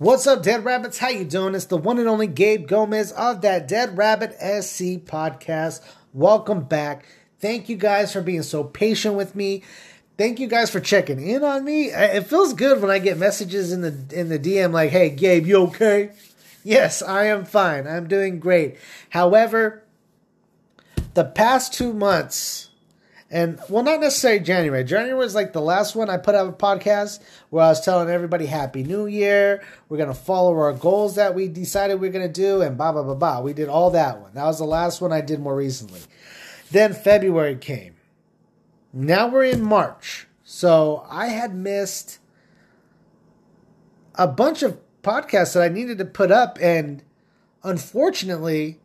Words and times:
What's 0.00 0.26
up, 0.26 0.42
Dead 0.42 0.64
Rabbits? 0.64 0.96
How 0.96 1.10
you 1.10 1.26
doing? 1.26 1.54
It's 1.54 1.66
the 1.66 1.76
one 1.76 1.98
and 1.98 2.08
only 2.08 2.26
Gabe 2.26 2.66
Gomez 2.66 3.12
of 3.12 3.42
that 3.42 3.68
Dead 3.68 3.98
Rabbit 3.98 4.32
SC 4.32 5.04
podcast. 5.04 5.82
Welcome 6.14 6.62
back. 6.62 7.04
Thank 7.38 7.68
you 7.68 7.76
guys 7.76 8.10
for 8.10 8.22
being 8.22 8.42
so 8.42 8.64
patient 8.64 9.14
with 9.14 9.36
me. 9.36 9.62
Thank 10.16 10.40
you 10.40 10.46
guys 10.46 10.70
for 10.70 10.80
checking 10.80 11.20
in 11.20 11.44
on 11.44 11.66
me. 11.66 11.90
It 11.90 12.26
feels 12.26 12.54
good 12.54 12.80
when 12.80 12.90
I 12.90 12.98
get 12.98 13.18
messages 13.18 13.72
in 13.72 13.82
the 13.82 13.94
in 14.18 14.30
the 14.30 14.38
DM 14.38 14.72
like, 14.72 14.88
"Hey, 14.88 15.10
Gabe, 15.10 15.46
you 15.46 15.64
okay?" 15.64 16.12
Yes, 16.64 17.02
I 17.02 17.26
am 17.26 17.44
fine. 17.44 17.86
I'm 17.86 18.08
doing 18.08 18.40
great. 18.40 18.78
However, 19.10 19.82
the 21.12 21.24
past 21.24 21.74
2 21.74 21.92
months 21.92 22.69
and 23.30 23.60
well, 23.68 23.84
not 23.84 24.00
necessarily 24.00 24.40
January. 24.40 24.82
January 24.82 25.16
was 25.16 25.36
like 25.36 25.52
the 25.52 25.60
last 25.60 25.94
one 25.94 26.10
I 26.10 26.16
put 26.16 26.34
out 26.34 26.48
a 26.48 26.52
podcast 26.52 27.20
where 27.50 27.64
I 27.64 27.68
was 27.68 27.80
telling 27.80 28.10
everybody 28.10 28.46
Happy 28.46 28.82
New 28.82 29.06
Year. 29.06 29.62
We're 29.88 29.98
gonna 29.98 30.14
follow 30.14 30.56
our 30.58 30.72
goals 30.72 31.14
that 31.14 31.34
we 31.34 31.46
decided 31.46 32.00
we 32.00 32.08
are 32.08 32.12
gonna 32.12 32.28
do, 32.28 32.60
and 32.60 32.76
blah 32.76 32.90
blah 32.90 33.04
blah 33.04 33.14
blah. 33.14 33.40
We 33.40 33.52
did 33.52 33.68
all 33.68 33.90
that 33.92 34.20
one. 34.20 34.32
That 34.34 34.46
was 34.46 34.58
the 34.58 34.64
last 34.64 35.00
one 35.00 35.12
I 35.12 35.20
did 35.20 35.38
more 35.38 35.54
recently. 35.54 36.00
Then 36.72 36.92
February 36.92 37.56
came. 37.56 37.94
Now 38.92 39.28
we're 39.28 39.44
in 39.44 39.62
March, 39.62 40.26
so 40.42 41.06
I 41.08 41.28
had 41.28 41.54
missed 41.54 42.18
a 44.16 44.26
bunch 44.26 44.64
of 44.64 44.80
podcasts 45.04 45.54
that 45.54 45.62
I 45.62 45.68
needed 45.68 45.98
to 45.98 46.04
put 46.04 46.32
up, 46.32 46.58
and 46.60 47.04
unfortunately, 47.62 48.80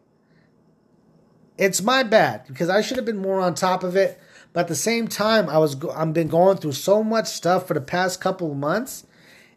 it's 1.57 1.81
my 1.81 2.03
bad 2.03 2.45
because 2.47 2.69
I 2.69 2.81
should 2.81 2.97
have 2.97 3.05
been 3.05 3.17
more 3.17 3.39
on 3.39 3.55
top 3.55 3.83
of 3.83 3.95
it. 3.95 4.19
But 4.55 4.61
at 4.61 4.67
the 4.69 4.75
same 4.75 5.09
time, 5.09 5.49
I 5.49 5.57
was 5.57 5.75
I've 5.83 6.13
been 6.13 6.29
going 6.29 6.55
through 6.55 6.71
so 6.71 7.03
much 7.03 7.27
stuff 7.27 7.67
for 7.67 7.73
the 7.73 7.81
past 7.81 8.21
couple 8.21 8.55
months. 8.55 9.05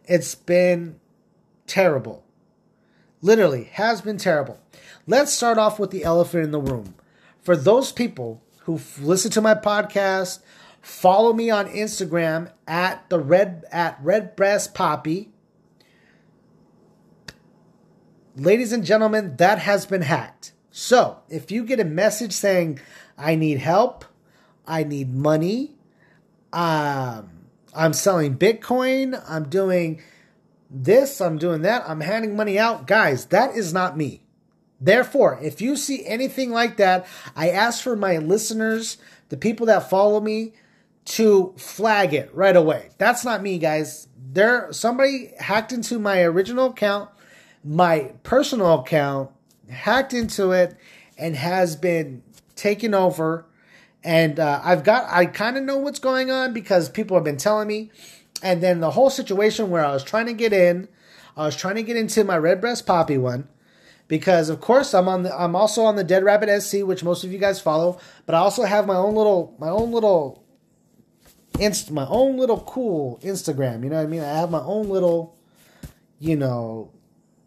It's 0.07 0.35
been 0.35 0.99
terrible. 1.69 2.25
Literally 3.23 3.71
has 3.75 4.01
been 4.01 4.19
terrible. 4.19 4.59
Let's 5.07 5.33
start 5.33 5.57
off 5.57 5.79
with 5.79 5.93
the 5.93 6.03
elephant 6.03 6.43
in 6.43 6.51
the 6.51 6.61
room. 6.61 6.97
For 7.41 7.57
those 7.57 7.93
people 7.93 8.43
who 8.63 8.81
listen 9.01 9.31
to 9.31 9.41
my 9.41 9.55
podcast, 9.55 10.41
follow 10.83 11.33
me 11.33 11.49
on 11.49 11.69
Instagram 11.69 12.51
at 12.67 13.09
the 13.09 13.21
red 13.21 13.67
at 13.71 14.01
red 14.03 14.35
breast 14.35 14.75
poppy. 14.75 15.31
Ladies 18.35 18.73
and 18.73 18.85
gentlemen, 18.85 19.37
that 19.37 19.61
has 19.61 19.87
been 19.87 20.03
hacked. 20.03 20.55
So, 20.73 21.21
if 21.29 21.53
you 21.53 21.63
get 21.63 21.79
a 21.79 21.85
message 21.85 22.33
saying 22.33 22.81
I 23.17 23.37
need 23.37 23.59
help, 23.59 24.05
I 24.69 24.85
need 24.85 25.15
money. 25.15 25.75
Um, 26.53 27.31
I'm 27.75 27.93
selling 27.93 28.37
Bitcoin. 28.37 29.21
I'm 29.29 29.49
doing 29.49 30.03
this. 30.71 31.21
I'm 31.21 31.39
doing 31.39 31.63
that. 31.63 31.89
I'm 31.89 32.01
handing 32.01 32.37
money 32.37 32.59
out. 32.59 32.87
Guys, 32.87 33.27
that 33.27 33.57
is 33.57 33.73
not 33.73 33.97
me. 33.97 34.23
Therefore, 34.81 35.39
if 35.43 35.61
you 35.61 35.75
see 35.75 36.07
anything 36.07 36.51
like 36.51 36.77
that, 36.77 37.07
I 37.35 37.51
ask 37.51 37.83
for 37.83 37.97
my 37.97 38.19
listeners, 38.19 38.99
the 39.29 39.37
people 39.37 39.67
that 39.67 39.91
follow 39.91 40.21
me, 40.21 40.53
to 41.07 41.55
flag 41.57 42.13
it 42.13 42.31
right 42.35 42.55
away. 42.55 42.91
That's 42.99 43.25
not 43.25 43.43
me, 43.43 43.59
guys. 43.59 44.09
There, 44.31 44.69
somebody 44.73 45.33
hacked 45.39 45.73
into 45.73 45.99
my 45.99 46.23
original 46.23 46.67
account, 46.67 47.11
my 47.65 48.13
personal 48.23 48.81
account, 48.81 49.31
hacked 49.71 50.13
into 50.13 50.53
it, 50.53 50.77
and 51.17 51.35
has 51.35 51.77
been 51.77 52.23
taken 52.55 52.95
over 52.95 53.47
and 54.09 54.41
uh, 54.41 54.63
I've 54.65 54.85
got 54.85 55.05
I 55.11 55.27
kind 55.27 55.59
of 55.59 55.65
know 55.65 55.77
what's 55.77 55.99
going 55.99 56.31
on 56.31 56.55
because 56.55 56.89
people 56.89 57.15
have 57.15 57.25
been 57.25 57.37
telling 57.37 57.69
me. 57.69 57.91
And 58.43 58.63
then 58.63 58.81
the 58.81 58.93
whole 58.93 59.11
situation 59.11 59.69
where 59.69 59.85
I 59.85 59.93
was 59.93 60.03
trying 60.03 60.25
to 60.27 60.33
get 60.33 60.55
in, 60.55 60.89
I 61.37 61.45
was 61.45 61.55
trying 61.55 61.75
to 61.75 61.83
get 61.83 61.99
into 61.99 62.25
my 62.25 62.39
red 62.39 62.59
breast 62.59 62.87
poppy 62.87 63.19
one 63.19 63.49
because 64.07 64.49
of 64.49 64.63
course 64.63 64.95
I'm 64.95 65.09
on 65.09 65.25
the 65.25 65.39
I'm 65.39 65.55
also 65.55 65.83
on 65.83 65.97
the 65.97 66.05
Dead 66.05 66.25
Rabbit 66.25 66.63
SC, 66.63 66.77
which 66.85 67.05
most 67.05 67.23
of 67.23 67.31
you 67.31 67.39
guys 67.39 67.61
follow. 67.61 68.01
But 68.25 68.35
I 68.35 68.39
also 68.39 68.63
have 68.63 68.87
my 68.87 68.97
own 68.97 69.15
little 69.15 69.55
my 69.59 69.69
own 69.69 69.93
little 69.93 70.43
inst 71.61 71.91
my 71.91 72.07
own 72.07 72.39
little 72.39 72.61
cool 72.61 73.21
Instagram. 73.23 73.85
You 73.85 73.91
know 73.91 73.97
what 73.97 74.05
I 74.05 74.07
mean? 74.07 74.23
I 74.23 74.39
have 74.39 74.51
my 74.51 74.63
own 74.63 74.89
little, 74.89 75.37
you 76.19 76.37
know, 76.37 76.95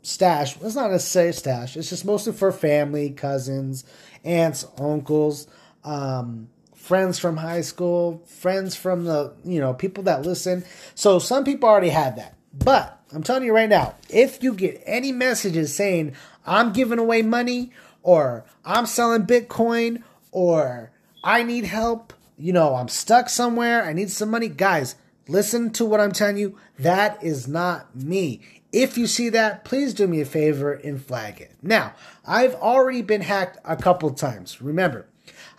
stash. 0.04 0.62
It's 0.62 0.76
not 0.76 0.92
necessarily 0.92 1.34
stash. 1.34 1.76
It's 1.76 1.90
just 1.90 2.06
mostly 2.06 2.34
for 2.34 2.52
family, 2.52 3.10
cousins, 3.10 3.84
aunts, 4.24 4.68
uncles 4.78 5.48
um, 5.84 6.50
friends 6.76 7.20
from 7.20 7.38
high 7.38 7.62
school, 7.62 8.24
friends 8.26 8.76
from 8.76 9.06
the, 9.06 9.34
you 9.44 9.60
know, 9.60 9.74
people 9.74 10.04
that 10.04 10.24
listen. 10.24 10.64
So 10.96 11.20
some 11.20 11.44
people 11.44 11.70
already 11.70 11.90
have 11.90 12.16
that. 12.16 12.36
But 12.54 13.00
I'm 13.14 13.24
telling 13.24 13.44
you 13.44 13.54
right 13.54 13.70
now, 13.70 13.96
if 14.10 14.44
you 14.44 14.54
get 14.54 14.82
any 14.86 15.12
messages 15.12 15.76
saying, 15.76 16.16
I'm 16.46 16.74
giving 16.74 17.00
away 17.00 17.22
money, 17.22 17.72
or 18.04 18.46
I'm 18.66 18.86
selling 18.86 19.26
Bitcoin, 19.26 20.04
or 20.32 20.92
I 21.24 21.44
need 21.44 21.66
help, 21.66 22.14
you 22.38 22.52
know, 22.52 22.76
I'm 22.76 22.88
stuck 22.88 23.30
somewhere, 23.30 23.84
I 23.84 23.94
need 23.94 24.10
some 24.10 24.32
money, 24.32 24.48
guys, 24.48 24.96
listen 25.28 25.70
to 25.74 25.86
what 25.86 26.00
I'm 26.00 26.12
telling 26.12 26.38
you. 26.38 26.58
That 26.80 27.24
is 27.24 27.48
not 27.48 27.96
me. 27.96 28.42
If 28.72 28.98
you 28.98 29.06
see 29.06 29.30
that, 29.30 29.66
please 29.66 29.94
do 29.94 30.08
me 30.08 30.22
a 30.22 30.26
favor 30.26 30.74
and 30.74 31.04
flag 31.04 31.42
it. 31.42 31.52
Now, 31.62 31.94
I've 32.26 32.56
already 32.56 33.02
been 33.02 33.22
hacked 33.22 33.60
a 33.66 33.76
couple 33.76 34.10
times. 34.12 34.62
Remember, 34.62 35.08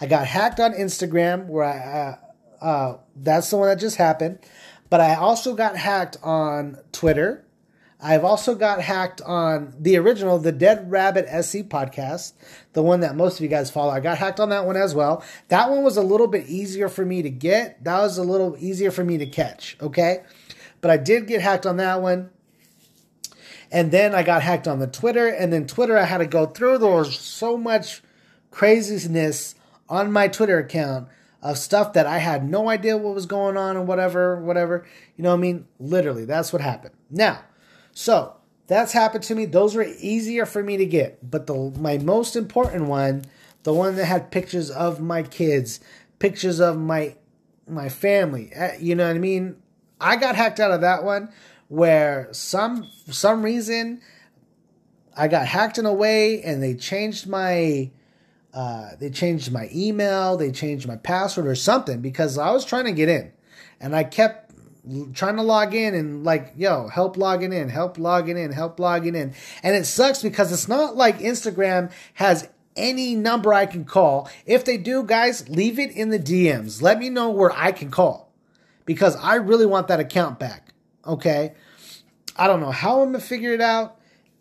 I 0.03 0.07
got 0.07 0.27
hacked 0.27 0.59
on 0.59 0.73
Instagram, 0.73 1.47
where 1.47 1.63
I, 1.65 1.79
uh, 2.61 2.65
uh, 2.65 2.99
that's 3.15 3.49
the 3.51 3.57
one 3.57 3.69
that 3.69 3.79
just 3.79 3.99
happened. 3.99 4.41
But 4.91 5.01
I 5.01 5.15
also 5.15 5.55
got 5.55 5.77
hacked 5.77 6.17
on 6.25 6.79
Twitter. 6.91 7.45
I've 8.01 8.25
also 8.25 8.57
got 8.57 8.81
hacked 8.81 9.21
on 9.21 9.75
the 9.79 9.97
original, 9.99 10.41
the 10.41 10.51
Dead 10.51 10.91
Rabbit 10.91 11.27
SC 11.29 11.59
podcast, 11.59 12.33
the 12.73 12.83
one 12.83 12.99
that 12.99 13.15
most 13.15 13.37
of 13.37 13.43
you 13.43 13.49
guys 13.49 13.71
follow. 13.71 13.93
I 13.93 14.01
got 14.01 14.19
hacked 14.19 14.41
on 14.41 14.49
that 14.49 14.67
one 14.67 14.77
as 14.77 14.93
well. 14.93 15.23
That 15.51 15.71
one 15.71 15.85
was 15.85 15.97
a 15.97 16.03
little 16.03 16.27
bit 16.27 16.49
easier 16.49 16.89
for 16.89 17.07
me 17.07 17.23
to 17.23 17.31
get. 17.31 17.85
That 17.85 18.01
was 18.01 18.19
a 18.19 18.25
little 18.25 18.57
easier 18.59 18.91
for 18.91 19.05
me 19.05 19.19
to 19.19 19.27
catch, 19.27 19.77
okay? 19.81 20.25
But 20.81 20.91
I 20.91 20.97
did 20.97 21.29
get 21.29 21.43
hacked 21.43 21.65
on 21.65 21.77
that 21.77 22.03
one. 22.03 22.31
And 23.71 23.93
then 23.93 24.17
I 24.17 24.25
got 24.25 24.43
hacked 24.43 24.67
on 24.67 24.81
the 24.81 24.89
Twitter. 24.89 25.29
And 25.29 25.53
then 25.53 25.69
Twitter, 25.69 25.97
I 25.97 26.07
had 26.07 26.19
to 26.19 26.27
go 26.27 26.47
through. 26.47 26.79
There 26.79 26.91
was 26.91 27.17
so 27.17 27.57
much 27.57 28.03
craziness 28.51 29.55
on 29.93 30.11
my 30.11 30.27
Twitter 30.27 30.59
account 30.59 31.07
of 31.43 31.59
stuff 31.59 31.93
that 31.93 32.07
I 32.07 32.17
had 32.17 32.49
no 32.49 32.71
idea 32.71 32.97
what 32.97 33.15
was 33.15 33.27
going 33.27 33.59
on 33.59 33.77
and 33.77 33.87
whatever, 33.87 34.41
whatever. 34.41 34.87
You 35.17 35.23
know 35.23 35.29
what 35.31 35.37
I 35.37 35.41
mean? 35.41 35.67
Literally, 35.79 36.25
that's 36.25 36.51
what 36.51 36.63
happened. 36.63 36.95
Now, 37.11 37.45
so 37.93 38.37
that's 38.69 38.93
happened 38.93 39.25
to 39.25 39.35
me. 39.35 39.45
Those 39.45 39.75
were 39.75 39.87
easier 39.99 40.47
for 40.47 40.63
me 40.63 40.79
to 40.79 40.87
get. 40.87 41.31
But 41.31 41.47
the 41.47 41.75
my 41.79 41.99
most 41.99 42.37
important 42.37 42.87
one, 42.87 43.27
the 43.65 43.75
one 43.75 43.97
that 43.97 44.07
had 44.07 44.31
pictures 44.31 44.71
of 44.71 44.99
my 44.99 45.23
kids, 45.23 45.79
pictures 46.19 46.59
of 46.59 46.79
my 46.79 47.17
my 47.69 47.91
family, 47.91 48.51
eh, 48.55 48.79
you 48.81 48.95
know 48.95 49.07
what 49.07 49.17
I 49.17 49.19
mean? 49.19 49.57
I 50.01 50.17
got 50.17 50.37
hacked 50.37 50.59
out 50.59 50.71
of 50.71 50.81
that 50.81 51.05
one 51.05 51.29
where 51.69 52.29
some 52.33 52.91
some 53.11 53.43
reason 53.43 54.01
I 55.15 55.29
got 55.29 55.47
hacked 55.47 55.77
in 55.77 55.85
a 55.85 55.93
way 55.93 56.43
and 56.43 56.63
they 56.63 56.75
changed 56.75 57.27
my 57.27 57.91
uh, 58.55 58.91
they 58.99 59.11
changed 59.11 59.51
my 59.51 59.69
email, 59.73 60.37
they 60.37 60.51
changed 60.51 60.87
my 60.87 60.97
password 60.97 61.47
or 61.47 61.55
something 61.55 62.01
because 62.01 62.37
I 62.39 62.51
was 62.51 62.65
trying 62.65 62.85
to 62.85 62.93
get 62.93 63.09
in 63.09 63.33
and 63.81 63.97
I 63.97 64.05
kept 64.05 64.53
trying 65.15 65.37
to 65.37 65.43
log 65.43 65.75
in 65.75 65.95
and 65.95 66.25
like, 66.25 66.53
yo, 66.57 66.89
help 66.89 67.17
logging 67.17 67.53
in, 67.53 67.69
help 67.69 67.99
logging 67.99 68.37
in, 68.37 68.53
help 68.53 68.81
logging 68.81 69.15
in. 69.15 69.35
And 69.63 69.77
it 69.77 69.87
sucks 69.87 70.23
because 70.23 70.53
it's 70.53 70.69
not 70.69 70.97
like 70.97 71.19
Instagram 71.19 71.93
has 72.15 72.49
any 72.77 73.15
number 73.15 73.55
I 73.55 73.67
can 73.67 73.85
call. 73.85 74.29
If 74.45 74.65
they 74.65 74.77
do, 74.77 75.03
guys, 75.03 75.49
leave 75.49 75.79
it 75.79 75.93
in 75.93 76.11
the 76.11 76.19
DMs. 76.19 76.83
Let 76.83 76.99
me 76.99 77.11
know 77.11 77.31
where 77.31 77.53
I 77.53 77.73
can 77.73 77.91
call 77.91 78.33
because 78.85 79.17
I 79.17 79.37
really 79.37 79.67
want 79.67 79.89
that 79.89 80.01
account 80.01 80.39
back. 80.39 80.75
Okay. 81.07 81.55
I 82.37 82.47
don't 82.47 82.61
know 82.61 82.71
how 82.71 83.03
I'm 83.03 83.11
going 83.11 83.21
to 83.21 83.27
figure 83.27 83.53
it 83.53 83.61
out 83.61 83.99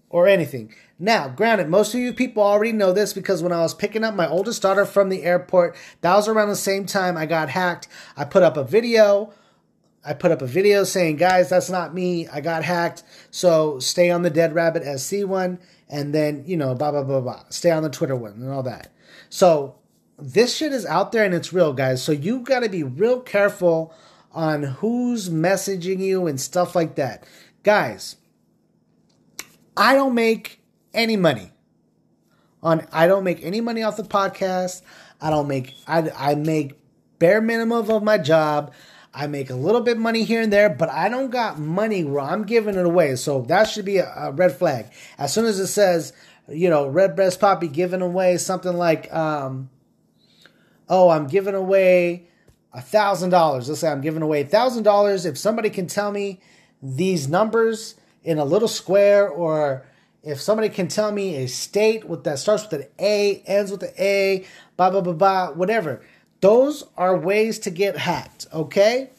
or 0.10 0.28
anything. 0.28 0.74
Now, 1.02 1.30
granted, 1.30 1.68
most 1.68 1.96
of 1.96 2.00
you 2.00 2.14
people 2.14 2.44
already 2.44 2.72
know 2.72 2.94
this 2.94 3.12
because 3.12 3.42
when 3.42 3.52
I 3.52 3.62
was 3.62 3.74
picking 3.74 4.04
up 4.04 4.14
my 4.14 4.28
oldest 4.28 4.62
daughter 4.62 4.86
from 4.86 5.10
the 5.10 5.24
airport, 5.24 5.76
that 6.02 6.14
was 6.14 6.28
around 6.28 6.50
the 6.50 6.56
same 6.56 6.86
time 6.86 7.18
I 7.18 7.26
got 7.26 7.50
hacked. 7.50 7.88
I 8.16 8.24
put 8.24 8.44
up 8.44 8.56
a 8.56 8.64
video. 8.64 9.34
I 10.06 10.14
put 10.14 10.30
up 10.30 10.44
a 10.44 10.46
video 10.46 10.84
saying, 10.84 11.16
guys, 11.16 11.50
that's 11.50 11.72
not 11.72 11.96
me. 11.96 12.28
I 12.28 12.40
got 12.40 12.64
hacked. 12.64 13.02
So 13.32 13.80
stay 13.80 14.12
on 14.12 14.22
the 14.22 14.30
Dead 14.30 14.54
Rabbit 14.54 14.84
SC 15.00 15.26
one. 15.26 15.58
And 15.90 16.14
then, 16.14 16.44
you 16.46 16.56
know, 16.56 16.76
blah, 16.76 16.92
blah, 16.92 17.04
blah, 17.04 17.20
blah. 17.20 17.46
Stay 17.50 17.72
on 17.72 17.82
the 17.82 17.90
Twitter 17.90 18.16
one 18.16 18.34
and 18.34 18.52
all 18.52 18.62
that. 18.62 18.94
So 19.28 19.78
this 20.20 20.56
shit 20.56 20.72
is 20.72 20.86
out 20.86 21.12
there 21.12 21.26
and 21.26 21.34
it's 21.34 21.52
real, 21.52 21.74
guys. 21.74 22.04
So 22.04 22.12
you 22.12 22.42
got 22.42 22.60
to 22.60 22.70
be 22.70 22.84
real 22.84 23.22
careful 23.22 23.92
on 24.34 24.62
who's 24.62 25.30
messaging 25.30 25.98
you 25.98 26.28
and 26.28 26.40
stuff 26.40 26.76
like 26.76 26.94
that. 26.94 27.24
Guys, 27.64 28.18
I 29.76 29.96
don't 29.96 30.14
make 30.14 30.61
any 30.94 31.18
money 31.18 31.52
on 32.64 32.86
I 32.92 33.08
don't 33.08 33.24
make 33.24 33.44
any 33.44 33.62
money 33.62 33.84
off 33.84 33.98
the 33.98 34.04
podcast. 34.04 34.82
I 35.20 35.30
don't 35.30 35.48
make 35.48 35.76
I 35.88 36.10
I 36.16 36.36
make 36.36 36.80
bare 37.20 37.42
minimum 37.42 37.90
of 37.90 38.04
my 38.04 38.18
job. 38.18 38.74
I 39.14 39.28
make 39.28 39.50
a 39.50 39.56
little 39.56 39.82
bit 39.82 39.98
money 39.98 40.24
here 40.24 40.42
and 40.42 40.54
there, 40.54 40.70
but 40.70 40.90
I 40.90 41.10
don't 41.10 41.32
got 41.32 41.60
money 41.60 42.06
where 42.06 42.22
I'm 42.22 42.44
giving 42.44 42.76
it 42.76 42.86
away. 42.86 43.18
So 43.18 43.42
that 43.44 43.66
should 43.66 43.84
be 43.84 43.98
a, 43.98 44.12
a 44.16 44.32
red 44.32 44.54
flag. 44.54 44.88
As 45.18 45.34
soon 45.34 45.46
as 45.46 45.60
it 45.60 45.68
says, 45.68 46.14
you 46.48 46.70
know, 46.70 46.88
Red 46.88 47.16
Breast 47.16 47.40
Poppy 47.40 47.68
giving 47.68 48.02
away 48.02 48.38
something 48.38 48.74
like, 48.74 49.14
um, 49.14 49.70
oh, 50.88 51.10
I'm 51.10 51.28
giving 51.28 51.56
away 51.56 52.28
a 52.74 52.82
thousand 52.82 53.32
dollars. 53.32 53.68
Let's 53.68 53.82
say 53.82 53.90
I'm 53.90 54.02
giving 54.02 54.22
away 54.22 54.42
a 54.42 54.48
thousand 54.48 54.84
dollars. 54.84 55.26
If 55.26 55.38
somebody 55.38 55.70
can 55.70 55.88
tell 55.88 56.12
me 56.12 56.40
these 56.82 57.28
numbers 57.28 57.96
in 58.24 58.38
a 58.38 58.46
little 58.46 58.68
square, 58.68 59.28
or 59.28 59.86
if 60.24 60.40
somebody 60.40 60.70
can 60.70 60.88
tell 60.88 61.12
me 61.12 61.38
a 61.38 61.48
state 61.48 62.06
with 62.08 62.24
that 62.26 62.40
starts 62.40 62.64
with 62.64 62.82
an 62.82 62.88
A, 63.00 63.42
ends 63.46 63.72
with 63.72 63.84
an 63.84 63.94
A, 63.98 64.46
blah 64.78 64.90
blah 64.90 65.02
blah 65.02 65.14
blah, 65.14 65.52
whatever. 65.52 66.02
Those 66.42 66.84
are 66.98 67.18
ways 67.18 67.60
to 67.60 67.70
get 67.70 67.98
hacked. 67.98 68.48
Okay. 68.54 69.10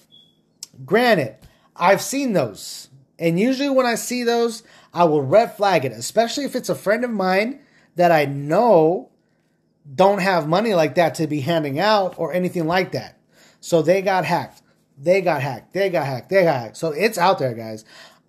Granted, 0.85 1.37
I've 1.77 2.03
seen 2.03 2.33
those, 2.33 2.89
and 3.19 3.39
usually 3.39 3.71
when 3.71 3.87
I 3.87 3.95
see 3.95 4.25
those, 4.25 4.63
I 4.95 5.05
will 5.05 5.23
red 5.23 5.57
flag 5.57 5.85
it, 5.85 5.93
especially 5.93 6.45
if 6.45 6.57
it's 6.57 6.69
a 6.69 6.75
friend 6.75 7.05
of 7.05 7.11
mine 7.11 7.61
that 7.97 8.11
I 8.11 8.25
know 8.25 9.11
don't 9.95 10.21
have 10.21 10.49
money 10.49 10.75
like 10.75 10.95
that 10.95 11.15
to 11.17 11.27
be 11.27 11.41
handing 11.41 11.79
out 11.79 12.15
or 12.17 12.33
anything 12.33 12.67
like 12.67 12.93
that. 12.93 13.19
So 13.61 13.83
they 13.83 14.03
got 14.03 14.25
hacked. 14.25 14.63
They 14.99 15.21
got 15.21 15.43
hacked. 15.43 15.73
They 15.73 15.91
got 15.91 16.07
hacked. 16.07 16.29
They 16.29 16.45
got 16.45 16.61
hacked. 16.61 16.77
So 16.77 16.93
it's 16.93 17.19
out 17.19 17.39
there, 17.39 17.55
guys. 17.55 17.85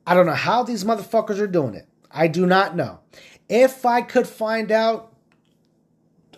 I 0.05 0.13
don't 0.13 0.25
know 0.25 0.33
how 0.33 0.63
these 0.63 0.83
motherfuckers 0.83 1.39
are 1.39 1.47
doing 1.47 1.75
it. 1.75 1.87
I 2.13 2.27
do 2.27 2.45
not 2.45 2.75
know. 2.75 2.99
If 3.49 3.85
I 3.85 4.01
could 4.01 4.27
find 4.27 4.71
out, 4.71 5.13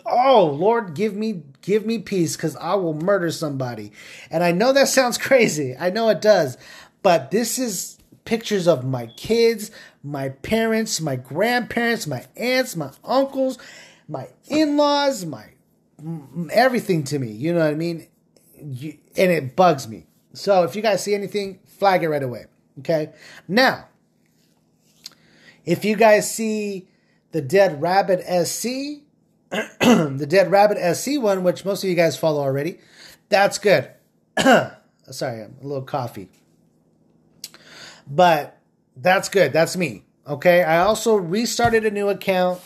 oh 0.04 0.46
Lord, 0.46 0.94
give 0.94 1.14
me 1.14 1.42
give 1.62 1.84
me 1.84 1.98
peace 1.98 2.36
because 2.36 2.56
I 2.56 2.74
will 2.74 2.94
murder 2.94 3.30
somebody. 3.30 3.92
And 4.30 4.42
I 4.42 4.52
know 4.52 4.72
that 4.72 4.88
sounds 4.98 5.18
crazy. 5.18 5.76
I 5.78 5.90
know 5.90 6.08
it 6.08 6.20
does. 6.20 6.56
But 7.02 7.30
this 7.30 7.58
is 7.58 7.98
pictures 8.24 8.66
of 8.66 8.84
my 8.84 9.06
kids, 9.06 9.70
my 10.02 10.30
parents, 10.30 11.00
my 11.00 11.16
grandparents, 11.16 12.06
my 12.06 12.24
aunts, 12.36 12.74
my 12.74 12.90
uncles, 13.04 13.58
my 14.08 14.28
in-laws, 14.48 15.24
my 15.24 15.50
everything 16.50 17.04
to 17.04 17.18
me. 17.18 17.30
You 17.30 17.52
know 17.52 17.60
what 17.60 17.70
I 17.70 17.74
mean? 17.74 18.08
and 18.58 19.30
it 19.32 19.56
bugs 19.56 19.88
me. 19.88 20.06
So 20.32 20.62
if 20.64 20.76
you 20.76 20.82
guys 20.82 21.02
see 21.02 21.14
anything, 21.14 21.60
flag 21.66 22.02
it 22.02 22.08
right 22.08 22.22
away. 22.22 22.46
Okay. 22.80 23.12
Now, 23.48 23.88
if 25.66 25.84
you 25.84 25.96
guys 25.96 26.32
see 26.32 26.88
the 27.32 27.42
Dead 27.42 27.82
Rabbit 27.82 28.20
SC, 28.46 29.02
the 29.50 30.26
Dead 30.28 30.50
Rabbit 30.50 30.96
SC 30.96 31.20
one, 31.20 31.42
which 31.42 31.64
most 31.64 31.82
of 31.84 31.90
you 31.90 31.96
guys 31.96 32.16
follow 32.16 32.40
already, 32.40 32.78
that's 33.28 33.58
good. 33.58 33.90
Sorry, 34.38 35.42
I'm 35.42 35.56
a 35.60 35.66
little 35.66 35.82
coffee. 35.82 36.30
But 38.06 38.58
that's 38.96 39.28
good. 39.28 39.52
That's 39.52 39.76
me. 39.76 40.04
Okay. 40.26 40.62
I 40.62 40.78
also 40.78 41.16
restarted 41.16 41.84
a 41.84 41.90
new 41.90 42.08
account 42.08 42.60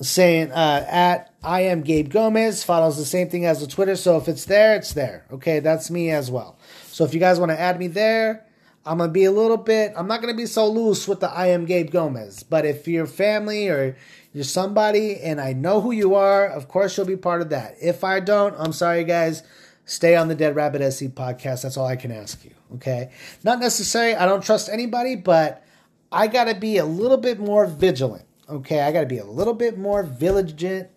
saying 0.00 0.52
uh, 0.52 0.86
at 0.88 1.34
I 1.42 1.62
am 1.62 1.82
Gabe 1.82 2.10
Gomez 2.10 2.64
follows 2.64 2.96
the 2.96 3.04
same 3.04 3.28
thing 3.28 3.46
as 3.46 3.60
the 3.60 3.66
Twitter. 3.66 3.96
So 3.96 4.16
if 4.16 4.28
it's 4.28 4.44
there, 4.44 4.76
it's 4.76 4.92
there. 4.92 5.26
Okay, 5.32 5.60
that's 5.60 5.90
me 5.90 6.10
as 6.10 6.30
well. 6.30 6.58
So 6.86 7.04
if 7.04 7.14
you 7.14 7.20
guys 7.20 7.38
want 7.38 7.50
to 7.50 7.58
add 7.58 7.78
me 7.78 7.86
there, 7.86 8.46
I'm 8.84 8.98
gonna 8.98 9.12
be 9.12 9.24
a 9.24 9.32
little 9.32 9.56
bit. 9.56 9.92
I'm 9.96 10.06
not 10.06 10.20
gonna 10.20 10.34
be 10.34 10.46
so 10.46 10.68
loose 10.68 11.06
with 11.06 11.20
the 11.20 11.30
I 11.30 11.48
am 11.48 11.66
Gabe 11.66 11.90
Gomez. 11.90 12.42
But 12.42 12.64
if 12.64 12.88
you're 12.88 13.06
family 13.06 13.68
or 13.68 13.96
you're 14.32 14.44
somebody 14.44 15.20
and 15.20 15.40
I 15.40 15.52
know 15.52 15.80
who 15.80 15.92
you 15.92 16.14
are, 16.14 16.46
of 16.46 16.68
course 16.68 16.96
you'll 16.96 17.06
be 17.06 17.16
part 17.16 17.42
of 17.42 17.50
that. 17.50 17.76
If 17.80 18.04
I 18.04 18.20
don't, 18.20 18.54
I'm 18.58 18.72
sorry, 18.72 19.04
guys. 19.04 19.42
Stay 19.84 20.14
on 20.14 20.28
the 20.28 20.34
Dead 20.34 20.54
Rabbit 20.54 20.88
SC 20.92 21.06
podcast. 21.06 21.62
That's 21.62 21.76
all 21.76 21.86
I 21.86 21.96
can 21.96 22.12
ask 22.12 22.44
you. 22.44 22.52
Okay, 22.74 23.10
not 23.42 23.58
necessary. 23.58 24.14
I 24.14 24.24
don't 24.26 24.44
trust 24.44 24.68
anybody, 24.68 25.16
but 25.16 25.64
I 26.12 26.28
gotta 26.28 26.54
be 26.54 26.76
a 26.78 26.84
little 26.84 27.16
bit 27.16 27.40
more 27.40 27.66
vigilant 27.66 28.24
Okay, 28.50 28.80
I 28.80 28.90
got 28.90 29.00
to 29.00 29.06
be 29.06 29.18
a 29.18 29.24
little 29.24 29.54
bit 29.54 29.78
more 29.78 30.02
vigilant. 30.02 30.88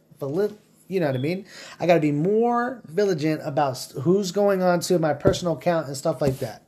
You 0.87 0.99
know 0.99 1.05
what 1.07 1.15
I 1.15 1.19
mean? 1.19 1.45
I 1.79 1.85
got 1.85 1.95
to 1.95 1.99
be 1.99 2.11
more 2.11 2.81
vigilant 2.85 3.41
about 3.45 3.77
who's 4.01 4.31
going 4.31 4.63
on 4.63 4.79
to 4.81 4.97
my 4.97 5.13
personal 5.13 5.55
account 5.55 5.87
and 5.87 5.95
stuff 5.95 6.19
like 6.19 6.39
that. 6.39 6.63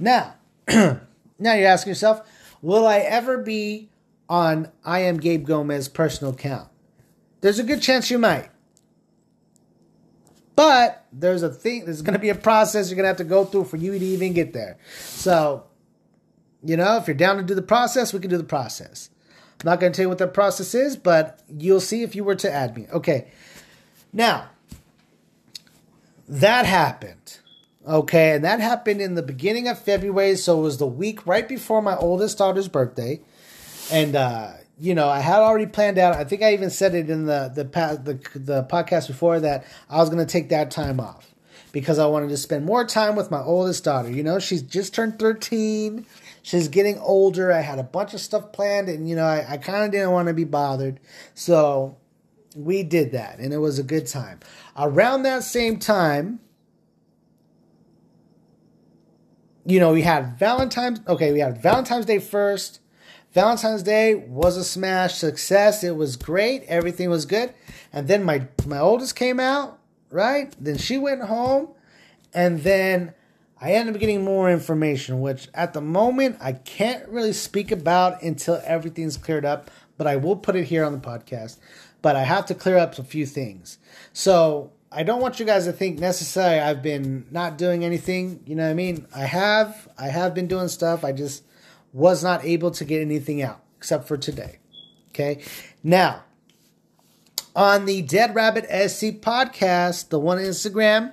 Now, 0.00 0.34
now 0.68 1.00
you're 1.38 1.66
asking 1.66 1.90
yourself, 1.90 2.26
will 2.62 2.86
I 2.86 2.98
ever 2.98 3.38
be 3.38 3.90
on 4.28 4.70
I 4.84 5.00
am 5.00 5.18
Gabe 5.18 5.46
Gomez 5.46 5.88
personal 5.88 6.32
account? 6.32 6.68
There's 7.40 7.58
a 7.58 7.64
good 7.64 7.82
chance 7.82 8.10
you 8.10 8.18
might. 8.18 8.50
But 10.56 11.04
there's 11.12 11.42
a 11.42 11.50
thing, 11.50 11.84
there's 11.84 12.02
going 12.02 12.14
to 12.14 12.20
be 12.20 12.28
a 12.28 12.34
process 12.34 12.88
you're 12.88 12.96
going 12.96 13.04
to 13.04 13.08
have 13.08 13.16
to 13.16 13.24
go 13.24 13.44
through 13.44 13.64
for 13.64 13.76
you 13.76 13.98
to 13.98 14.04
even 14.04 14.32
get 14.32 14.52
there. 14.52 14.78
So, 14.96 15.64
you 16.62 16.76
know, 16.76 16.96
if 16.96 17.08
you're 17.08 17.16
down 17.16 17.36
to 17.38 17.42
do 17.42 17.54
the 17.54 17.62
process, 17.62 18.12
we 18.12 18.20
can 18.20 18.30
do 18.30 18.38
the 18.38 18.44
process. 18.44 19.10
I'm 19.60 19.70
not 19.70 19.80
going 19.80 19.92
to 19.92 19.96
tell 19.96 20.04
you 20.04 20.08
what 20.08 20.18
that 20.18 20.34
process 20.34 20.74
is, 20.74 20.96
but 20.96 21.42
you'll 21.58 21.80
see 21.80 22.02
if 22.02 22.14
you 22.14 22.24
were 22.24 22.34
to 22.36 22.52
add 22.52 22.76
me. 22.76 22.86
Okay. 22.92 23.32
Now, 24.12 24.50
that 26.28 26.66
happened. 26.66 27.38
Okay. 27.86 28.32
And 28.32 28.44
that 28.44 28.60
happened 28.60 29.00
in 29.00 29.14
the 29.14 29.22
beginning 29.22 29.68
of 29.68 29.78
February. 29.78 30.36
So 30.36 30.58
it 30.58 30.62
was 30.62 30.78
the 30.78 30.86
week 30.86 31.26
right 31.26 31.48
before 31.48 31.82
my 31.82 31.96
oldest 31.96 32.38
daughter's 32.38 32.68
birthday. 32.68 33.20
And, 33.90 34.16
uh, 34.16 34.52
you 34.78 34.94
know, 34.94 35.08
I 35.08 35.20
had 35.20 35.40
already 35.40 35.66
planned 35.66 35.98
out. 35.98 36.16
I 36.16 36.24
think 36.24 36.42
I 36.42 36.52
even 36.54 36.70
said 36.70 36.94
it 36.94 37.10
in 37.10 37.26
the 37.26 37.52
the 37.54 37.64
the, 37.64 38.38
the 38.38 38.64
podcast 38.64 39.06
before 39.06 39.38
that 39.40 39.64
I 39.88 39.98
was 39.98 40.10
going 40.10 40.24
to 40.24 40.30
take 40.30 40.48
that 40.48 40.70
time 40.70 40.98
off 40.98 41.32
because 41.70 41.98
I 41.98 42.06
wanted 42.06 42.30
to 42.30 42.36
spend 42.36 42.64
more 42.64 42.84
time 42.84 43.14
with 43.14 43.30
my 43.30 43.40
oldest 43.40 43.84
daughter. 43.84 44.10
You 44.10 44.22
know, 44.22 44.38
she's 44.38 44.62
just 44.62 44.94
turned 44.94 45.18
13 45.18 46.06
she's 46.44 46.68
getting 46.68 46.98
older. 46.98 47.50
I 47.50 47.60
had 47.60 47.80
a 47.80 47.82
bunch 47.82 48.14
of 48.14 48.20
stuff 48.20 48.52
planned, 48.52 48.88
and 48.88 49.08
you 49.08 49.16
know, 49.16 49.24
I, 49.24 49.44
I 49.48 49.56
kind 49.56 49.84
of 49.84 49.90
didn't 49.90 50.12
want 50.12 50.28
to 50.28 50.34
be 50.34 50.44
bothered. 50.44 51.00
So 51.34 51.96
we 52.54 52.84
did 52.84 53.10
that, 53.12 53.40
and 53.40 53.52
it 53.52 53.58
was 53.58 53.80
a 53.80 53.82
good 53.82 54.06
time. 54.06 54.38
Around 54.76 55.24
that 55.24 55.42
same 55.42 55.80
time, 55.80 56.38
you 59.64 59.80
know, 59.80 59.92
we 59.92 60.02
had 60.02 60.38
Valentine's. 60.38 61.00
Okay, 61.06 61.32
we 61.32 61.40
had 61.40 61.60
Valentine's 61.60 62.06
Day 62.06 62.18
first. 62.18 62.80
Valentine's 63.32 63.82
Day 63.82 64.14
was 64.14 64.56
a 64.56 64.64
smash 64.64 65.14
success. 65.14 65.82
It 65.82 65.96
was 65.96 66.16
great. 66.16 66.62
Everything 66.64 67.10
was 67.10 67.26
good. 67.26 67.52
And 67.92 68.06
then 68.06 68.22
my 68.24 68.46
my 68.66 68.78
oldest 68.78 69.16
came 69.16 69.40
out, 69.40 69.78
right? 70.10 70.54
Then 70.60 70.78
she 70.78 70.98
went 70.98 71.22
home, 71.22 71.68
and 72.32 72.62
then 72.62 73.14
I 73.60 73.72
ended 73.72 73.94
up 73.94 74.00
getting 74.00 74.22
more 74.22 74.50
information, 74.50 75.20
which 75.20 75.48
at 75.54 75.72
the 75.72 75.80
moment 75.80 76.36
I 76.40 76.52
can't 76.52 77.08
really 77.08 77.32
speak 77.32 77.72
about 77.72 78.22
until 78.22 78.60
everything's 78.64 79.16
cleared 79.16 79.44
up, 79.44 79.70
but 79.96 80.06
I 80.06 80.16
will 80.16 80.36
put 80.36 80.54
it 80.54 80.64
here 80.64 80.84
on 80.84 80.92
the 80.92 80.98
podcast. 80.98 81.58
But 82.02 82.16
I 82.16 82.24
have 82.24 82.44
to 82.46 82.54
clear 82.54 82.76
up 82.76 82.98
a 82.98 83.02
few 83.02 83.24
things. 83.24 83.78
So 84.12 84.73
I 84.94 85.02
don't 85.02 85.20
want 85.20 85.40
you 85.40 85.46
guys 85.46 85.64
to 85.64 85.72
think 85.72 85.98
necessarily 85.98 86.60
I've 86.60 86.82
been 86.82 87.26
not 87.32 87.58
doing 87.58 87.84
anything. 87.84 88.40
You 88.46 88.54
know 88.54 88.64
what 88.64 88.70
I 88.70 88.74
mean? 88.74 89.06
I 89.14 89.24
have. 89.24 89.88
I 89.98 90.06
have 90.08 90.34
been 90.34 90.46
doing 90.46 90.68
stuff. 90.68 91.04
I 91.04 91.10
just 91.10 91.42
was 91.92 92.22
not 92.22 92.44
able 92.44 92.70
to 92.72 92.84
get 92.84 93.00
anything 93.00 93.42
out 93.42 93.60
except 93.76 94.06
for 94.06 94.16
today. 94.16 94.58
Okay. 95.08 95.42
Now, 95.82 96.22
on 97.56 97.86
the 97.86 98.02
Dead 98.02 98.34
Rabbit 98.36 98.64
SC 98.66 99.20
podcast, 99.20 100.10
the 100.10 100.20
one 100.20 100.38
on 100.38 100.44
Instagram, 100.44 101.12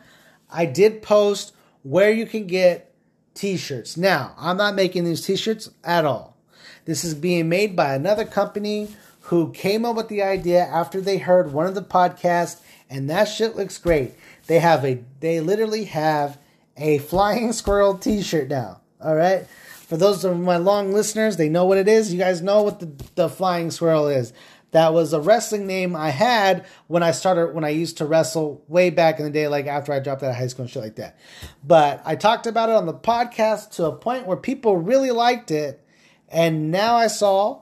I 0.49 0.65
did 0.65 1.01
post 1.01 1.53
where 1.81 2.11
you 2.11 2.27
can 2.27 2.45
get 2.45 2.93
t-shirts. 3.33 3.97
Now, 3.97 4.35
I'm 4.37 4.57
not 4.57 4.75
making 4.75 5.05
these 5.05 5.25
t-shirts 5.25 5.71
at 5.83 6.05
all. 6.05 6.37
This 6.85 7.03
is 7.03 7.15
being 7.15 7.49
made 7.49 7.75
by 7.75 7.93
another 7.95 8.25
company 8.25 8.89
who 9.25 9.51
came 9.51 9.85
up 9.85 9.95
with 9.95 10.07
the 10.07 10.21
idea 10.21 10.65
after 10.65 10.99
they 10.99 11.17
heard 11.17 11.53
one 11.53 11.67
of 11.67 11.75
the 11.75 11.81
podcasts 11.81 12.61
and 12.89 13.09
that 13.09 13.25
shit 13.25 13.55
looks 13.55 13.77
great. 13.77 14.13
They 14.47 14.59
have 14.59 14.83
a 14.83 15.03
they 15.21 15.39
literally 15.39 15.85
have 15.85 16.37
a 16.77 16.97
flying 16.99 17.53
squirrel 17.53 17.97
t-shirt 17.97 18.49
now. 18.49 18.81
All 19.01 19.15
right? 19.15 19.47
For 19.87 19.97
those 19.97 20.23
of 20.23 20.39
my 20.39 20.57
long 20.57 20.93
listeners, 20.93 21.37
they 21.37 21.49
know 21.49 21.65
what 21.65 21.77
it 21.77 21.87
is. 21.87 22.13
You 22.13 22.19
guys 22.19 22.41
know 22.41 22.63
what 22.63 22.79
the, 22.79 22.91
the 23.15 23.29
flying 23.29 23.71
squirrel 23.71 24.07
is. 24.07 24.31
That 24.71 24.93
was 24.93 25.11
a 25.11 25.19
wrestling 25.19 25.67
name 25.67 25.97
I 25.97 26.11
had 26.11 26.65
when 26.87 27.03
I 27.03 27.11
started, 27.11 27.53
when 27.53 27.65
I 27.65 27.69
used 27.69 27.97
to 27.97 28.05
wrestle 28.05 28.63
way 28.69 28.89
back 28.89 29.19
in 29.19 29.25
the 29.25 29.31
day, 29.31 29.49
like 29.49 29.67
after 29.67 29.91
I 29.91 29.99
dropped 29.99 30.23
out 30.23 30.29
of 30.29 30.35
high 30.37 30.47
school 30.47 30.63
and 30.63 30.71
shit 30.71 30.81
like 30.81 30.95
that. 30.95 31.17
But 31.61 32.01
I 32.05 32.15
talked 32.15 32.47
about 32.47 32.69
it 32.69 32.75
on 32.75 32.85
the 32.85 32.93
podcast 32.93 33.71
to 33.71 33.85
a 33.85 33.91
point 33.91 34.27
where 34.27 34.37
people 34.37 34.77
really 34.77 35.11
liked 35.11 35.51
it. 35.51 35.85
And 36.29 36.71
now 36.71 36.95
I 36.95 37.07
saw 37.07 37.60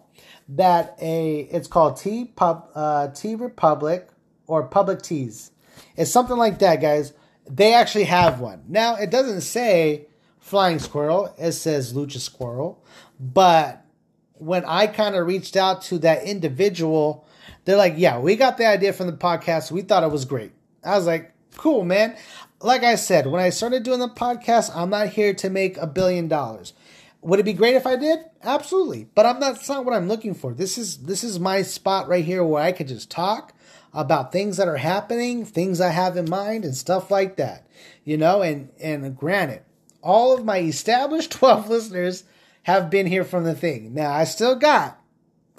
that 0.49 0.97
a, 1.01 1.41
it's 1.51 1.67
called 1.67 1.97
T 1.97 2.25
Pub, 2.25 2.69
uh, 2.75 3.09
T 3.09 3.35
Republic 3.35 4.09
or 4.47 4.63
Public 4.63 5.01
Tees. 5.01 5.51
It's 5.95 6.11
something 6.11 6.37
like 6.37 6.59
that, 6.59 6.81
guys. 6.81 7.13
They 7.49 7.73
actually 7.73 8.05
have 8.05 8.39
one. 8.39 8.63
Now, 8.67 8.95
it 8.95 9.09
doesn't 9.09 9.41
say 9.41 10.07
Flying 10.39 10.79
Squirrel, 10.79 11.33
it 11.37 11.53
says 11.53 11.93
Lucha 11.93 12.19
Squirrel, 12.19 12.83
but 13.19 13.85
when 14.33 14.63
I 14.65 14.87
kind 14.87 15.15
of 15.15 15.27
reached 15.27 15.55
out 15.55 15.81
to 15.83 15.97
that 15.99 16.23
individual, 16.23 17.27
they're 17.65 17.77
like, 17.77 17.95
"Yeah, 17.97 18.19
we 18.19 18.35
got 18.35 18.57
the 18.57 18.65
idea 18.65 18.93
from 18.93 19.07
the 19.07 19.13
podcast. 19.13 19.71
We 19.71 19.81
thought 19.81 20.03
it 20.03 20.11
was 20.11 20.25
great." 20.25 20.53
I 20.83 20.95
was 20.95 21.05
like, 21.05 21.33
"Cool, 21.57 21.83
man." 21.83 22.15
like 22.61 22.83
I 22.83 22.95
said, 22.95 23.27
when 23.27 23.41
I 23.41 23.49
started 23.49 23.83
doing 23.83 23.99
the 23.99 24.09
podcast, 24.09 24.75
I'm 24.75 24.89
not 24.89 25.09
here 25.09 25.33
to 25.35 25.49
make 25.49 25.77
a 25.77 25.87
billion 25.87 26.27
dollars. 26.27 26.73
Would 27.21 27.39
it 27.39 27.43
be 27.43 27.53
great 27.53 27.75
if 27.75 27.85
I 27.85 27.95
did? 27.95 28.19
Absolutely. 28.43 29.07
But 29.13 29.25
I'm 29.25 29.39
not 29.39 29.55
that's 29.55 29.69
not 29.69 29.85
what 29.85 29.95
I'm 29.95 30.07
looking 30.07 30.33
for. 30.33 30.53
This 30.53 30.77
is 30.77 30.97
this 30.99 31.23
is 31.23 31.39
my 31.39 31.61
spot 31.61 32.07
right 32.07 32.23
here 32.23 32.43
where 32.43 32.63
I 32.63 32.71
could 32.71 32.87
just 32.87 33.11
talk 33.11 33.53
about 33.93 34.31
things 34.31 34.57
that 34.57 34.67
are 34.67 34.77
happening, 34.77 35.45
things 35.45 35.81
I 35.81 35.89
have 35.89 36.15
in 36.15 36.29
mind 36.29 36.63
and 36.63 36.75
stuff 36.75 37.11
like 37.11 37.35
that. 37.37 37.67
You 38.05 38.17
know, 38.17 38.41
and 38.41 38.69
and 38.79 39.17
granted, 39.17 39.63
all 40.01 40.33
of 40.35 40.45
my 40.45 40.59
established 40.59 41.31
12 41.33 41.69
listeners 41.69 42.23
have 42.63 42.89
been 42.89 43.07
here 43.07 43.23
from 43.23 43.43
the 43.43 43.55
thing. 43.55 43.93
Now, 43.93 44.11
I 44.11 44.23
still 44.25 44.55
got 44.55 44.99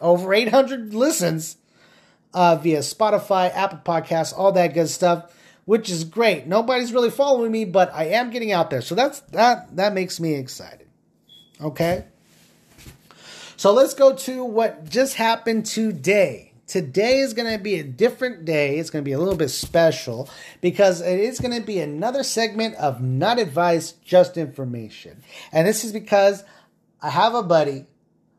over 0.01 0.33
800 0.33 0.95
listens 0.95 1.57
uh, 2.33 2.57
via 2.57 2.79
Spotify, 2.79 3.55
Apple 3.55 3.81
Podcasts, 3.85 4.37
all 4.37 4.53
that 4.53 4.75
good 4.75 4.89
stuff, 4.89 5.35
which 5.65 5.91
is 5.91 6.05
great. 6.05 6.47
Nobody's 6.47 6.93
really 6.93 7.11
following 7.11 7.51
me, 7.51 7.65
but 7.65 7.93
I 7.93 8.05
am 8.05 8.31
getting 8.31 8.53
out 8.53 8.71
there. 8.71 8.83
So 8.83 8.95
that's 8.95 9.21
that 9.33 9.77
that 9.77 9.93
makes 9.93 10.21
me 10.21 10.35
excited. 10.35 10.90
Okay? 11.63 12.05
So 13.57 13.73
let's 13.73 13.95
go 13.95 14.15
to 14.15 14.45
what 14.45 14.89
just 14.89 15.15
happened 15.15 15.67
today. 15.67 16.53
Today 16.67 17.19
is 17.19 17.35
going 17.35 17.53
to 17.53 17.63
be 17.63 17.81
a 17.81 17.83
different 17.83 18.45
day. 18.45 18.79
It's 18.79 18.91
going 18.91 19.05
to 19.05 19.09
be 19.09 19.13
a 19.13 19.19
little 19.19 19.37
bit 19.37 19.49
special 19.49 20.31
because 20.61 21.01
it 21.01 21.19
is 21.19 21.41
going 21.41 21.59
to 21.59 21.67
be 21.67 21.81
another 21.81 22.23
segment 22.23 22.77
of 22.77 23.03
not 23.03 23.39
advice, 23.39 23.93
just 24.05 24.37
information. 24.37 25.23
And 25.53 25.67
this 25.67 25.85
is 25.85 25.93
because 25.93 26.45
I 27.03 27.11
have 27.11 27.35
a 27.35 27.43
buddy 27.43 27.87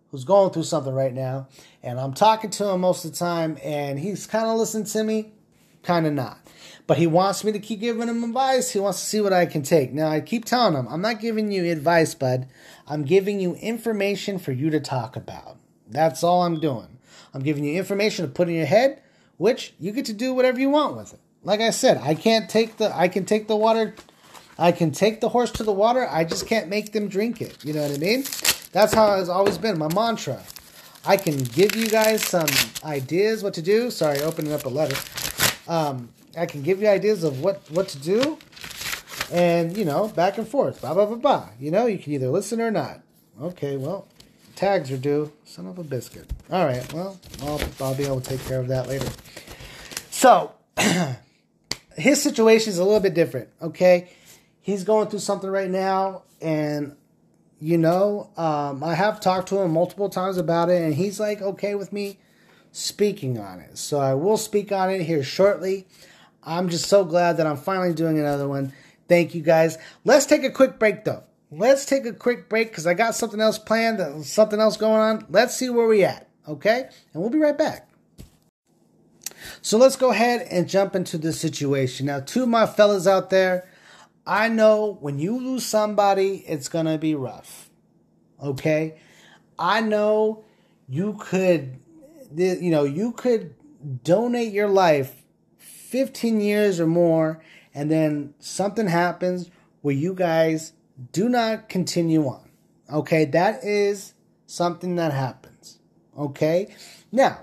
who's 0.09 0.23
going 0.23 0.51
through 0.51 0.63
something 0.63 0.93
right 0.93 1.13
now, 1.13 1.49
and 1.83 1.99
I'm 1.99 2.13
talking 2.13 2.49
to 2.51 2.69
him 2.69 2.81
most 2.81 3.05
of 3.05 3.11
the 3.11 3.17
time, 3.17 3.57
and 3.63 3.99
he's 3.99 4.27
kind 4.27 4.45
of 4.45 4.57
listening 4.57 4.85
to 4.85 5.03
me, 5.03 5.33
kind 5.83 6.07
of 6.07 6.13
not. 6.13 6.40
But 6.91 6.97
he 6.97 7.07
wants 7.07 7.45
me 7.45 7.53
to 7.53 7.59
keep 7.59 7.79
giving 7.79 8.09
him 8.09 8.21
advice. 8.21 8.71
He 8.71 8.79
wants 8.81 8.99
to 8.99 9.05
see 9.05 9.21
what 9.21 9.31
I 9.31 9.45
can 9.45 9.61
take. 9.61 9.93
Now, 9.93 10.09
I 10.09 10.19
keep 10.19 10.43
telling 10.43 10.73
him, 10.73 10.89
I'm 10.89 10.99
not 10.99 11.21
giving 11.21 11.49
you 11.49 11.71
advice, 11.71 12.13
bud. 12.13 12.49
I'm 12.85 13.03
giving 13.03 13.39
you 13.39 13.55
information 13.55 14.37
for 14.37 14.51
you 14.51 14.69
to 14.71 14.81
talk 14.81 15.15
about. 15.15 15.55
That's 15.87 16.21
all 16.21 16.43
I'm 16.43 16.59
doing. 16.59 16.99
I'm 17.33 17.43
giving 17.43 17.63
you 17.63 17.77
information 17.77 18.25
to 18.25 18.31
put 18.33 18.49
in 18.49 18.55
your 18.55 18.65
head, 18.65 19.01
which 19.37 19.73
you 19.79 19.93
get 19.93 20.03
to 20.07 20.13
do 20.13 20.33
whatever 20.33 20.59
you 20.59 20.69
want 20.69 20.97
with 20.97 21.13
it. 21.13 21.21
Like 21.43 21.61
I 21.61 21.69
said, 21.69 21.97
I 21.97 22.13
can't 22.13 22.49
take 22.49 22.75
the 22.75 22.93
I 22.93 23.07
can 23.07 23.23
take 23.23 23.47
the 23.47 23.55
water 23.55 23.95
I 24.59 24.73
can 24.73 24.91
take 24.91 25.21
the 25.21 25.29
horse 25.29 25.51
to 25.51 25.63
the 25.63 25.71
water, 25.71 26.05
I 26.11 26.25
just 26.25 26.45
can't 26.45 26.67
make 26.67 26.91
them 26.91 27.07
drink 27.07 27.39
it. 27.39 27.63
You 27.63 27.71
know 27.71 27.83
what 27.83 27.91
I 27.91 27.99
mean? 27.99 28.23
That's 28.73 28.93
how 28.93 29.17
it's 29.17 29.29
always 29.29 29.57
been 29.57 29.79
my 29.79 29.87
mantra. 29.93 30.43
I 31.05 31.15
can 31.15 31.37
give 31.37 31.73
you 31.73 31.87
guys 31.87 32.21
some 32.21 32.49
ideas 32.83 33.43
what 33.43 33.53
to 33.53 33.61
do. 33.61 33.91
Sorry, 33.91 34.19
opening 34.19 34.51
up 34.51 34.65
a 34.65 34.69
letter. 34.69 34.97
Um, 35.69 36.09
I 36.37 36.45
can 36.45 36.61
give 36.61 36.81
you 36.81 36.87
ideas 36.87 37.23
of 37.23 37.41
what 37.41 37.61
what 37.69 37.87
to 37.89 37.99
do, 37.99 38.37
and 39.31 39.75
you 39.75 39.85
know, 39.85 40.07
back 40.07 40.37
and 40.37 40.47
forth, 40.47 40.81
blah 40.81 40.93
blah 40.93 41.05
blah 41.05 41.17
blah. 41.17 41.49
You 41.59 41.71
know, 41.71 41.85
you 41.85 41.97
can 41.97 42.13
either 42.13 42.29
listen 42.29 42.61
or 42.61 42.71
not. 42.71 43.01
Okay, 43.41 43.77
well, 43.77 44.07
tags 44.55 44.91
are 44.91 44.97
due. 44.97 45.31
Son 45.45 45.67
of 45.67 45.77
a 45.77 45.83
biscuit. 45.83 46.29
All 46.51 46.65
right, 46.65 46.91
well, 46.93 47.19
I'll 47.43 47.61
I'll 47.79 47.95
be 47.95 48.05
able 48.05 48.21
to 48.21 48.29
take 48.29 48.45
care 48.45 48.59
of 48.59 48.67
that 48.69 48.87
later. 48.87 49.09
So, 50.09 50.53
his 51.97 52.21
situation 52.21 52.71
is 52.71 52.79
a 52.79 52.83
little 52.83 52.99
bit 52.99 53.13
different. 53.13 53.49
Okay, 53.61 54.09
he's 54.61 54.83
going 54.83 55.09
through 55.09 55.19
something 55.19 55.49
right 55.49 55.69
now, 55.69 56.23
and 56.41 56.95
you 57.59 57.77
know, 57.77 58.29
um, 58.37 58.83
I 58.83 58.95
have 58.95 59.19
talked 59.19 59.49
to 59.49 59.59
him 59.59 59.71
multiple 59.71 60.09
times 60.09 60.37
about 60.37 60.69
it, 60.69 60.81
and 60.81 60.93
he's 60.93 61.19
like 61.19 61.41
okay 61.41 61.75
with 61.75 61.91
me 61.91 62.19
speaking 62.71 63.37
on 63.37 63.59
it. 63.59 63.77
So 63.77 63.99
I 63.99 64.13
will 64.13 64.37
speak 64.37 64.71
on 64.71 64.89
it 64.89 65.01
here 65.01 65.23
shortly. 65.23 65.87
I'm 66.43 66.69
just 66.69 66.85
so 66.85 67.05
glad 67.05 67.37
that 67.37 67.47
I'm 67.47 67.57
finally 67.57 67.93
doing 67.93 68.19
another 68.19 68.47
one. 68.47 68.73
Thank 69.07 69.35
you 69.35 69.41
guys. 69.41 69.77
Let's 70.03 70.25
take 70.25 70.43
a 70.43 70.51
quick 70.51 70.79
break 70.79 71.03
though. 71.03 71.23
Let's 71.51 71.85
take 71.85 72.05
a 72.05 72.13
quick 72.13 72.49
break 72.49 72.69
because 72.69 72.87
I 72.87 72.93
got 72.93 73.13
something 73.13 73.41
else 73.41 73.59
planned, 73.59 73.99
uh, 73.99 74.23
something 74.23 74.59
else 74.59 74.77
going 74.77 75.01
on. 75.01 75.25
Let's 75.29 75.55
see 75.55 75.69
where 75.69 75.87
we 75.87 76.03
at, 76.03 76.29
okay? 76.47 76.89
And 77.13 77.21
we'll 77.21 77.29
be 77.29 77.39
right 77.39 77.57
back. 77.57 77.89
So 79.61 79.77
let's 79.77 79.97
go 79.97 80.11
ahead 80.11 80.47
and 80.49 80.69
jump 80.69 80.95
into 80.95 81.17
the 81.17 81.33
situation. 81.33 82.05
Now, 82.05 82.21
to 82.21 82.45
my 82.45 82.65
fellas 82.65 83.05
out 83.05 83.29
there, 83.31 83.67
I 84.25 84.47
know 84.47 84.97
when 85.01 85.19
you 85.19 85.37
lose 85.37 85.65
somebody, 85.65 86.43
it's 86.47 86.69
going 86.69 86.85
to 86.85 86.97
be 86.97 87.15
rough. 87.15 87.69
Okay? 88.41 88.99
I 89.59 89.81
know 89.81 90.45
you 90.87 91.17
could 91.19 91.79
you 92.35 92.71
know, 92.71 92.83
you 92.83 93.11
could 93.11 93.55
donate 94.03 94.53
your 94.53 94.69
life 94.69 95.20
15 95.91 96.39
years 96.39 96.79
or 96.79 96.87
more 96.87 97.43
and 97.73 97.91
then 97.91 98.33
something 98.39 98.87
happens 98.87 99.51
where 99.81 99.93
you 99.93 100.13
guys 100.13 100.71
do 101.11 101.27
not 101.27 101.67
continue 101.67 102.25
on. 102.25 102.49
Okay? 102.91 103.25
That 103.25 103.63
is 103.63 104.13
something 104.45 104.95
that 104.95 105.11
happens. 105.11 105.79
Okay? 106.17 106.73
Now, 107.11 107.39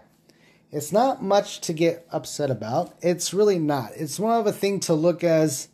it's 0.70 0.92
not 0.92 1.22
much 1.22 1.60
to 1.62 1.74
get 1.74 2.06
upset 2.10 2.50
about. 2.50 2.94
It's 3.02 3.34
really 3.34 3.58
not. 3.58 3.92
It's 3.96 4.18
more 4.18 4.34
of 4.34 4.46
a 4.46 4.52
thing 4.52 4.80
to 4.80 4.94
look 4.94 5.22
as 5.22 5.68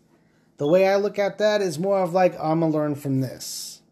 the 0.56 0.66
way 0.66 0.88
I 0.88 0.96
look 0.96 1.18
at 1.18 1.38
that 1.38 1.60
is 1.60 1.78
more 1.78 2.00
of 2.00 2.12
like, 2.12 2.34
I'm 2.40 2.60
to 2.60 2.66
learn 2.66 2.96
from 2.96 3.20
this. 3.20 3.82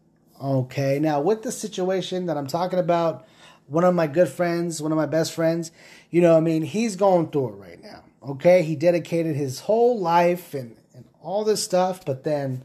Okay, 0.41 0.99
now 0.99 1.21
with 1.21 1.43
the 1.43 1.53
situation 1.53 2.25
that 2.25 2.37
I'm 2.37 2.47
talking 2.47 2.79
about, 2.79 3.25
one 3.67 3.85
of 3.85 3.95
my 3.95 4.07
good 4.07 4.27
friends, 4.27 4.81
one 4.81 4.91
of 4.91 4.97
my 4.97 5.05
best 5.05 5.31
friends, 5.31 5.71
you 6.09 6.21
know, 6.21 6.35
I 6.35 6.41
mean, 6.41 6.63
he's 6.63 6.97
going 6.97 7.29
through 7.29 7.49
it 7.49 7.51
right 7.53 7.81
now. 7.81 8.03
Okay, 8.27 8.63
he 8.63 8.75
dedicated 8.75 9.35
his 9.35 9.61
whole 9.61 9.99
life 9.99 10.53
and, 10.53 10.77
and 10.93 11.05
all 11.21 11.43
this 11.43 11.63
stuff, 11.63 12.05
but 12.05 12.23
then 12.23 12.63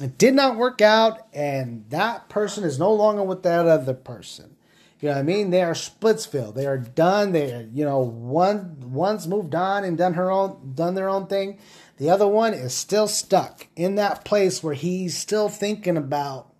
it 0.00 0.16
did 0.18 0.34
not 0.34 0.56
work 0.56 0.80
out, 0.80 1.26
and 1.32 1.84
that 1.90 2.28
person 2.28 2.64
is 2.64 2.78
no 2.78 2.92
longer 2.92 3.22
with 3.22 3.42
that 3.42 3.66
other 3.66 3.94
person. 3.94 4.56
You 5.00 5.08
know 5.08 5.16
what 5.16 5.20
I 5.20 5.24
mean? 5.24 5.50
They 5.50 5.62
are 5.62 5.72
Splitsville. 5.72 6.54
They 6.54 6.64
are 6.64 6.78
done. 6.78 7.32
They 7.32 7.52
are, 7.52 7.68
you 7.72 7.84
know, 7.84 7.98
one 7.98 8.76
one's 8.92 9.26
moved 9.26 9.52
on 9.52 9.82
and 9.82 9.98
done 9.98 10.14
her 10.14 10.30
own 10.30 10.74
done 10.76 10.94
their 10.94 11.08
own 11.08 11.26
thing. 11.26 11.58
The 11.96 12.08
other 12.08 12.28
one 12.28 12.54
is 12.54 12.72
still 12.72 13.08
stuck 13.08 13.66
in 13.74 13.96
that 13.96 14.24
place 14.24 14.62
where 14.62 14.74
he's 14.74 15.18
still 15.18 15.48
thinking 15.48 15.96
about 15.96 16.52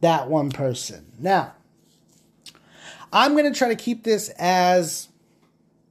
that 0.00 0.28
one 0.28 0.50
person. 0.50 1.12
Now, 1.20 1.54
I'm 3.12 3.32
going 3.32 3.50
to 3.50 3.56
try 3.56 3.68
to 3.68 3.76
keep 3.76 4.02
this 4.02 4.28
as 4.30 5.09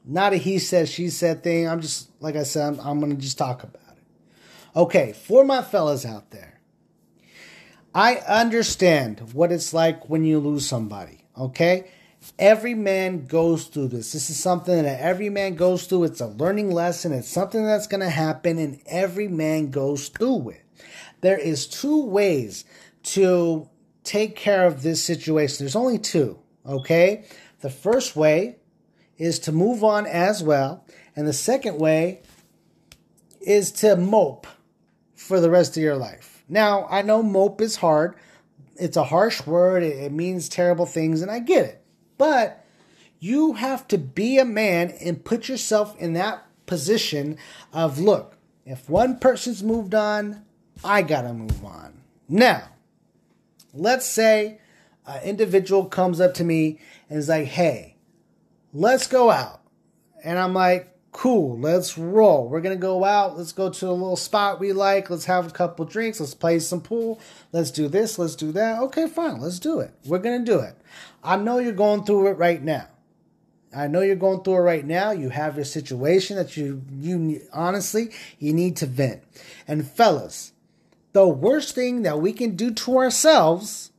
not 0.10 0.34
a 0.34 0.38
he 0.38 0.60
said, 0.60 0.90
she 0.90 1.10
said 1.10 1.44
thing. 1.44 1.68
I'm 1.68 1.82
just, 1.82 2.10
like 2.20 2.36
I 2.36 2.44
said, 2.44 2.68
I'm, 2.68 2.80
I'm 2.80 3.00
going 3.00 3.16
to 3.16 3.22
just 3.22 3.38
talk 3.38 3.64
about 3.64 3.82
it. 3.96 4.04
Okay, 4.76 5.14
for 5.14 5.44
my 5.44 5.62
fellas 5.62 6.06
out 6.06 6.32
there, 6.32 6.60
I 7.94 8.16
understand 8.16 9.34
what 9.34 9.52
it's 9.52 9.74
like 9.74 10.10
when 10.10 10.24
you 10.24 10.40
lose 10.40 10.68
somebody, 10.68 11.26
okay? 11.38 11.92
Every 12.38 12.74
man 12.74 13.26
goes 13.26 13.66
through 13.66 13.90
this. 13.90 14.12
This 14.12 14.30
is 14.30 14.40
something 14.40 14.84
that 14.84 15.00
every 15.00 15.30
man 15.30 15.56
goes 15.56 15.86
through. 15.86 16.06
It's 16.06 16.22
a 16.22 16.28
learning 16.28 16.72
lesson. 16.72 17.14
It's 17.14 17.30
something 17.30 17.66
that's 17.66 17.88
going 17.88 18.02
to 18.02 18.10
happen, 18.10 18.58
and 18.58 18.80
every 18.86 19.28
man 19.28 19.72
goes 19.72 20.10
through 20.10 20.50
it. 20.50 20.66
There 21.22 21.38
is 21.38 21.68
two 21.68 22.06
ways 22.06 22.66
to 23.04 23.70
take 24.04 24.36
care 24.36 24.66
of 24.66 24.82
this 24.82 25.04
situation. 25.04 25.58
There's 25.60 25.76
only 25.76 25.98
two, 25.98 26.40
okay? 26.66 27.26
The 27.62 27.70
first 27.70 28.16
way 28.16 28.59
is 29.20 29.38
to 29.40 29.52
move 29.52 29.84
on 29.84 30.08
as 30.08 30.42
well, 30.42 30.84
and 31.16 31.28
the 31.28 31.34
second 31.34 31.78
way 31.78 32.22
is 33.42 33.72
to 33.72 33.96
mope 33.96 34.48
for 35.14 35.40
the 35.40 35.50
rest 35.50 35.78
of 35.78 35.84
your 35.84 35.98
life. 35.98 36.44
Now, 36.48 36.88
I 36.90 37.04
know 37.04 37.22
mope 37.22 37.62
is 37.62 37.76
hard. 37.76 38.16
It's 38.78 38.98
a 38.98 39.04
harsh 39.04 39.46
word. 39.46 39.84
It, 39.84 40.12
means 40.12 40.50
terrible 40.50 40.86
things, 40.86 41.22
and 41.22 41.30
I 41.30 41.40
get 41.40 41.66
it. 41.66 41.84
But 42.18 42.66
you 43.20 43.54
have 43.54 43.88
to 43.90 43.98
be 43.98 44.40
a 44.40 44.46
man 44.46 44.94
and 45.02 45.24
put 45.24 45.50
yourself 45.50 45.96
in 46.00 46.14
that 46.14 46.46
position 46.66 47.38
of 47.74 48.00
look, 48.00 48.38
if 48.66 48.90
one 48.90 49.20
person's 49.20 49.62
moved 49.62 49.94
on, 49.94 50.46
I 50.84 51.02
gotta 51.02 51.34
move 51.34 51.64
on. 51.66 51.94
Now, 52.28 52.70
let's 53.74 54.06
say 54.06 54.60
an 55.06 55.24
individual 55.24 55.86
comes 55.86 56.22
up 56.22 56.34
to 56.36 56.44
me 56.44 56.80
and 57.10 57.20
is 57.20 57.28
like, 57.28 57.48
hey, 57.48 57.96
let's 58.74 59.08
go 59.08 59.30
out. 59.30 59.62
And 60.24 60.38
I'm 60.38 60.54
like, 60.54 60.90
cool, 61.12 61.58
let's 61.60 61.98
roll. 61.98 62.48
We're 62.48 62.62
gonna 62.62 62.76
go 62.76 63.04
out. 63.04 63.38
Let's 63.38 63.52
go 63.52 63.70
to 63.70 63.88
a 63.88 63.92
little 63.92 64.16
spot 64.16 64.60
we 64.60 64.74
like. 64.74 65.10
Let's 65.10 65.26
have 65.26 65.48
a 65.48 65.52
couple 65.52 65.86
drinks. 65.86 66.20
Let's 66.20 66.34
play 66.34 66.60
some 66.60 66.82
pool. 66.82 67.20
Let's 67.52 67.72
do 67.72 67.88
this. 67.88 68.20
Let's 68.20 68.36
do 68.36 68.52
that. 68.54 68.80
Okay, 68.80 69.08
fine. 69.08 69.40
Let's 69.40 69.60
do 69.60 69.80
it. 69.80 69.92
We're 70.06 70.20
gonna 70.20 70.46
do 70.46 70.60
it. 70.60 70.76
I 71.24 71.38
know 71.38 71.60
you're 71.60 71.74
going 71.74 72.04
through 72.04 72.28
it 72.28 72.38
right 72.38 72.62
now. 72.62 72.88
I 73.76 73.88
know 73.88 74.02
you're 74.02 74.16
going 74.16 74.44
through 74.44 74.56
it 74.56 74.62
right 74.62 74.86
now. 74.86 75.12
You 75.12 75.30
have 75.30 75.56
your 75.56 75.66
situation 75.66 76.38
that 76.38 76.58
you 76.58 76.84
you 76.92 77.42
honestly 77.54 78.12
you 78.38 78.54
need 78.54 78.78
to 78.78 78.86
vent. 78.86 79.24
And 79.68 79.90
fellas, 79.90 80.54
the 81.14 81.28
worst 81.28 81.76
thing 81.76 82.04
that 82.04 82.20
we 82.20 82.34
can 82.34 82.56
do 82.56 82.72
to 82.72 82.98
ourselves 82.98 83.92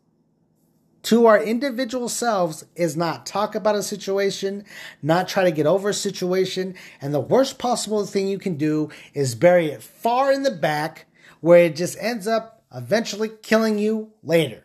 to 1.02 1.26
our 1.26 1.42
individual 1.42 2.08
selves 2.08 2.64
is 2.74 2.96
not 2.96 3.26
talk 3.26 3.54
about 3.54 3.74
a 3.74 3.82
situation, 3.82 4.64
not 5.02 5.28
try 5.28 5.44
to 5.44 5.50
get 5.50 5.66
over 5.66 5.90
a 5.90 5.94
situation. 5.94 6.74
And 7.00 7.14
the 7.14 7.20
worst 7.20 7.58
possible 7.58 8.04
thing 8.04 8.28
you 8.28 8.38
can 8.38 8.56
do 8.56 8.90
is 9.14 9.34
bury 9.34 9.66
it 9.66 9.82
far 9.82 10.32
in 10.32 10.42
the 10.42 10.50
back 10.50 11.06
where 11.40 11.64
it 11.64 11.76
just 11.76 11.96
ends 12.00 12.26
up 12.26 12.64
eventually 12.74 13.30
killing 13.42 13.78
you 13.78 14.12
later. 14.22 14.64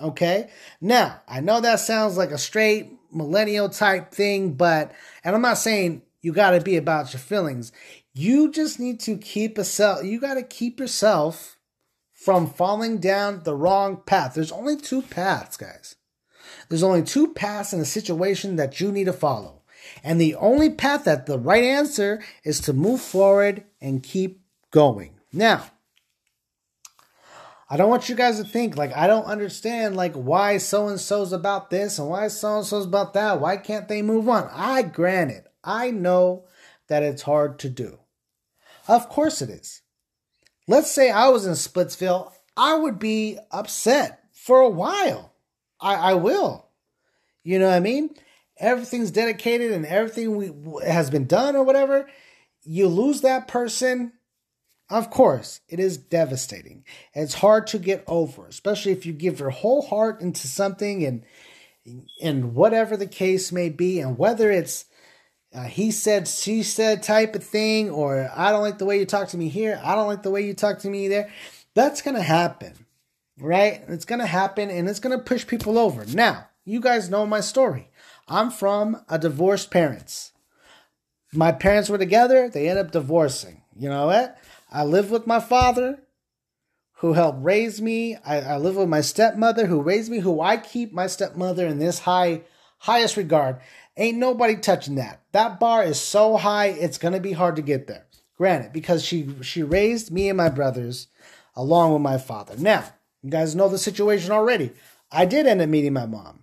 Okay. 0.00 0.50
Now, 0.80 1.22
I 1.28 1.40
know 1.40 1.60
that 1.60 1.80
sounds 1.80 2.16
like 2.16 2.30
a 2.30 2.38
straight 2.38 2.90
millennial 3.10 3.68
type 3.68 4.12
thing, 4.12 4.54
but, 4.54 4.92
and 5.24 5.34
I'm 5.34 5.42
not 5.42 5.58
saying 5.58 6.02
you 6.20 6.32
got 6.32 6.52
to 6.52 6.60
be 6.60 6.76
about 6.76 7.12
your 7.12 7.20
feelings. 7.20 7.72
You 8.14 8.50
just 8.50 8.78
need 8.78 9.00
to 9.00 9.16
keep 9.16 9.58
a 9.58 9.64
self, 9.64 10.04
you 10.04 10.20
got 10.20 10.34
to 10.34 10.42
keep 10.42 10.80
yourself 10.80 11.56
from 12.22 12.46
falling 12.46 12.98
down 12.98 13.42
the 13.42 13.54
wrong 13.54 14.00
path. 14.06 14.34
There's 14.34 14.52
only 14.52 14.76
two 14.76 15.02
paths, 15.02 15.56
guys. 15.56 15.96
There's 16.68 16.82
only 16.84 17.02
two 17.02 17.34
paths 17.34 17.72
in 17.72 17.80
a 17.80 17.84
situation 17.84 18.56
that 18.56 18.80
you 18.80 18.92
need 18.92 19.04
to 19.04 19.12
follow. 19.12 19.62
And 20.04 20.20
the 20.20 20.36
only 20.36 20.70
path 20.70 21.04
that 21.04 21.26
the 21.26 21.38
right 21.38 21.64
answer 21.64 22.22
is 22.44 22.60
to 22.60 22.72
move 22.72 23.00
forward 23.00 23.64
and 23.80 24.04
keep 24.04 24.40
going. 24.70 25.18
Now, 25.32 25.64
I 27.68 27.76
don't 27.76 27.90
want 27.90 28.08
you 28.08 28.14
guys 28.14 28.38
to 28.38 28.44
think 28.44 28.76
like 28.76 28.96
I 28.96 29.08
don't 29.08 29.24
understand 29.24 29.96
like 29.96 30.14
why 30.14 30.58
so 30.58 30.86
and 30.86 31.00
so's 31.00 31.32
about 31.32 31.70
this 31.70 31.98
and 31.98 32.08
why 32.08 32.28
so 32.28 32.58
and 32.58 32.66
so's 32.66 32.84
about 32.84 33.14
that. 33.14 33.40
Why 33.40 33.56
can't 33.56 33.88
they 33.88 34.02
move 34.02 34.28
on? 34.28 34.48
I 34.52 34.82
grant 34.82 35.32
it. 35.32 35.48
I 35.64 35.90
know 35.90 36.44
that 36.86 37.02
it's 37.02 37.22
hard 37.22 37.58
to 37.60 37.68
do. 37.68 37.98
Of 38.86 39.08
course 39.08 39.42
it 39.42 39.50
is 39.50 39.81
let's 40.66 40.90
say 40.90 41.10
I 41.10 41.28
was 41.28 41.46
in 41.46 41.52
Splitsville, 41.52 42.32
I 42.56 42.76
would 42.76 42.98
be 42.98 43.38
upset 43.50 44.24
for 44.32 44.60
a 44.60 44.68
while. 44.68 45.32
I, 45.80 45.94
I 45.94 46.14
will. 46.14 46.68
You 47.42 47.58
know 47.58 47.66
what 47.66 47.74
I 47.74 47.80
mean? 47.80 48.10
Everything's 48.58 49.10
dedicated 49.10 49.72
and 49.72 49.84
everything 49.86 50.36
we, 50.36 50.84
has 50.84 51.10
been 51.10 51.26
done 51.26 51.56
or 51.56 51.64
whatever. 51.64 52.08
You 52.62 52.86
lose 52.86 53.22
that 53.22 53.48
person. 53.48 54.12
Of 54.88 55.10
course, 55.10 55.60
it 55.68 55.80
is 55.80 55.96
devastating. 55.96 56.84
It's 57.14 57.34
hard 57.34 57.66
to 57.68 57.78
get 57.78 58.04
over, 58.06 58.46
especially 58.46 58.92
if 58.92 59.06
you 59.06 59.12
give 59.12 59.40
your 59.40 59.50
whole 59.50 59.82
heart 59.82 60.20
into 60.20 60.46
something 60.46 61.04
and 61.04 61.24
and 62.22 62.54
whatever 62.54 62.96
the 62.96 63.08
case 63.08 63.50
may 63.50 63.68
be, 63.68 63.98
and 63.98 64.16
whether 64.16 64.52
it's 64.52 64.84
uh, 65.54 65.64
he 65.64 65.90
said, 65.90 66.26
she 66.28 66.62
said 66.62 67.02
type 67.02 67.34
of 67.34 67.44
thing, 67.44 67.90
or 67.90 68.30
I 68.34 68.50
don't 68.50 68.62
like 68.62 68.78
the 68.78 68.86
way 68.86 68.98
you 68.98 69.06
talk 69.06 69.28
to 69.28 69.36
me 69.36 69.48
here, 69.48 69.80
I 69.84 69.94
don't 69.94 70.06
like 70.06 70.22
the 70.22 70.30
way 70.30 70.42
you 70.42 70.54
talk 70.54 70.80
to 70.80 70.88
me 70.88 71.08
there. 71.08 71.30
That's 71.74 72.02
going 72.02 72.16
to 72.16 72.22
happen, 72.22 72.86
right? 73.38 73.82
It's 73.88 74.04
going 74.04 74.20
to 74.20 74.26
happen 74.26 74.70
and 74.70 74.88
it's 74.88 75.00
going 75.00 75.16
to 75.16 75.24
push 75.24 75.46
people 75.46 75.78
over. 75.78 76.04
Now, 76.06 76.48
you 76.64 76.80
guys 76.80 77.10
know 77.10 77.26
my 77.26 77.40
story. 77.40 77.90
I'm 78.28 78.50
from 78.50 79.02
a 79.08 79.18
divorced 79.18 79.70
parents. 79.70 80.32
My 81.34 81.52
parents 81.52 81.88
were 81.88 81.98
together, 81.98 82.48
they 82.48 82.68
ended 82.68 82.86
up 82.86 82.92
divorcing. 82.92 83.62
You 83.76 83.88
know 83.88 84.06
what? 84.06 84.38
I 84.70 84.84
live 84.84 85.10
with 85.10 85.26
my 85.26 85.40
father 85.40 86.02
who 86.96 87.14
helped 87.14 87.42
raise 87.42 87.80
me. 87.80 88.16
I, 88.24 88.40
I 88.40 88.56
live 88.58 88.76
with 88.76 88.88
my 88.88 89.00
stepmother 89.00 89.66
who 89.66 89.82
raised 89.82 90.10
me, 90.10 90.20
who 90.20 90.40
I 90.40 90.56
keep 90.56 90.92
my 90.92 91.06
stepmother 91.06 91.66
in 91.66 91.78
this 91.78 92.00
high 92.00 92.42
highest 92.78 93.16
regard. 93.16 93.58
Ain't 93.96 94.18
nobody 94.18 94.56
touching 94.56 94.94
that. 94.94 95.20
That 95.32 95.60
bar 95.60 95.84
is 95.84 96.00
so 96.00 96.36
high, 96.36 96.66
it's 96.66 96.98
gonna 96.98 97.20
be 97.20 97.32
hard 97.32 97.56
to 97.56 97.62
get 97.62 97.86
there. 97.86 98.06
Granted, 98.36 98.72
because 98.72 99.04
she 99.04 99.28
she 99.42 99.62
raised 99.62 100.10
me 100.10 100.28
and 100.28 100.36
my 100.36 100.48
brothers 100.48 101.08
along 101.54 101.92
with 101.92 102.02
my 102.02 102.18
father. 102.18 102.54
Now, 102.56 102.84
you 103.22 103.30
guys 103.30 103.54
know 103.54 103.68
the 103.68 103.78
situation 103.78 104.32
already. 104.32 104.72
I 105.10 105.26
did 105.26 105.46
end 105.46 105.60
up 105.60 105.68
meeting 105.68 105.92
my 105.92 106.06
mom. 106.06 106.40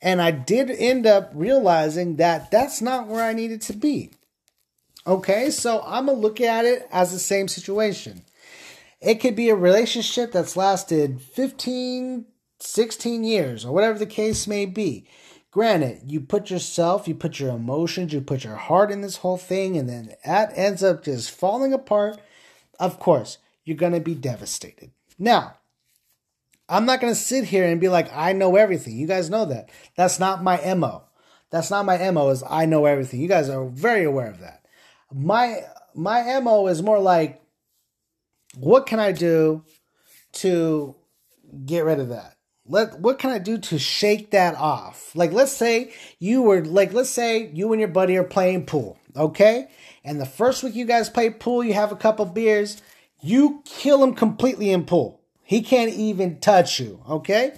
And 0.00 0.20
I 0.20 0.30
did 0.30 0.70
end 0.70 1.06
up 1.06 1.30
realizing 1.34 2.16
that 2.16 2.50
that's 2.50 2.80
not 2.80 3.08
where 3.08 3.24
I 3.24 3.32
needed 3.32 3.60
to 3.62 3.72
be. 3.72 4.10
Okay, 5.06 5.50
so 5.50 5.82
I'm 5.84 6.06
gonna 6.06 6.18
look 6.18 6.40
at 6.40 6.64
it 6.64 6.88
as 6.90 7.12
the 7.12 7.18
same 7.18 7.48
situation. 7.48 8.22
It 9.00 9.16
could 9.16 9.36
be 9.36 9.50
a 9.50 9.54
relationship 9.54 10.32
that's 10.32 10.56
lasted 10.56 11.20
15, 11.20 12.24
16 12.58 13.24
years, 13.24 13.64
or 13.64 13.72
whatever 13.72 13.98
the 13.98 14.06
case 14.06 14.46
may 14.46 14.64
be. 14.64 15.06
Granted, 15.54 16.10
you 16.10 16.20
put 16.20 16.50
yourself, 16.50 17.06
you 17.06 17.14
put 17.14 17.38
your 17.38 17.50
emotions, 17.50 18.12
you 18.12 18.20
put 18.20 18.42
your 18.42 18.56
heart 18.56 18.90
in 18.90 19.02
this 19.02 19.18
whole 19.18 19.36
thing, 19.36 19.76
and 19.76 19.88
then 19.88 20.12
that 20.24 20.50
ends 20.58 20.82
up 20.82 21.04
just 21.04 21.30
falling 21.30 21.72
apart. 21.72 22.20
Of 22.80 22.98
course, 22.98 23.38
you're 23.64 23.76
going 23.76 23.92
to 23.92 24.00
be 24.00 24.16
devastated. 24.16 24.90
Now, 25.16 25.58
I'm 26.68 26.86
not 26.86 27.00
going 27.00 27.12
to 27.12 27.18
sit 27.18 27.44
here 27.44 27.68
and 27.68 27.80
be 27.80 27.88
like, 27.88 28.12
I 28.12 28.32
know 28.32 28.56
everything. 28.56 28.96
You 28.96 29.06
guys 29.06 29.30
know 29.30 29.44
that. 29.44 29.70
That's 29.96 30.18
not 30.18 30.42
my 30.42 30.56
MO. 30.74 31.04
That's 31.50 31.70
not 31.70 31.86
my 31.86 32.10
MO 32.10 32.30
is 32.30 32.42
I 32.50 32.66
know 32.66 32.86
everything. 32.86 33.20
You 33.20 33.28
guys 33.28 33.48
are 33.48 33.64
very 33.64 34.02
aware 34.02 34.26
of 34.26 34.40
that. 34.40 34.66
My 35.12 35.60
my 35.94 36.40
MO 36.40 36.66
is 36.66 36.82
more 36.82 36.98
like 36.98 37.40
what 38.56 38.86
can 38.86 38.98
I 38.98 39.12
do 39.12 39.62
to 40.32 40.96
get 41.64 41.84
rid 41.84 42.00
of 42.00 42.08
that? 42.08 42.33
Let 42.66 42.98
what 42.98 43.18
can 43.18 43.30
I 43.30 43.38
do 43.38 43.58
to 43.58 43.78
shake 43.78 44.30
that 44.30 44.54
off? 44.56 45.14
Like 45.14 45.32
let's 45.32 45.52
say 45.52 45.92
you 46.18 46.42
were 46.42 46.64
like 46.64 46.92
let's 46.92 47.10
say 47.10 47.50
you 47.52 47.72
and 47.72 47.80
your 47.80 47.88
buddy 47.88 48.16
are 48.16 48.24
playing 48.24 48.66
pool, 48.66 48.98
okay? 49.16 49.68
And 50.04 50.20
the 50.20 50.26
first 50.26 50.62
week 50.62 50.74
you 50.74 50.84
guys 50.84 51.08
play 51.08 51.30
pool, 51.30 51.62
you 51.64 51.74
have 51.74 51.92
a 51.92 51.96
couple 51.96 52.24
beers, 52.26 52.80
you 53.20 53.62
kill 53.64 54.02
him 54.02 54.14
completely 54.14 54.70
in 54.70 54.84
pool. 54.84 55.20
He 55.42 55.62
can't 55.62 55.92
even 55.92 56.40
touch 56.40 56.80
you, 56.80 57.02
okay? 57.08 57.54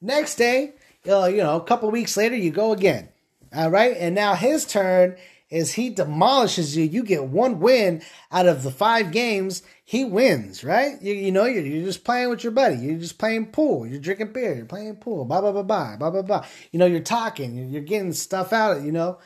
Next 0.00 0.36
day, 0.36 0.74
uh, 1.08 1.26
you 1.26 1.38
know, 1.38 1.56
a 1.56 1.64
couple 1.64 1.90
weeks 1.90 2.16
later, 2.16 2.36
you 2.36 2.50
go 2.50 2.72
again. 2.72 3.08
All 3.54 3.70
right, 3.70 3.96
and 3.96 4.14
now 4.14 4.34
his 4.34 4.66
turn 4.66 5.16
is 5.50 5.72
he 5.72 5.90
demolishes 5.90 6.76
you. 6.76 6.84
You 6.84 7.04
get 7.04 7.24
one 7.24 7.60
win 7.60 8.02
out 8.32 8.46
of 8.46 8.62
the 8.62 8.70
five 8.70 9.12
games. 9.12 9.62
He 9.88 10.04
wins, 10.04 10.64
right? 10.64 11.00
You, 11.00 11.14
you 11.14 11.30
know, 11.30 11.44
you're, 11.44 11.62
you're 11.62 11.84
just 11.84 12.02
playing 12.02 12.28
with 12.28 12.42
your 12.42 12.50
buddy. 12.50 12.74
You're 12.74 12.98
just 12.98 13.18
playing 13.18 13.52
pool. 13.52 13.86
You're 13.86 14.00
drinking 14.00 14.32
beer. 14.32 14.52
You're 14.52 14.66
playing 14.66 14.96
pool. 14.96 15.24
Blah, 15.24 15.40
blah, 15.40 15.52
blah, 15.52 15.62
blah, 15.62 15.96
blah, 15.96 16.10
blah, 16.10 16.22
blah. 16.22 16.44
You 16.72 16.80
know, 16.80 16.86
you're 16.86 16.98
talking. 16.98 17.54
You're, 17.54 17.68
you're 17.68 17.82
getting 17.82 18.12
stuff 18.12 18.52
out, 18.52 18.78
of, 18.78 18.84
you 18.84 18.90
know. 18.90 19.20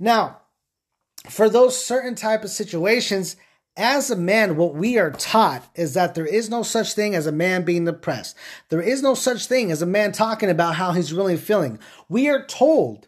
Now, 0.00 0.40
for 1.28 1.48
those 1.48 1.82
certain 1.82 2.16
type 2.16 2.42
of 2.42 2.50
situations, 2.50 3.36
as 3.76 4.10
a 4.10 4.16
man, 4.16 4.56
what 4.56 4.74
we 4.74 4.98
are 4.98 5.12
taught 5.12 5.70
is 5.76 5.94
that 5.94 6.16
there 6.16 6.26
is 6.26 6.50
no 6.50 6.64
such 6.64 6.94
thing 6.94 7.14
as 7.14 7.28
a 7.28 7.32
man 7.32 7.62
being 7.62 7.84
depressed. 7.84 8.36
There 8.68 8.82
is 8.82 9.02
no 9.02 9.14
such 9.14 9.46
thing 9.46 9.70
as 9.70 9.80
a 9.80 9.86
man 9.86 10.10
talking 10.10 10.50
about 10.50 10.74
how 10.74 10.90
he's 10.90 11.12
really 11.12 11.36
feeling. 11.36 11.78
We 12.08 12.28
are 12.28 12.44
told 12.44 13.06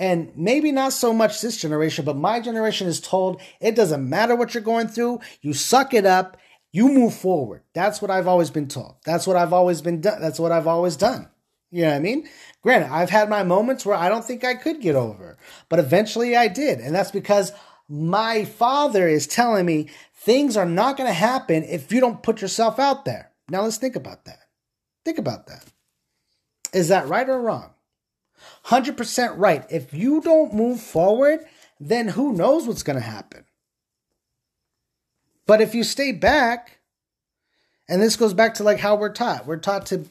and 0.00 0.32
maybe 0.34 0.72
not 0.72 0.94
so 0.94 1.12
much 1.12 1.42
this 1.42 1.58
generation, 1.58 2.06
but 2.06 2.16
my 2.16 2.40
generation 2.40 2.88
is 2.88 3.00
told 3.00 3.38
it 3.60 3.76
doesn't 3.76 4.08
matter 4.08 4.34
what 4.34 4.54
you're 4.54 4.62
going 4.62 4.88
through, 4.88 5.20
you 5.42 5.52
suck 5.52 5.92
it 5.92 6.06
up, 6.06 6.38
you 6.72 6.88
move 6.88 7.14
forward. 7.14 7.64
That's 7.74 8.00
what 8.00 8.10
I've 8.10 8.26
always 8.26 8.48
been 8.50 8.66
told. 8.66 8.94
That's 9.04 9.26
what 9.26 9.36
I've 9.36 9.52
always 9.52 9.82
been 9.82 10.00
done. 10.00 10.22
That's 10.22 10.40
what 10.40 10.52
I've 10.52 10.66
always 10.66 10.96
done. 10.96 11.28
You 11.70 11.82
know 11.82 11.90
what 11.90 11.96
I 11.96 12.00
mean? 12.00 12.26
Granted, 12.62 12.90
I've 12.90 13.10
had 13.10 13.28
my 13.28 13.42
moments 13.42 13.84
where 13.84 13.94
I 13.94 14.08
don't 14.08 14.24
think 14.24 14.42
I 14.42 14.54
could 14.54 14.80
get 14.80 14.94
over, 14.94 15.36
but 15.68 15.78
eventually 15.78 16.34
I 16.34 16.48
did. 16.48 16.80
And 16.80 16.94
that's 16.94 17.10
because 17.10 17.52
my 17.86 18.46
father 18.46 19.06
is 19.06 19.26
telling 19.26 19.66
me 19.66 19.90
things 20.14 20.56
are 20.56 20.64
not 20.64 20.96
going 20.96 21.08
to 21.08 21.14
happen 21.14 21.62
if 21.64 21.92
you 21.92 22.00
don't 22.00 22.22
put 22.22 22.40
yourself 22.40 22.78
out 22.78 23.04
there. 23.04 23.32
Now 23.50 23.64
let's 23.64 23.76
think 23.76 23.96
about 23.96 24.24
that. 24.24 24.38
Think 25.04 25.18
about 25.18 25.46
that. 25.48 25.66
Is 26.72 26.88
that 26.88 27.06
right 27.06 27.28
or 27.28 27.38
wrong? 27.38 27.74
100% 28.66 29.34
right. 29.36 29.64
If 29.70 29.94
you 29.94 30.20
don't 30.20 30.54
move 30.54 30.80
forward, 30.80 31.44
then 31.78 32.08
who 32.08 32.32
knows 32.32 32.66
what's 32.66 32.82
going 32.82 32.98
to 32.98 33.04
happen. 33.04 33.44
But 35.46 35.60
if 35.60 35.74
you 35.74 35.82
stay 35.82 36.12
back, 36.12 36.80
and 37.88 38.00
this 38.00 38.16
goes 38.16 38.34
back 38.34 38.54
to 38.54 38.62
like 38.62 38.78
how 38.78 38.94
we're 38.94 39.12
taught. 39.12 39.46
We're 39.46 39.56
taught 39.56 39.86
to 39.86 40.04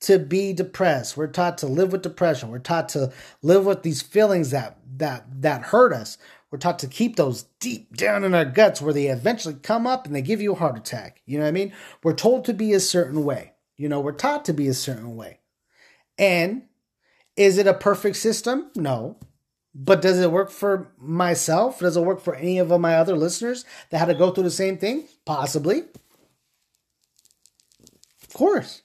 to 0.00 0.18
be 0.18 0.52
depressed. 0.52 1.16
We're 1.16 1.28
taught 1.28 1.58
to 1.58 1.66
live 1.66 1.92
with 1.92 2.02
depression. 2.02 2.50
We're 2.50 2.58
taught 2.58 2.88
to 2.90 3.12
live 3.42 3.66
with 3.66 3.82
these 3.82 4.02
feelings 4.02 4.50
that 4.50 4.78
that 4.96 5.42
that 5.42 5.62
hurt 5.62 5.92
us. 5.92 6.18
We're 6.50 6.58
taught 6.58 6.80
to 6.80 6.88
keep 6.88 7.14
those 7.14 7.44
deep 7.60 7.96
down 7.96 8.24
in 8.24 8.34
our 8.34 8.44
guts 8.44 8.82
where 8.82 8.92
they 8.92 9.06
eventually 9.06 9.54
come 9.54 9.86
up 9.86 10.06
and 10.06 10.14
they 10.14 10.22
give 10.22 10.42
you 10.42 10.52
a 10.52 10.56
heart 10.56 10.76
attack. 10.76 11.22
You 11.24 11.38
know 11.38 11.44
what 11.44 11.50
I 11.50 11.52
mean? 11.52 11.72
We're 12.02 12.12
told 12.12 12.44
to 12.46 12.52
be 12.52 12.72
a 12.72 12.80
certain 12.80 13.24
way. 13.24 13.52
You 13.76 13.88
know, 13.88 14.00
we're 14.00 14.12
taught 14.12 14.44
to 14.46 14.52
be 14.52 14.66
a 14.66 14.74
certain 14.74 15.14
way. 15.14 15.38
And 16.18 16.62
is 17.40 17.56
it 17.56 17.66
a 17.66 17.72
perfect 17.72 18.16
system? 18.16 18.70
No. 18.76 19.16
But 19.74 20.02
does 20.02 20.20
it 20.20 20.30
work 20.30 20.50
for 20.50 20.92
myself? 20.98 21.78
Does 21.78 21.96
it 21.96 22.02
work 22.02 22.20
for 22.20 22.34
any 22.34 22.58
of 22.58 22.68
my 22.78 22.96
other 22.96 23.16
listeners 23.16 23.64
that 23.88 23.96
had 23.96 24.08
to 24.08 24.14
go 24.14 24.30
through 24.30 24.44
the 24.44 24.50
same 24.50 24.76
thing? 24.76 25.08
Possibly. 25.24 25.84
Of 28.22 28.34
course. 28.34 28.82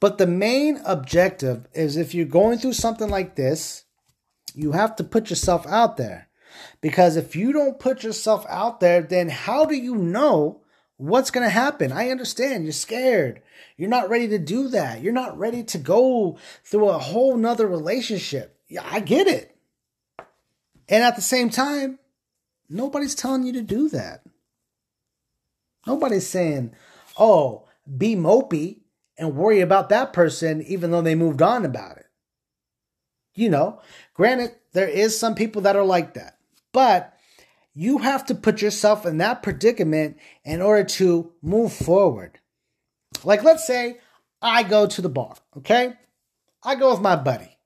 But 0.00 0.18
the 0.18 0.26
main 0.26 0.82
objective 0.84 1.66
is 1.72 1.96
if 1.96 2.14
you're 2.14 2.26
going 2.26 2.58
through 2.58 2.74
something 2.74 3.08
like 3.08 3.36
this, 3.36 3.84
you 4.54 4.72
have 4.72 4.96
to 4.96 5.04
put 5.04 5.30
yourself 5.30 5.66
out 5.66 5.96
there. 5.96 6.28
Because 6.82 7.16
if 7.16 7.34
you 7.34 7.54
don't 7.54 7.78
put 7.78 8.02
yourself 8.02 8.44
out 8.50 8.80
there, 8.80 9.00
then 9.00 9.30
how 9.30 9.64
do 9.64 9.74
you 9.74 9.94
know 9.94 10.60
what's 10.96 11.30
going 11.30 11.44
to 11.44 11.50
happen. 11.50 11.92
I 11.92 12.10
understand 12.10 12.64
you're 12.64 12.72
scared. 12.72 13.42
You're 13.76 13.88
not 13.88 14.08
ready 14.08 14.28
to 14.28 14.38
do 14.38 14.68
that. 14.68 15.02
You're 15.02 15.12
not 15.12 15.38
ready 15.38 15.62
to 15.64 15.78
go 15.78 16.38
through 16.64 16.88
a 16.88 16.98
whole 16.98 17.36
nother 17.36 17.66
relationship. 17.66 18.58
Yeah, 18.68 18.86
I 18.88 19.00
get 19.00 19.26
it. 19.26 19.56
And 20.88 21.02
at 21.02 21.16
the 21.16 21.22
same 21.22 21.50
time, 21.50 21.98
nobody's 22.68 23.14
telling 23.14 23.44
you 23.44 23.52
to 23.54 23.62
do 23.62 23.88
that. 23.90 24.22
Nobody's 25.86 26.26
saying, 26.26 26.74
oh, 27.18 27.68
be 27.96 28.16
mopey 28.16 28.80
and 29.18 29.36
worry 29.36 29.60
about 29.60 29.88
that 29.90 30.12
person 30.12 30.62
even 30.62 30.90
though 30.90 31.02
they 31.02 31.14
moved 31.14 31.42
on 31.42 31.64
about 31.64 31.98
it. 31.98 32.06
You 33.34 33.50
know, 33.50 33.80
granted, 34.14 34.52
there 34.72 34.88
is 34.88 35.18
some 35.18 35.34
people 35.34 35.62
that 35.62 35.76
are 35.76 35.84
like 35.84 36.14
that, 36.14 36.38
but 36.72 37.15
you 37.78 37.98
have 37.98 38.24
to 38.24 38.34
put 38.34 38.62
yourself 38.62 39.04
in 39.04 39.18
that 39.18 39.42
predicament 39.42 40.16
in 40.46 40.62
order 40.62 40.82
to 40.82 41.30
move 41.42 41.74
forward. 41.74 42.40
Like, 43.22 43.44
let's 43.44 43.66
say 43.66 43.98
I 44.40 44.62
go 44.62 44.86
to 44.86 45.02
the 45.02 45.10
bar, 45.10 45.34
okay? 45.58 45.92
I 46.64 46.76
go 46.76 46.90
with 46.90 47.02
my 47.02 47.16
buddy. 47.16 47.58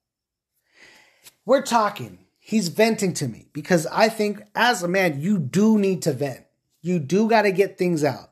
We're 1.47 1.63
talking. 1.63 2.19
He's 2.41 2.69
venting 2.69 3.15
to 3.15 3.29
me 3.29 3.47
because 3.53 3.87
I 3.87 4.09
think 4.09 4.43
as 4.57 4.83
a 4.83 4.89
man, 4.89 5.21
you 5.21 5.39
do 5.39 5.79
need 5.79 6.03
to 6.03 6.13
vent. 6.13 6.45
You 6.83 6.99
do 6.99 7.29
got 7.29 7.43
to 7.43 7.53
get 7.53 7.79
things 7.79 8.03
out 8.03 8.31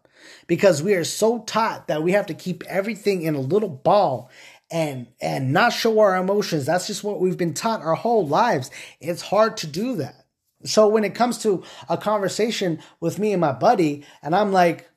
because 0.48 0.82
we 0.82 0.94
are 0.94 1.04
so 1.04 1.40
taught 1.40 1.86
that 1.86 2.02
we 2.02 2.10
have 2.10 2.26
to 2.26 2.34
keep 2.34 2.64
everything 2.64 3.22
in 3.22 3.36
a 3.36 3.40
little 3.40 3.68
ball 3.68 4.30
and 4.68 5.06
and 5.20 5.52
not 5.52 5.72
show 5.72 6.00
our 6.00 6.16
emotions. 6.16 6.66
That's 6.66 6.88
just 6.88 7.04
what 7.04 7.20
we've 7.20 7.38
been 7.38 7.54
taught 7.54 7.82
our 7.82 7.94
whole 7.94 8.26
lives. 8.26 8.72
It's 9.00 9.22
hard 9.22 9.58
to 9.58 9.68
do 9.68 9.94
that. 9.96 10.17
So 10.64 10.88
when 10.88 11.04
it 11.04 11.14
comes 11.14 11.38
to 11.38 11.62
a 11.88 11.96
conversation 11.96 12.80
with 13.00 13.18
me 13.18 13.32
and 13.32 13.40
my 13.40 13.52
buddy, 13.52 14.04
and 14.22 14.34
I'm 14.34 14.52
like, 14.52 14.90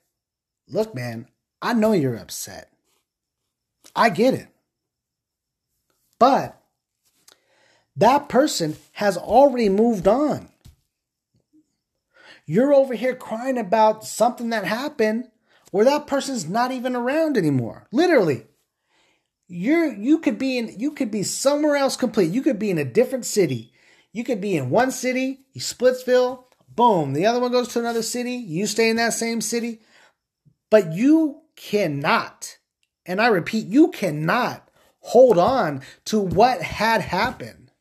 look, 0.68 0.94
man, 0.94 1.28
I 1.60 1.72
know 1.74 1.92
you're 1.92 2.16
upset. 2.16 2.72
I 3.94 4.10
get 4.10 4.34
it. 4.34 4.48
But 6.18 6.60
that 7.96 8.28
person 8.28 8.76
has 8.92 9.16
already 9.16 9.68
moved 9.68 10.08
on. 10.08 10.48
You're 12.46 12.74
over 12.74 12.94
here 12.94 13.14
crying 13.14 13.58
about 13.58 14.04
something 14.04 14.50
that 14.50 14.64
happened 14.64 15.28
where 15.70 15.84
that 15.84 16.06
person's 16.06 16.48
not 16.48 16.72
even 16.72 16.96
around 16.96 17.36
anymore. 17.36 17.86
Literally. 17.92 18.46
You're 19.48 19.92
you 19.92 20.18
could 20.18 20.38
be 20.38 20.56
in 20.56 20.78
you 20.78 20.92
could 20.92 21.10
be 21.10 21.22
somewhere 21.22 21.76
else 21.76 21.96
complete. 21.96 22.32
You 22.32 22.42
could 22.42 22.58
be 22.58 22.70
in 22.70 22.78
a 22.78 22.84
different 22.84 23.26
city. 23.26 23.71
You 24.12 24.24
could 24.24 24.40
be 24.40 24.56
in 24.56 24.70
one 24.70 24.90
city, 24.90 25.40
you 25.52 25.60
Splitsville, 25.60 26.44
boom, 26.68 27.12
the 27.14 27.26
other 27.26 27.40
one 27.40 27.52
goes 27.52 27.68
to 27.68 27.78
another 27.78 28.02
city, 28.02 28.32
you 28.32 28.66
stay 28.66 28.90
in 28.90 28.96
that 28.96 29.14
same 29.14 29.40
city. 29.40 29.80
But 30.70 30.92
you 30.92 31.42
cannot, 31.56 32.58
and 33.06 33.20
I 33.20 33.28
repeat, 33.28 33.66
you 33.66 33.88
cannot 33.88 34.68
hold 35.00 35.38
on 35.38 35.82
to 36.06 36.20
what 36.20 36.62
had 36.62 37.00
happened. 37.00 37.72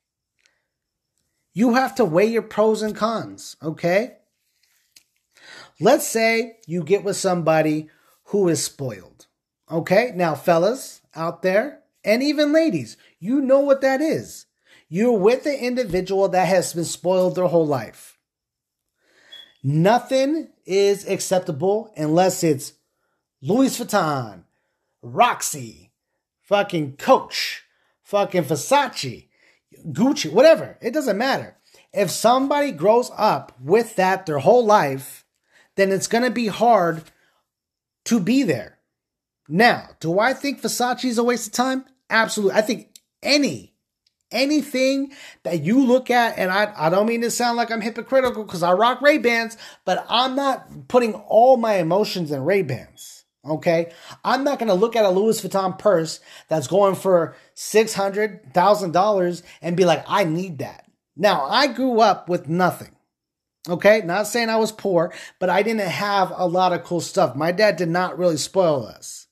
You 1.54 1.76
have 1.76 1.96
to 1.96 2.06
weigh 2.06 2.28
your 2.28 2.41
pros 2.41 2.82
and 2.82 2.96
cons, 2.96 3.58
okay? 3.62 4.17
Let's 5.80 6.08
say 6.08 6.58
you 6.65 6.84
get 6.84 7.04
with 7.04 7.17
somebody 7.17 7.89
who 8.26 8.48
is 8.48 8.63
spoiled. 8.63 9.28
Okay, 9.70 10.12
now, 10.15 10.36
fellas 10.36 11.02
out 11.15 11.41
there, 11.41 11.82
and 12.04 12.24
even 12.24 12.54
ladies, 12.54 12.98
you 13.20 13.41
know 13.41 13.60
what 13.60 13.82
that 13.82 14.02
is. 14.02 14.46
You're 14.93 15.17
with 15.17 15.45
an 15.45 15.56
individual 15.56 16.27
that 16.27 16.49
has 16.49 16.73
been 16.73 16.84
spoiled 16.84 17.36
their 17.36 17.47
whole 17.47 17.65
life. 17.65 18.17
Nothing 19.63 20.49
is 20.65 21.08
acceptable 21.08 21.93
unless 21.95 22.43
it's 22.43 22.73
Louis 23.41 23.69
Vuitton, 23.80 24.43
Roxy, 25.01 25.93
fucking 26.41 26.97
Coach, 26.97 27.63
fucking 28.04 28.43
Versace, 28.43 29.30
Gucci, 29.88 30.30
whatever. 30.30 30.77
It 30.82 30.93
doesn't 30.93 31.17
matter. 31.17 31.56
If 31.93 32.12
somebody 32.12 32.73
grows 32.73 33.12
up 33.15 33.58
with 33.62 33.95
that 33.95 34.25
their 34.25 34.39
whole 34.39 34.65
life, 34.65 35.23
then 35.77 35.93
it's 35.93 36.08
going 36.08 36.25
to 36.25 36.32
be 36.32 36.47
hard 36.47 37.04
to 38.04 38.19
be 38.19 38.43
there. 38.43 38.80
Now, 39.47 39.91
do 40.01 40.19
I 40.19 40.34
think 40.34 40.62
Versace 40.62 41.06
is 41.06 41.17
a 41.17 41.23
waste 41.23 41.47
of 41.47 41.54
time? 41.54 41.86
Absolutely. 42.10 42.58
I 42.58 42.62
think 42.62 42.89
any, 43.23 43.70
anything 44.32 45.13
that 45.44 45.63
you 45.63 45.86
look 45.86 46.10
at, 46.10 46.38
and 46.38 46.52
I, 46.52 46.74
I 46.76 46.89
don't 46.89 47.08
mean 47.08 47.22
to 47.22 47.32
sound 47.32 47.58
like 47.58 47.72
I'm 47.72 47.82
hypocritical 47.82 48.44
because 48.44 48.63
I 48.63 48.74
rock 48.74 49.02
Ray-Bans, 49.02 49.58
but 49.86 50.06
I'm 50.10 50.36
not 50.36 50.88
putting 50.88 51.13
all 51.13 51.58
my 51.58 51.76
emotions 51.76 52.32
in 52.32 52.44
Ray-Bans. 52.44 53.22
Okay. 53.44 53.91
I'm 54.24 54.44
not 54.44 54.60
going 54.60 54.67
to 54.67 54.76
look 54.76 54.96
at 54.96 55.06
a 55.06 55.10
Louis 55.10 55.41
Vuitton 55.41 55.78
purse 55.78 56.20
that's 56.48 56.67
going 56.67 56.96
for 56.96 57.36
$600,000 57.56 59.44
and 59.62 59.78
be 59.78 59.86
like, 59.86 60.04
I 60.08 60.24
need 60.24 60.60
that. 60.60 60.86
Now, 61.15 61.46
I 61.46 61.67
grew 61.67 62.00
up 62.00 62.30
with 62.30 62.48
nothing. 62.48 62.96
Okay. 63.67 64.02
Not 64.06 64.28
saying 64.28 64.50
I 64.50 64.58
was 64.58 64.72
poor, 64.72 65.13
but 65.39 65.50
I 65.50 65.63
didn't 65.63 65.88
have 65.88 66.32
a 66.36 66.48
lot 66.48 66.74
of 66.74 66.84
cool 66.84 67.02
stuff. 67.02 67.36
My 67.36 67.52
dad 67.52 67.78
did 67.78 67.89
not 67.89 68.17
really 68.17 68.38
spoil 68.38 68.86
us. 68.86 69.28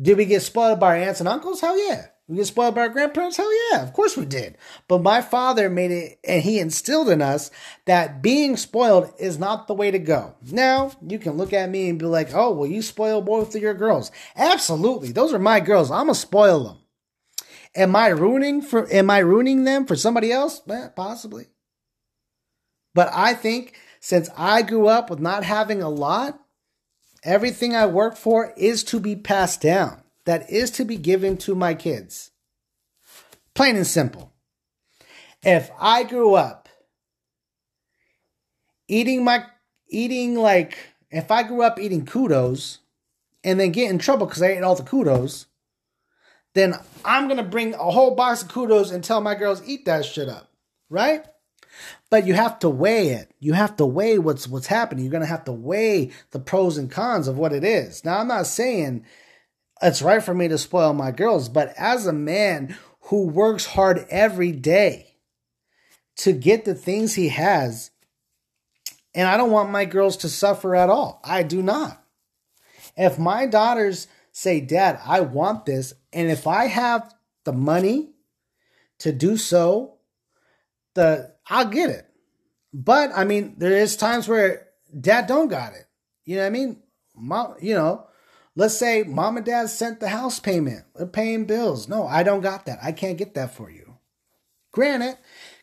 Did 0.00 0.16
we 0.16 0.24
get 0.24 0.42
spoiled 0.42 0.80
by 0.80 0.98
our 0.98 1.04
aunts 1.04 1.20
and 1.20 1.28
uncles? 1.28 1.60
Hell 1.60 1.78
yeah. 1.78 2.06
We 2.26 2.36
get 2.36 2.46
spoiled 2.46 2.74
by 2.74 2.82
our 2.82 2.88
grandparents? 2.88 3.36
Hell 3.36 3.50
yeah, 3.70 3.82
of 3.82 3.92
course 3.92 4.16
we 4.16 4.24
did. 4.24 4.56
But 4.88 5.02
my 5.02 5.20
father 5.20 5.68
made 5.68 5.90
it, 5.90 6.18
and 6.24 6.42
he 6.42 6.58
instilled 6.58 7.10
in 7.10 7.20
us 7.20 7.50
that 7.84 8.22
being 8.22 8.56
spoiled 8.56 9.12
is 9.18 9.38
not 9.38 9.66
the 9.66 9.74
way 9.74 9.90
to 9.90 9.98
go. 9.98 10.34
Now, 10.50 10.92
you 11.06 11.18
can 11.18 11.36
look 11.36 11.52
at 11.52 11.68
me 11.68 11.90
and 11.90 11.98
be 11.98 12.06
like, 12.06 12.34
oh, 12.34 12.52
well, 12.52 12.68
you 12.68 12.80
spoil 12.80 13.20
both 13.20 13.54
of 13.54 13.60
your 13.60 13.74
girls. 13.74 14.10
Absolutely. 14.36 15.12
Those 15.12 15.34
are 15.34 15.38
my 15.38 15.60
girls. 15.60 15.90
I'm 15.90 16.06
going 16.06 16.14
to 16.14 16.20
spoil 16.20 16.64
them. 16.64 16.78
Am 17.76 17.94
I 17.94 18.08
ruining 18.08 18.62
for, 18.62 18.90
am 18.90 19.10
I 19.10 19.18
ruining 19.18 19.64
them 19.64 19.84
for 19.84 19.96
somebody 19.96 20.32
else? 20.32 20.62
Eh, 20.70 20.88
possibly. 20.96 21.48
But 22.94 23.10
I 23.12 23.34
think 23.34 23.76
since 24.00 24.30
I 24.34 24.62
grew 24.62 24.86
up 24.86 25.10
with 25.10 25.18
not 25.18 25.44
having 25.44 25.82
a 25.82 25.90
lot, 25.90 26.38
everything 27.22 27.74
I 27.74 27.84
work 27.84 28.16
for 28.16 28.54
is 28.56 28.82
to 28.84 29.00
be 29.00 29.14
passed 29.14 29.60
down 29.60 30.03
that 30.26 30.50
is 30.50 30.70
to 30.72 30.84
be 30.84 30.96
given 30.96 31.36
to 31.38 31.54
my 31.54 31.74
kids. 31.74 32.30
Plain 33.54 33.76
and 33.76 33.86
simple. 33.86 34.32
If 35.42 35.70
I 35.78 36.04
grew 36.04 36.34
up 36.34 36.68
eating 38.88 39.24
my 39.24 39.44
eating 39.88 40.34
like 40.34 40.76
if 41.10 41.30
I 41.30 41.42
grew 41.42 41.62
up 41.62 41.78
eating 41.78 42.06
kudos 42.06 42.78
and 43.42 43.60
then 43.60 43.72
get 43.72 43.90
in 43.90 43.98
trouble 43.98 44.26
because 44.26 44.42
I 44.42 44.48
ate 44.48 44.62
all 44.62 44.74
the 44.74 44.82
kudos, 44.82 45.46
then 46.54 46.74
I'm 47.04 47.28
gonna 47.28 47.44
bring 47.44 47.74
a 47.74 47.90
whole 47.90 48.14
box 48.14 48.42
of 48.42 48.48
kudos 48.48 48.90
and 48.90 49.04
tell 49.04 49.20
my 49.20 49.34
girls 49.34 49.66
eat 49.66 49.84
that 49.84 50.04
shit 50.04 50.28
up, 50.28 50.50
right? 50.88 51.24
But 52.10 52.26
you 52.26 52.34
have 52.34 52.58
to 52.60 52.70
weigh 52.70 53.08
it. 53.08 53.32
You 53.40 53.52
have 53.52 53.76
to 53.76 53.86
weigh 53.86 54.18
what's 54.18 54.48
what's 54.48 54.66
happening. 54.66 55.04
You're 55.04 55.12
gonna 55.12 55.26
have 55.26 55.44
to 55.44 55.52
weigh 55.52 56.12
the 56.30 56.40
pros 56.40 56.78
and 56.78 56.90
cons 56.90 57.28
of 57.28 57.36
what 57.36 57.52
it 57.52 57.64
is. 57.64 58.04
Now 58.04 58.18
I'm 58.18 58.28
not 58.28 58.46
saying 58.46 59.04
it's 59.84 60.02
right 60.02 60.22
for 60.22 60.34
me 60.34 60.48
to 60.48 60.58
spoil 60.58 60.94
my 60.94 61.10
girls. 61.10 61.48
But 61.48 61.74
as 61.76 62.06
a 62.06 62.12
man 62.12 62.76
who 63.02 63.26
works 63.26 63.66
hard 63.66 64.06
every 64.08 64.50
day 64.50 65.16
to 66.16 66.32
get 66.32 66.64
the 66.64 66.74
things 66.74 67.14
he 67.14 67.28
has, 67.28 67.90
and 69.14 69.28
I 69.28 69.36
don't 69.36 69.50
want 69.50 69.70
my 69.70 69.84
girls 69.84 70.16
to 70.18 70.28
suffer 70.28 70.74
at 70.74 70.90
all. 70.90 71.20
I 71.22 71.42
do 71.42 71.62
not. 71.62 72.02
If 72.96 73.18
my 73.18 73.46
daughters 73.46 74.08
say, 74.32 74.60
Dad, 74.60 74.98
I 75.04 75.20
want 75.20 75.66
this, 75.66 75.92
and 76.12 76.30
if 76.30 76.46
I 76.46 76.66
have 76.66 77.14
the 77.44 77.52
money 77.52 78.10
to 79.00 79.12
do 79.12 79.36
so, 79.36 79.98
the 80.94 81.34
I'll 81.48 81.68
get 81.68 81.90
it. 81.90 82.06
But 82.72 83.10
I 83.14 83.24
mean, 83.24 83.54
there 83.58 83.76
is 83.76 83.96
times 83.96 84.26
where 84.28 84.66
dad 84.98 85.26
don't 85.26 85.48
got 85.48 85.74
it. 85.74 85.86
You 86.24 86.36
know 86.36 86.42
what 86.42 86.46
I 86.46 86.50
mean? 86.50 86.82
Mom, 87.14 87.54
you 87.60 87.74
know, 87.74 88.06
Let's 88.56 88.76
say 88.76 89.02
mom 89.02 89.36
and 89.36 89.44
dad 89.44 89.68
sent 89.68 90.00
the 90.00 90.08
house 90.08 90.38
payment, 90.38 90.84
they're 90.94 91.06
paying 91.06 91.44
bills. 91.44 91.88
No, 91.88 92.06
I 92.06 92.22
don't 92.22 92.40
got 92.40 92.66
that. 92.66 92.78
I 92.82 92.92
can't 92.92 93.18
get 93.18 93.34
that 93.34 93.54
for 93.54 93.70
you. 93.70 93.98
Granted, 94.72 95.18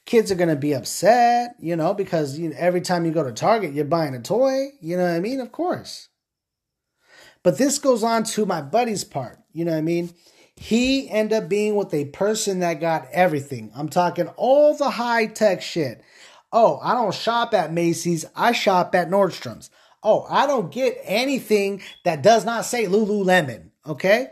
kids 0.05 0.31
are 0.31 0.35
going 0.35 0.49
to 0.49 0.55
be 0.55 0.73
upset, 0.73 1.55
you 1.59 1.75
know, 1.75 1.93
because 1.93 2.37
you 2.37 2.51
every 2.53 2.81
time 2.81 3.05
you 3.05 3.11
go 3.11 3.23
to 3.23 3.31
Target, 3.31 3.73
you're 3.73 3.85
buying 3.85 4.15
a 4.15 4.21
toy. 4.21 4.69
You 4.81 4.97
know 4.97 5.03
what 5.03 5.15
I 5.15 5.19
mean? 5.19 5.39
Of 5.39 5.51
course. 5.51 6.09
But 7.43 7.57
this 7.57 7.79
goes 7.79 8.03
on 8.03 8.23
to 8.23 8.45
my 8.45 8.61
buddy's 8.61 9.03
part. 9.03 9.39
You 9.51 9.65
know 9.65 9.71
what 9.71 9.79
I 9.79 9.81
mean? 9.81 10.13
He 10.55 11.09
ended 11.09 11.43
up 11.43 11.49
being 11.49 11.75
with 11.75 11.93
a 11.93 12.05
person 12.05 12.59
that 12.59 12.79
got 12.79 13.07
everything. 13.11 13.71
I'm 13.75 13.89
talking 13.89 14.27
all 14.37 14.75
the 14.75 14.91
high 14.91 15.25
tech 15.25 15.61
shit. 15.61 16.03
Oh, 16.51 16.79
I 16.83 16.93
don't 16.93 17.13
shop 17.13 17.53
at 17.53 17.73
Macy's. 17.73 18.25
I 18.35 18.51
shop 18.51 18.93
at 18.93 19.09
Nordstrom's. 19.09 19.69
Oh, 20.03 20.25
I 20.29 20.47
don't 20.47 20.71
get 20.71 20.99
anything 21.03 21.81
that 22.05 22.23
does 22.23 22.45
not 22.45 22.65
say 22.65 22.85
Lululemon. 22.85 23.69
Okay. 23.85 24.29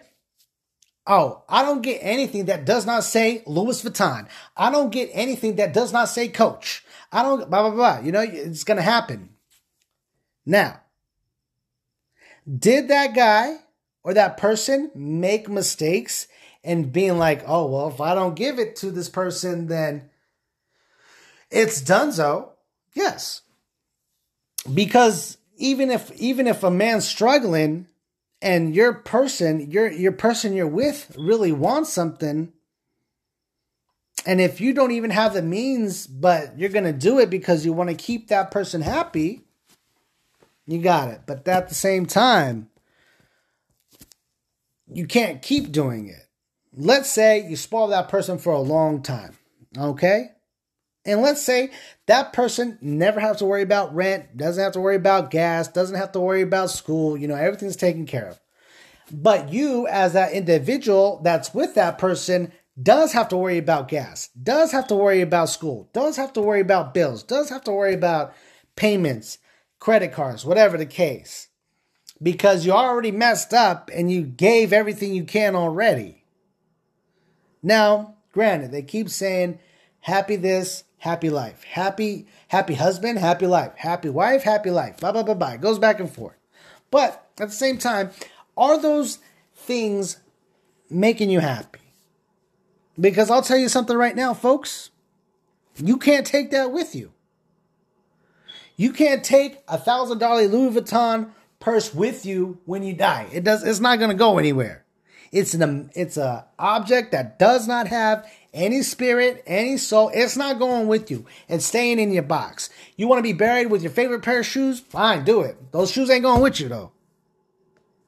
Oh, 1.08 1.44
I 1.50 1.64
don't 1.64 1.82
get 1.82 2.00
anything 2.02 2.46
that 2.46 2.66
does 2.66 2.86
not 2.86 3.04
say 3.04 3.44
Louis 3.48 3.82
Vuitton. 3.84 4.28
I 4.56 4.72
don't 4.72 4.92
get 4.92 5.10
anything 5.14 5.56
that 5.56 5.74
does 5.74 5.92
not 5.92 6.10
say 6.10 6.28
Coach. 6.28 6.84
I 7.12 7.24
don't 7.24 7.50
blah 7.50 7.70
blah 7.70 7.72
blah. 7.72 8.00
You 8.06 8.12
know, 8.12 8.22
it's 8.22 8.64
gonna 8.64 8.84
happen. 8.84 9.30
Now, 10.46 10.82
Did 12.58 12.88
that 12.88 13.16
guy 13.16 13.58
or 14.04 14.14
that 14.14 14.38
person 14.38 14.92
make 14.96 15.50
mistakes 15.50 16.28
and 16.64 16.92
being 16.92 17.18
like, 17.18 17.44
oh, 17.48 17.68
well, 17.68 17.90
if 17.90 18.02
I 18.02 18.16
don't 18.16 18.36
give 18.36 18.60
it 18.60 18.76
to 18.78 18.92
this 18.92 19.10
person, 19.10 19.68
then 19.68 20.10
it's 21.52 21.82
donezo? 21.82 22.52
Yes. 22.94 23.42
Because 24.74 25.39
even 25.60 25.92
if 25.92 26.12
even 26.20 26.48
if 26.48 26.64
a 26.64 26.72
man's 26.72 27.08
struggling 27.08 27.88
and 28.42 28.74
your 28.74 28.94
person, 28.94 29.70
your 29.70 29.92
your 29.92 30.14
person 30.14 30.54
you're 30.54 30.68
with 30.68 31.16
really 31.20 31.52
wants 31.52 31.92
something, 31.92 32.52
and 34.26 34.42
if 34.42 34.60
you 34.60 34.74
don't 34.74 34.92
even 34.92 35.12
have 35.12 35.34
the 35.34 35.42
means, 35.42 36.08
but 36.08 36.58
you're 36.58 36.70
gonna 36.70 36.94
do 36.94 37.20
it 37.20 37.30
because 37.30 37.66
you 37.66 37.74
want 37.74 37.90
to 37.90 37.96
keep 37.96 38.30
that 38.30 38.52
person 38.52 38.82
happy, 38.82 39.42
you 40.66 40.82
got 40.82 41.10
it. 41.10 41.22
But 41.28 41.48
at 41.48 41.68
the 41.68 41.76
same 41.76 42.06
time, 42.06 42.70
you 44.88 45.06
can't 45.06 45.42
keep 45.42 45.72
doing 45.72 46.08
it. 46.08 46.26
Let's 46.74 47.12
say 47.12 47.46
you 47.48 47.58
spoil 47.58 47.88
that 47.88 48.10
person 48.10 48.38
for 48.38 48.54
a 48.54 48.60
long 48.60 49.02
time, 49.02 49.38
okay? 49.78 50.32
And 51.10 51.22
let's 51.22 51.42
say 51.42 51.72
that 52.06 52.34
person 52.34 52.78
never 52.82 53.20
has 53.20 53.38
to 53.38 53.46
worry 53.46 53.64
about 53.64 53.96
rent, 53.96 54.38
doesn't 54.38 54.64
have 54.64 54.74
to 54.74 54.80
worry 54.80 54.96
about 54.96 55.32
gas, 55.32 55.68
doesn't 55.68 55.98
have 55.98 56.12
to 56.12 56.20
worry 56.20 56.44
about 56.44 56.70
school, 56.70 57.18
you 57.18 57.28
know, 57.28 57.36
everything's 57.36 57.76
taken 57.76 58.06
care 58.06 58.30
of. 58.30 58.40
But 59.12 59.52
you, 59.52 59.88
as 59.88 60.14
that 60.14 60.34
individual 60.34 61.20
that's 61.24 61.52
with 61.54 61.74
that 61.76 61.98
person, 61.98 62.52
does 62.82 63.12
have 63.14 63.28
to 63.30 63.38
worry 63.38 63.58
about 63.58 63.88
gas, 63.88 64.30
does 64.42 64.72
have 64.72 64.88
to 64.88 64.96
worry 64.96 65.22
about 65.22 65.50
school, 65.50 65.90
does 65.94 66.16
have 66.18 66.32
to 66.34 66.42
worry 66.42 66.62
about 66.62 66.94
bills, 66.94 67.24
does 67.24 67.50
have 67.50 67.64
to 67.64 67.72
worry 67.72 67.96
about 67.96 68.34
payments, 68.76 69.40
credit 69.80 70.14
cards, 70.14 70.46
whatever 70.46 70.78
the 70.78 70.86
case. 70.86 71.48
Because 72.22 72.66
you 72.66 72.72
already 72.72 73.12
messed 73.12 73.54
up 73.54 73.90
and 73.94 74.12
you 74.12 74.22
gave 74.22 74.72
everything 74.72 75.16
you 75.16 75.24
can 75.24 75.56
already. 75.56 76.24
Now, 77.64 78.16
granted, 78.32 78.72
they 78.72 78.84
keep 78.84 79.10
saying 79.10 79.58
happy 80.02 80.36
this, 80.36 80.84
happy 81.00 81.30
life. 81.30 81.64
Happy, 81.64 82.28
happy 82.50 82.76
husband, 82.76 83.18
happy 83.18 83.48
life. 83.48 83.74
Happy 83.76 84.10
wife, 84.10 84.44
happy 84.44 84.70
life. 84.70 84.98
Blah, 84.98 85.12
blah, 85.12 85.24
blah, 85.24 85.34
blah. 85.34 85.52
It 85.54 85.62
goes 85.62 85.80
back 85.80 86.00
and 86.00 86.10
forth. 86.10 86.36
But 86.92 87.28
at 87.40 87.50
the 87.50 87.56
same 87.56 87.78
time, 87.78 88.12
are 88.56 88.80
those 88.80 89.20
things 89.56 90.20
making 90.90 91.30
you 91.30 91.40
happy? 91.40 91.80
Because 93.00 93.32
I'll 93.32 93.42
tell 93.42 93.58
you 93.58 93.70
something 93.70 93.96
right 93.96 94.16
now, 94.16 94.34
folks. 94.34 94.92
You 95.78 95.98
can't 95.98 96.28
take 96.28 96.52
that 96.52 96.72
with 96.72 96.94
you. 96.94 97.14
You 98.76 98.92
can't 98.92 99.24
take 99.24 99.60
a 99.68 99.78
thousand 99.78 100.20
dollar 100.20 100.48
Louis 100.48 100.80
Vuitton 100.80 101.32
purse 101.60 101.94
with 101.94 102.26
you 102.26 102.60
when 102.66 102.84
you 102.84 102.94
die. 102.94 103.28
It 103.32 103.44
does. 103.44 103.64
It's 103.64 103.80
not 103.80 104.00
going 104.00 104.12
to 104.12 104.16
go 104.16 104.38
anywhere. 104.38 104.86
It's 105.32 105.54
an 105.54 105.92
it's 105.96 106.18
a 106.18 106.48
object 106.58 107.12
that 107.12 107.38
does 107.38 107.68
not 107.68 107.88
have 107.88 108.26
any 108.54 108.82
spirit, 108.82 109.44
any 109.46 109.78
soul. 109.78 110.12
It's 110.14 110.38
not 110.38 110.60
going 110.60 110.88
with 110.88 111.12
you. 111.12 111.26
It's 111.48 111.66
staying 111.66 112.00
in 112.00 112.12
your 112.12 112.24
box. 112.24 112.70
You 112.96 113.08
want 113.08 113.20
to 113.20 113.24
be 113.24 113.34
buried 113.34 113.70
with 113.70 113.82
your 113.82 113.92
favorite 113.92 114.24
pair 114.24 114.40
of 114.40 114.46
shoes? 114.46 114.80
Fine, 114.80 115.24
do 115.24 115.42
it. 115.42 115.72
Those 115.72 115.92
shoes 115.92 116.10
ain't 116.10 116.24
going 116.24 116.42
with 116.42 116.60
you 116.60 116.70
though. 116.70 116.92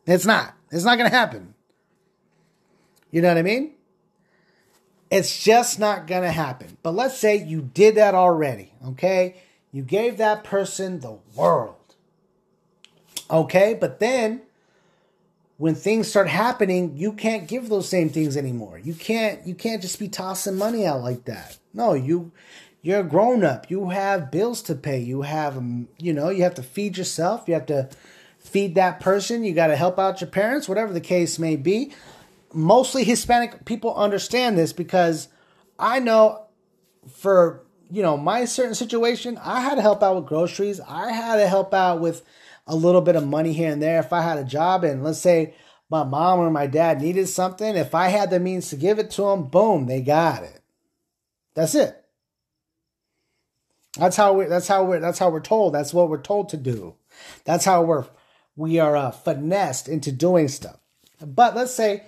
It's 0.05 0.25
not. 0.25 0.53
It's 0.71 0.83
not 0.83 0.97
going 0.97 1.09
to 1.09 1.15
happen. 1.15 1.53
You 3.11 3.21
know 3.21 3.27
what 3.27 3.37
I 3.37 3.43
mean? 3.43 3.73
It's 5.11 5.43
just 5.43 5.77
not 5.77 6.07
going 6.07 6.23
to 6.23 6.31
happen. 6.31 6.77
But 6.81 6.95
let's 6.95 7.17
say 7.17 7.35
you 7.35 7.61
did 7.61 7.95
that 7.95 8.15
already, 8.15 8.73
okay? 8.87 9.35
You 9.71 9.83
gave 9.83 10.17
that 10.17 10.43
person 10.45 11.01
the 11.01 11.19
world. 11.35 11.75
Okay? 13.29 13.77
But 13.79 13.99
then 13.99 14.41
when 15.61 15.75
things 15.75 16.07
start 16.07 16.27
happening, 16.27 16.97
you 16.97 17.13
can't 17.13 17.47
give 17.47 17.69
those 17.69 17.87
same 17.87 18.09
things 18.09 18.35
anymore. 18.35 18.79
You 18.79 18.95
can't 18.95 19.45
you 19.45 19.53
can't 19.53 19.79
just 19.79 19.99
be 19.99 20.09
tossing 20.09 20.55
money 20.55 20.87
out 20.87 21.03
like 21.03 21.25
that. 21.25 21.59
No, 21.71 21.93
you 21.93 22.31
you're 22.81 23.01
a 23.01 23.03
grown 23.03 23.43
up. 23.43 23.69
You 23.69 23.89
have 23.89 24.31
bills 24.31 24.63
to 24.63 24.73
pay. 24.73 24.97
You 24.97 25.21
have 25.21 25.55
um, 25.57 25.87
you 25.99 26.13
know, 26.13 26.29
you 26.29 26.41
have 26.41 26.55
to 26.55 26.63
feed 26.63 26.97
yourself. 26.97 27.43
You 27.45 27.53
have 27.53 27.67
to 27.67 27.91
feed 28.39 28.73
that 28.73 29.01
person. 29.01 29.43
You 29.43 29.53
got 29.53 29.67
to 29.67 29.75
help 29.75 29.99
out 29.99 30.19
your 30.19 30.31
parents, 30.31 30.67
whatever 30.67 30.93
the 30.93 30.99
case 30.99 31.37
may 31.37 31.57
be. 31.57 31.93
Mostly 32.51 33.03
Hispanic 33.03 33.63
people 33.63 33.93
understand 33.93 34.57
this 34.57 34.73
because 34.73 35.27
I 35.77 35.99
know 35.99 36.47
for 37.07 37.61
you 37.91 38.01
know 38.01 38.17
my 38.17 38.45
certain 38.45 38.73
situation, 38.73 39.37
I 39.37 39.61
had 39.61 39.75
to 39.75 39.83
help 39.83 40.01
out 40.01 40.15
with 40.15 40.25
groceries. 40.25 40.79
I 40.79 41.11
had 41.11 41.35
to 41.35 41.47
help 41.47 41.71
out 41.71 42.01
with 42.01 42.25
a 42.71 42.75
little 42.75 43.01
bit 43.01 43.17
of 43.17 43.27
money 43.27 43.51
here 43.51 43.69
and 43.69 43.81
there. 43.81 43.99
If 43.99 44.13
I 44.13 44.21
had 44.21 44.37
a 44.37 44.45
job 44.45 44.85
and 44.85 45.03
let's 45.03 45.19
say 45.19 45.53
my 45.89 46.05
mom 46.05 46.39
or 46.39 46.49
my 46.49 46.67
dad 46.67 47.01
needed 47.01 47.27
something, 47.27 47.75
if 47.75 47.93
I 47.93 48.07
had 48.07 48.29
the 48.29 48.39
means 48.39 48.69
to 48.69 48.77
give 48.77 48.97
it 48.97 49.11
to 49.11 49.23
them, 49.23 49.47
boom, 49.47 49.87
they 49.87 50.01
got 50.01 50.43
it. 50.43 50.61
That's 51.53 51.75
it. 51.75 51.97
That's 53.97 54.15
how 54.15 54.33
we. 54.33 54.45
That's 54.45 54.69
how 54.69 54.85
we're. 54.85 55.01
That's 55.01 55.19
how 55.19 55.29
we're 55.29 55.41
told. 55.41 55.73
That's 55.73 55.93
what 55.93 56.09
we're 56.09 56.21
told 56.21 56.47
to 56.49 56.57
do. 56.57 56.95
That's 57.43 57.65
how 57.65 57.83
we're. 57.83 58.05
We 58.55 58.79
are 58.79 58.95
uh, 58.95 59.11
finessed 59.11 59.89
into 59.89 60.13
doing 60.13 60.47
stuff. 60.47 60.77
But 61.19 61.55
let's 61.57 61.73
say 61.73 62.03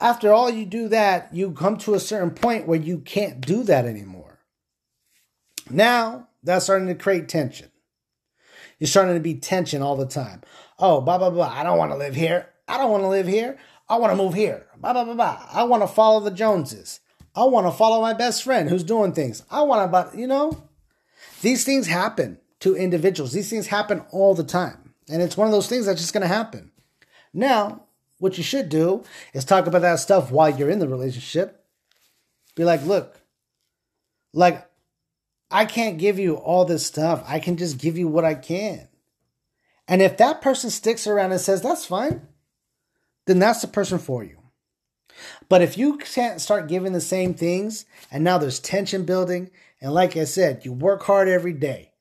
after 0.00 0.32
all 0.32 0.50
you 0.50 0.66
do 0.66 0.88
that, 0.88 1.30
you 1.32 1.52
come 1.52 1.78
to 1.78 1.94
a 1.94 2.00
certain 2.00 2.30
point 2.30 2.66
where 2.66 2.78
you 2.78 2.98
can't 2.98 3.40
do 3.40 3.62
that 3.62 3.86
anymore. 3.86 4.38
Now 5.70 6.28
that's 6.42 6.64
starting 6.66 6.88
to 6.88 6.94
create 6.94 7.28
tension. 7.28 7.70
You're 8.84 8.88
starting 8.90 9.14
to 9.14 9.20
be 9.20 9.36
tension 9.36 9.80
all 9.80 9.96
the 9.96 10.04
time. 10.04 10.42
Oh, 10.78 11.00
blah, 11.00 11.16
blah, 11.16 11.30
blah. 11.30 11.48
I 11.48 11.62
don't 11.62 11.78
want 11.78 11.90
to 11.92 11.96
live 11.96 12.14
here. 12.14 12.50
I 12.68 12.76
don't 12.76 12.90
want 12.90 13.02
to 13.02 13.08
live 13.08 13.26
here. 13.26 13.56
I 13.88 13.96
want 13.96 14.12
to 14.12 14.16
move 14.22 14.34
here. 14.34 14.66
Blah, 14.76 14.92
blah, 14.92 15.04
blah, 15.04 15.14
blah. 15.14 15.48
I 15.50 15.64
want 15.64 15.82
to 15.82 15.86
follow 15.86 16.20
the 16.20 16.30
Joneses. 16.30 17.00
I 17.34 17.44
want 17.44 17.66
to 17.66 17.70
follow 17.70 18.02
my 18.02 18.12
best 18.12 18.42
friend 18.42 18.68
who's 18.68 18.84
doing 18.84 19.14
things. 19.14 19.42
I 19.50 19.62
want 19.62 19.84
to, 19.84 19.88
but 19.90 20.14
you 20.18 20.26
know, 20.26 20.68
these 21.40 21.64
things 21.64 21.86
happen 21.86 22.36
to 22.60 22.76
individuals. 22.76 23.32
These 23.32 23.48
things 23.48 23.68
happen 23.68 24.04
all 24.10 24.34
the 24.34 24.44
time. 24.44 24.92
And 25.08 25.22
it's 25.22 25.38
one 25.38 25.46
of 25.46 25.52
those 25.52 25.66
things 25.66 25.86
that's 25.86 26.02
just 26.02 26.12
going 26.12 26.20
to 26.20 26.28
happen. 26.28 26.70
Now, 27.32 27.84
what 28.18 28.36
you 28.36 28.44
should 28.44 28.68
do 28.68 29.02
is 29.32 29.46
talk 29.46 29.66
about 29.66 29.80
that 29.80 29.98
stuff 29.98 30.30
while 30.30 30.50
you're 30.50 30.68
in 30.68 30.80
the 30.80 30.88
relationship. 30.88 31.64
Be 32.54 32.64
like, 32.64 32.84
look, 32.84 33.18
like 34.34 34.68
I 35.50 35.64
can't 35.64 35.98
give 35.98 36.18
you 36.18 36.34
all 36.34 36.64
this 36.64 36.86
stuff. 36.86 37.22
I 37.26 37.38
can 37.38 37.56
just 37.56 37.78
give 37.78 37.96
you 37.96 38.08
what 38.08 38.24
I 38.24 38.34
can. 38.34 38.88
And 39.86 40.00
if 40.00 40.16
that 40.16 40.40
person 40.40 40.70
sticks 40.70 41.06
around 41.06 41.32
and 41.32 41.40
says, 41.40 41.62
that's 41.62 41.84
fine, 41.84 42.26
then 43.26 43.38
that's 43.38 43.60
the 43.60 43.68
person 43.68 43.98
for 43.98 44.24
you. 44.24 44.38
But 45.48 45.62
if 45.62 45.78
you 45.78 45.98
can't 45.98 46.40
start 46.40 46.68
giving 46.68 46.92
the 46.92 47.00
same 47.00 47.34
things 47.34 47.84
and 48.10 48.24
now 48.24 48.38
there's 48.38 48.58
tension 48.58 49.04
building, 49.04 49.50
and 49.80 49.92
like 49.92 50.16
I 50.16 50.24
said, 50.24 50.64
you 50.64 50.72
work 50.72 51.02
hard 51.02 51.28
every 51.28 51.52
day. 51.52 51.92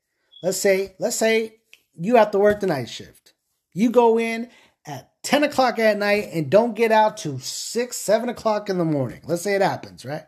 Let's 0.41 0.57
say, 0.57 0.95
let's 0.99 1.17
say 1.17 1.57
you 1.95 2.15
have 2.15 2.31
to 2.31 2.39
work 2.39 2.59
the 2.59 2.67
night 2.67 2.89
shift. 2.89 3.33
You 3.73 3.89
go 3.89 4.17
in 4.17 4.49
at 4.85 5.11
10 5.23 5.43
o'clock 5.43 5.79
at 5.79 5.97
night 5.97 6.29
and 6.33 6.49
don't 6.49 6.75
get 6.75 6.91
out 6.91 7.17
to 7.17 7.39
6, 7.39 7.95
7 7.95 8.29
o'clock 8.29 8.69
in 8.69 8.77
the 8.77 8.85
morning. 8.85 9.21
Let's 9.25 9.41
say 9.41 9.55
it 9.55 9.61
happens, 9.61 10.05
right? 10.05 10.23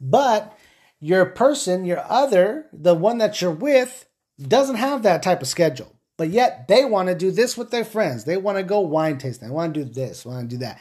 But 0.00 0.56
your 1.02 1.26
person, 1.26 1.84
your 1.84 2.04
other, 2.08 2.66
the 2.72 2.94
one 2.94 3.18
that 3.18 3.42
you're 3.42 3.50
with, 3.50 4.06
doesn't 4.40 4.76
have 4.76 5.02
that 5.02 5.20
type 5.22 5.42
of 5.42 5.48
schedule. 5.48 5.92
But 6.16 6.30
yet 6.30 6.68
they 6.68 6.84
want 6.84 7.08
to 7.08 7.14
do 7.16 7.32
this 7.32 7.56
with 7.56 7.72
their 7.72 7.84
friends. 7.84 8.22
They 8.22 8.36
want 8.36 8.58
to 8.58 8.62
go 8.62 8.78
wine 8.80 9.18
tasting. 9.18 9.48
They 9.48 9.54
want 9.54 9.74
to 9.74 9.84
do 9.84 9.92
this, 9.92 10.24
want 10.24 10.48
to 10.48 10.56
do 10.56 10.60
that. 10.60 10.80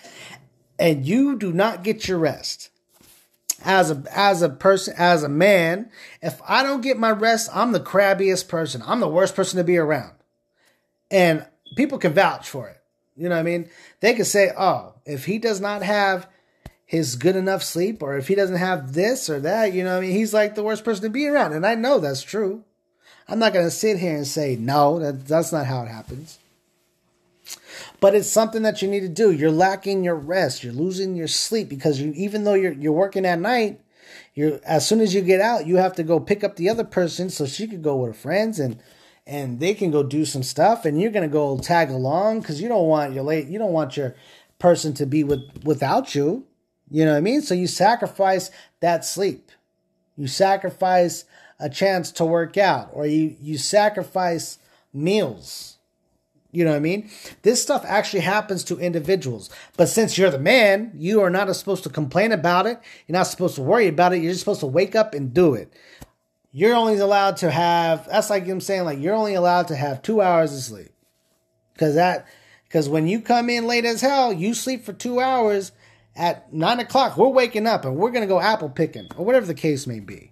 And 0.77 1.07
you 1.07 1.37
do 1.37 1.51
not 1.51 1.83
get 1.83 2.07
your 2.07 2.19
rest. 2.19 2.69
As 3.63 3.89
a 3.89 4.03
as 4.11 4.43
a 4.43 4.49
person, 4.49 4.93
as 4.97 5.23
a 5.23 5.29
man, 5.29 5.89
if 6.21 6.39
I 6.47 6.61
don't 6.63 6.81
get 6.81 6.99
my 6.99 7.11
rest, 7.11 7.49
I'm 7.53 7.71
the 7.71 7.79
crabbiest 7.79 8.47
person. 8.47 8.83
I'm 8.85 8.99
the 8.99 9.07
worst 9.07 9.35
person 9.35 9.57
to 9.57 9.63
be 9.63 9.77
around. 9.77 10.13
And 11.09 11.45
people 11.75 11.97
can 11.97 12.13
vouch 12.13 12.47
for 12.47 12.69
it. 12.69 12.77
You 13.15 13.29
know 13.29 13.35
what 13.35 13.41
I 13.41 13.43
mean? 13.43 13.69
They 13.99 14.13
can 14.13 14.25
say, 14.25 14.51
oh, 14.57 14.95
if 15.05 15.25
he 15.25 15.39
does 15.39 15.59
not 15.59 15.81
have 15.83 16.27
his 16.91 17.15
good 17.15 17.37
enough 17.37 17.63
sleep 17.63 18.03
or 18.03 18.17
if 18.17 18.27
he 18.27 18.35
doesn't 18.35 18.57
have 18.57 18.91
this 18.91 19.29
or 19.29 19.39
that, 19.39 19.71
you 19.71 19.81
know, 19.81 19.97
I 19.97 20.01
mean, 20.01 20.11
he's 20.11 20.33
like 20.33 20.55
the 20.55 20.63
worst 20.63 20.83
person 20.83 21.03
to 21.03 21.09
be 21.09 21.25
around. 21.25 21.53
And 21.53 21.65
I 21.65 21.73
know 21.73 21.99
that's 21.99 22.21
true. 22.21 22.65
I'm 23.29 23.39
not 23.39 23.53
going 23.53 23.63
to 23.63 23.71
sit 23.71 23.97
here 23.97 24.13
and 24.13 24.27
say, 24.27 24.57
no, 24.57 24.99
that, 24.99 25.25
that's 25.25 25.53
not 25.53 25.67
how 25.67 25.83
it 25.83 25.87
happens. 25.87 26.37
But 28.01 28.13
it's 28.13 28.29
something 28.29 28.63
that 28.63 28.81
you 28.81 28.89
need 28.89 28.99
to 29.03 29.07
do. 29.07 29.31
You're 29.31 29.51
lacking 29.51 30.03
your 30.03 30.17
rest. 30.17 30.65
You're 30.65 30.73
losing 30.73 31.15
your 31.15 31.29
sleep 31.29 31.69
because 31.69 32.01
you, 32.01 32.11
even 32.13 32.43
though 32.43 32.55
you're, 32.55 32.73
you're 32.73 32.91
working 32.91 33.25
at 33.25 33.39
night, 33.39 33.79
you're, 34.35 34.59
as 34.65 34.85
soon 34.85 34.99
as 34.99 35.15
you 35.15 35.21
get 35.21 35.39
out, 35.39 35.65
you 35.65 35.77
have 35.77 35.95
to 35.95 36.03
go 36.03 36.19
pick 36.19 36.43
up 36.43 36.57
the 36.57 36.67
other 36.67 36.83
person 36.83 37.29
so 37.29 37.45
she 37.45 37.67
could 37.67 37.83
go 37.83 37.95
with 37.95 38.09
her 38.09 38.13
friends 38.13 38.59
and, 38.59 38.81
and 39.25 39.61
they 39.61 39.75
can 39.75 39.91
go 39.91 40.03
do 40.03 40.25
some 40.25 40.43
stuff 40.43 40.83
and 40.83 40.99
you're 40.99 41.11
going 41.11 41.23
to 41.23 41.31
go 41.31 41.57
tag 41.57 41.89
along 41.89 42.41
because 42.41 42.59
you 42.59 42.67
don't 42.67 42.89
want 42.89 43.13
your 43.13 43.23
late, 43.23 43.47
you 43.47 43.57
don't 43.57 43.71
want 43.71 43.95
your 43.95 44.13
person 44.59 44.93
to 44.95 45.05
be 45.05 45.23
with, 45.23 45.63
without 45.63 46.13
you. 46.15 46.47
You 46.91 47.05
know 47.05 47.11
what 47.11 47.17
I 47.17 47.21
mean? 47.21 47.41
So 47.41 47.53
you 47.53 47.67
sacrifice 47.67 48.51
that 48.81 49.05
sleep. 49.05 49.49
You 50.17 50.27
sacrifice 50.27 51.23
a 51.57 51.69
chance 51.69 52.11
to 52.11 52.25
work 52.25 52.57
out 52.57 52.89
or 52.91 53.07
you, 53.07 53.37
you 53.41 53.57
sacrifice 53.57 54.59
meals. 54.93 55.77
You 56.51 56.65
know 56.65 56.71
what 56.71 56.77
I 56.77 56.81
mean? 56.81 57.09
This 57.43 57.61
stuff 57.61 57.85
actually 57.87 58.19
happens 58.19 58.65
to 58.65 58.77
individuals. 58.77 59.49
But 59.77 59.87
since 59.87 60.17
you're 60.17 60.29
the 60.29 60.37
man, 60.37 60.91
you 60.95 61.21
are 61.21 61.29
not 61.29 61.53
supposed 61.55 61.83
to 61.83 61.89
complain 61.89 62.33
about 62.33 62.65
it. 62.65 62.77
You're 63.07 63.17
not 63.17 63.27
supposed 63.27 63.55
to 63.55 63.61
worry 63.61 63.87
about 63.87 64.13
it. 64.13 64.21
You're 64.21 64.33
just 64.33 64.41
supposed 64.41 64.59
to 64.59 64.65
wake 64.65 64.93
up 64.93 65.13
and 65.13 65.33
do 65.33 65.53
it. 65.53 65.71
You're 66.51 66.75
only 66.75 66.97
allowed 66.97 67.37
to 67.37 67.49
have, 67.51 68.05
that's 68.09 68.29
like 68.29 68.45
I'm 68.49 68.59
saying, 68.59 68.83
like 68.83 68.99
you're 68.99 69.15
only 69.15 69.35
allowed 69.35 69.69
to 69.69 69.77
have 69.77 70.01
two 70.01 70.21
hours 70.21 70.53
of 70.53 70.59
sleep. 70.59 70.91
Cause 71.77 71.95
that, 71.95 72.27
cause 72.69 72.89
when 72.89 73.07
you 73.07 73.21
come 73.21 73.49
in 73.49 73.65
late 73.65 73.85
as 73.85 74.01
hell, 74.01 74.33
you 74.33 74.53
sleep 74.53 74.83
for 74.83 74.91
two 74.91 75.21
hours 75.21 75.71
at 76.21 76.53
nine 76.53 76.79
o'clock, 76.79 77.17
we're 77.17 77.27
waking 77.27 77.65
up 77.65 77.83
and 77.83 77.97
we're 77.97 78.11
going 78.11 78.21
to 78.21 78.27
go 78.27 78.39
apple 78.39 78.69
picking 78.69 79.07
or 79.17 79.25
whatever 79.25 79.47
the 79.47 79.55
case 79.55 79.87
may 79.87 79.99
be. 79.99 80.31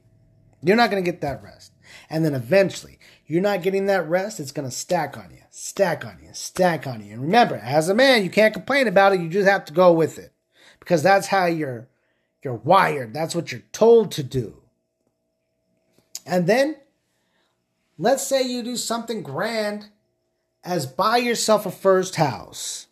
You're 0.62 0.78
not 0.78 0.92
going 0.92 1.04
to 1.04 1.12
get 1.12 1.22
that 1.22 1.42
rest. 1.42 1.74
And 2.12 2.24
then 2.24 2.36
eventually, 2.36 3.00
you're 3.26 3.42
not 3.42 3.64
getting 3.64 3.88
that 3.88 4.08
rest, 4.08 4.40
it's 4.40 4.52
going 4.52 4.70
to 4.70 4.76
stack 4.76 5.18
on 5.18 5.32
you, 5.32 5.42
stack 5.50 6.06
on 6.06 6.20
you, 6.22 6.30
stack 6.34 6.86
on 6.86 7.04
you. 7.04 7.14
And 7.14 7.24
remember, 7.24 7.56
as 7.56 7.90
a 7.90 7.96
man, 7.96 8.24
you 8.24 8.30
can't 8.30 8.54
complain 8.54 8.88
about 8.88 9.14
it, 9.14 9.20
you 9.20 9.30
just 9.30 9.50
have 9.50 9.66
to 9.66 9.74
go 9.74 9.92
with 9.92 10.20
it. 10.20 10.32
Because 10.80 11.02
that's 11.02 11.28
how 11.28 11.46
you're 11.46 11.88
you're 12.44 12.54
wired. 12.54 13.14
That's 13.14 13.34
what 13.34 13.52
you're 13.52 13.64
told 13.72 14.12
to 14.12 14.24
do. 14.24 14.62
And 16.24 16.46
then 16.46 16.76
let's 17.98 18.26
say 18.26 18.44
you 18.44 18.62
do 18.62 18.78
something 18.78 19.24
grand 19.24 19.90
as 20.64 20.86
buy 20.86 21.18
yourself 21.18 21.66
a 21.66 21.72
first 21.72 22.16
house. 22.16 22.86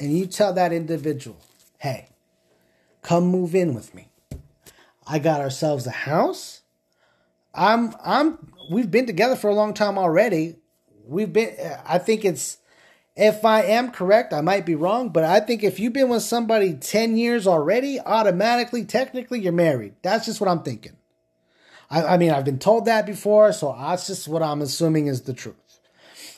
And 0.00 0.16
you 0.18 0.26
tell 0.26 0.52
that 0.52 0.72
individual, 0.72 1.38
"Hey, 1.78 2.10
come 3.02 3.24
move 3.26 3.54
in 3.54 3.74
with 3.74 3.94
me. 3.94 4.10
I 5.06 5.18
got 5.18 5.40
ourselves 5.40 5.86
a 5.86 5.90
house. 5.90 6.62
I'm 7.54 7.94
I'm 8.04 8.52
we've 8.70 8.90
been 8.90 9.06
together 9.06 9.36
for 9.36 9.48
a 9.48 9.54
long 9.54 9.74
time 9.74 9.98
already. 9.98 10.56
We've 11.06 11.32
been 11.32 11.56
I 11.86 11.98
think 11.98 12.24
it's 12.24 12.58
if 13.18 13.44
I 13.44 13.62
am 13.62 13.90
correct, 13.90 14.32
I 14.32 14.42
might 14.42 14.64
be 14.64 14.76
wrong, 14.76 15.08
but 15.08 15.24
I 15.24 15.40
think 15.40 15.64
if 15.64 15.80
you've 15.80 15.92
been 15.92 16.08
with 16.08 16.22
somebody 16.22 16.74
10 16.74 17.16
years 17.16 17.48
already, 17.48 17.98
automatically, 17.98 18.84
technically, 18.84 19.40
you're 19.40 19.52
married. 19.52 19.94
That's 20.02 20.26
just 20.26 20.40
what 20.40 20.48
I'm 20.48 20.62
thinking. 20.62 20.96
I, 21.90 22.04
I 22.04 22.16
mean, 22.16 22.30
I've 22.30 22.44
been 22.44 22.60
told 22.60 22.84
that 22.84 23.06
before, 23.06 23.52
so 23.52 23.74
that's 23.76 24.06
just 24.06 24.28
what 24.28 24.40
I'm 24.40 24.62
assuming 24.62 25.08
is 25.08 25.22
the 25.22 25.34
truth. 25.34 25.67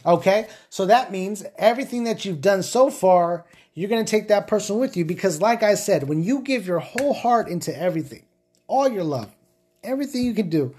Okay? 0.04 0.48
So 0.68 0.86
that 0.86 1.12
means 1.12 1.44
everything 1.56 2.04
that 2.04 2.24
you've 2.24 2.40
done 2.40 2.62
so 2.62 2.90
far, 2.90 3.44
you're 3.74 3.90
going 3.90 4.04
to 4.04 4.10
take 4.10 4.28
that 4.28 4.46
person 4.46 4.78
with 4.78 4.96
you 4.96 5.04
because, 5.04 5.40
like 5.40 5.62
I 5.62 5.74
said, 5.74 6.08
when 6.08 6.22
you 6.22 6.40
give 6.40 6.66
your 6.66 6.80
whole 6.80 7.14
heart 7.14 7.48
into 7.48 7.76
everything, 7.76 8.24
all 8.66 8.88
your 8.88 9.04
love, 9.04 9.34
everything 9.82 10.24
you 10.24 10.34
can 10.34 10.48
do, 10.48 10.74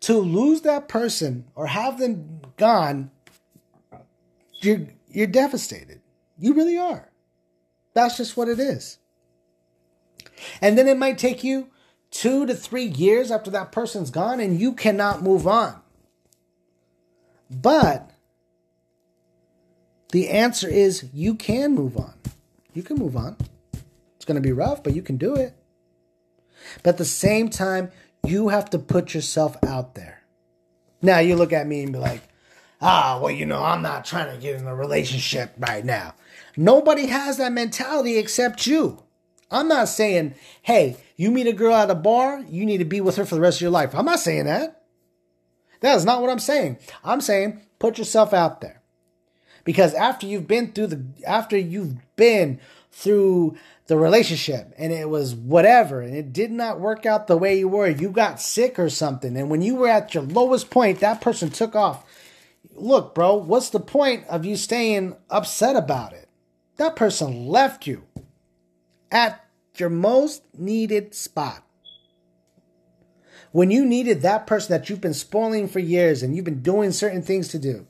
to 0.00 0.14
lose 0.14 0.62
that 0.62 0.88
person 0.88 1.44
or 1.54 1.66
have 1.66 1.98
them 1.98 2.40
gone, 2.56 3.10
you're 4.60 4.86
you're 5.10 5.26
devastated. 5.26 6.00
You 6.38 6.54
really 6.54 6.78
are. 6.78 7.10
That's 7.94 8.16
just 8.16 8.36
what 8.36 8.48
it 8.48 8.60
is. 8.60 8.98
And 10.60 10.78
then 10.78 10.86
it 10.86 10.98
might 10.98 11.18
take 11.18 11.42
you 11.42 11.68
two 12.10 12.46
to 12.46 12.54
three 12.54 12.84
years 12.84 13.30
after 13.30 13.50
that 13.50 13.72
person's 13.72 14.10
gone 14.10 14.40
and 14.40 14.60
you 14.60 14.72
cannot 14.72 15.22
move 15.22 15.46
on. 15.46 15.80
But 17.50 18.10
the 20.10 20.28
answer 20.30 20.68
is 20.68 21.08
you 21.12 21.34
can 21.34 21.74
move 21.74 21.96
on. 21.96 22.14
You 22.72 22.82
can 22.82 22.96
move 22.96 23.16
on. 23.16 23.36
It's 24.16 24.24
going 24.24 24.36
to 24.36 24.46
be 24.46 24.52
rough, 24.52 24.82
but 24.82 24.94
you 24.94 25.02
can 25.02 25.16
do 25.16 25.34
it. 25.34 25.54
But 26.82 26.90
at 26.90 26.98
the 26.98 27.04
same 27.04 27.50
time, 27.50 27.90
you 28.24 28.48
have 28.48 28.70
to 28.70 28.78
put 28.78 29.14
yourself 29.14 29.56
out 29.64 29.94
there. 29.94 30.22
Now 31.02 31.18
you 31.18 31.36
look 31.36 31.52
at 31.52 31.66
me 31.66 31.82
and 31.82 31.92
be 31.92 31.98
like, 31.98 32.22
ah, 32.80 33.18
well, 33.20 33.30
you 33.30 33.46
know, 33.46 33.62
I'm 33.62 33.82
not 33.82 34.04
trying 34.04 34.34
to 34.34 34.40
get 34.40 34.56
in 34.56 34.66
a 34.66 34.74
relationship 34.74 35.54
right 35.58 35.84
now. 35.84 36.14
Nobody 36.56 37.06
has 37.06 37.36
that 37.36 37.52
mentality 37.52 38.18
except 38.18 38.66
you. 38.66 39.02
I'm 39.50 39.68
not 39.68 39.88
saying, 39.88 40.34
hey, 40.62 40.96
you 41.16 41.30
meet 41.30 41.46
a 41.46 41.52
girl 41.52 41.74
at 41.74 41.90
a 41.90 41.94
bar, 41.94 42.44
you 42.48 42.66
need 42.66 42.78
to 42.78 42.84
be 42.84 43.00
with 43.00 43.16
her 43.16 43.24
for 43.24 43.34
the 43.34 43.40
rest 43.40 43.58
of 43.58 43.62
your 43.62 43.70
life. 43.70 43.94
I'm 43.94 44.04
not 44.04 44.20
saying 44.20 44.44
that. 44.44 44.82
That 45.80 45.96
is 45.96 46.04
not 46.04 46.20
what 46.20 46.30
I'm 46.30 46.38
saying. 46.38 46.78
I'm 47.04 47.20
saying 47.20 47.60
put 47.78 47.98
yourself 47.98 48.34
out 48.34 48.60
there. 48.60 48.77
Because 49.64 49.94
after 49.94 50.26
you've 50.26 50.46
been 50.48 50.72
through 50.72 50.86
the 50.88 51.04
after 51.26 51.58
you've 51.58 51.96
been 52.16 52.60
through 52.90 53.56
the 53.86 53.96
relationship 53.96 54.72
and 54.76 54.92
it 54.92 55.08
was 55.08 55.34
whatever 55.34 56.00
and 56.00 56.14
it 56.14 56.32
did 56.32 56.50
not 56.50 56.80
work 56.80 57.06
out 57.06 57.26
the 57.26 57.36
way 57.36 57.58
you 57.58 57.68
were, 57.68 57.88
you 57.88 58.10
got 58.10 58.40
sick 58.40 58.78
or 58.78 58.90
something, 58.90 59.36
and 59.36 59.50
when 59.50 59.62
you 59.62 59.76
were 59.76 59.88
at 59.88 60.14
your 60.14 60.24
lowest 60.24 60.70
point, 60.70 61.00
that 61.00 61.20
person 61.20 61.50
took 61.50 61.74
off. 61.74 62.04
Look, 62.74 63.14
bro, 63.14 63.34
what's 63.34 63.70
the 63.70 63.80
point 63.80 64.26
of 64.28 64.44
you 64.44 64.56
staying 64.56 65.16
upset 65.30 65.76
about 65.76 66.12
it? 66.12 66.28
That 66.76 66.96
person 66.96 67.46
left 67.48 67.86
you 67.86 68.04
at 69.10 69.44
your 69.76 69.90
most 69.90 70.42
needed 70.56 71.14
spot. 71.14 71.64
When 73.50 73.70
you 73.70 73.84
needed 73.84 74.22
that 74.22 74.46
person 74.46 74.70
that 74.70 74.88
you've 74.88 75.00
been 75.00 75.14
spoiling 75.14 75.68
for 75.68 75.78
years 75.78 76.22
and 76.22 76.36
you've 76.36 76.44
been 76.44 76.62
doing 76.62 76.92
certain 76.92 77.22
things 77.22 77.48
to 77.48 77.58
do, 77.58 77.86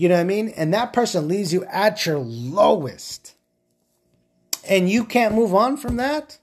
you 0.00 0.08
know 0.08 0.14
what 0.14 0.22
I 0.22 0.24
mean? 0.24 0.48
And 0.56 0.72
that 0.72 0.94
person 0.94 1.28
leaves 1.28 1.52
you 1.52 1.62
at 1.66 2.06
your 2.06 2.16
lowest 2.16 3.34
and 4.66 4.88
you 4.88 5.04
can't 5.04 5.34
move 5.34 5.54
on 5.54 5.76
from 5.76 5.96
that, 5.96 6.38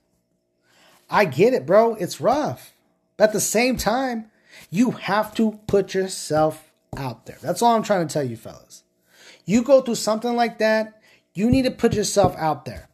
I 1.09 1.25
get 1.25 1.55
it, 1.55 1.65
bro. 1.65 1.95
It's 1.95 2.21
rough. 2.21 2.71
But 3.17 3.29
at 3.29 3.33
the 3.33 3.39
same 3.39 3.75
time, 3.75 4.29
you 4.69 4.91
have 4.91 5.33
to 5.37 5.59
put 5.65 5.95
yourself 5.95 6.71
out 6.95 7.25
there. 7.25 7.39
That's 7.41 7.63
all 7.63 7.75
I'm 7.75 7.81
trying 7.81 8.07
to 8.07 8.13
tell 8.13 8.23
you, 8.23 8.37
fellas. 8.37 8.83
You 9.43 9.63
go 9.63 9.81
through 9.81 9.95
something 9.95 10.35
like 10.35 10.59
that, 10.59 11.01
you 11.33 11.49
need 11.49 11.63
to 11.63 11.71
put 11.71 11.95
yourself 11.95 12.35
out 12.37 12.65
there. 12.65 12.89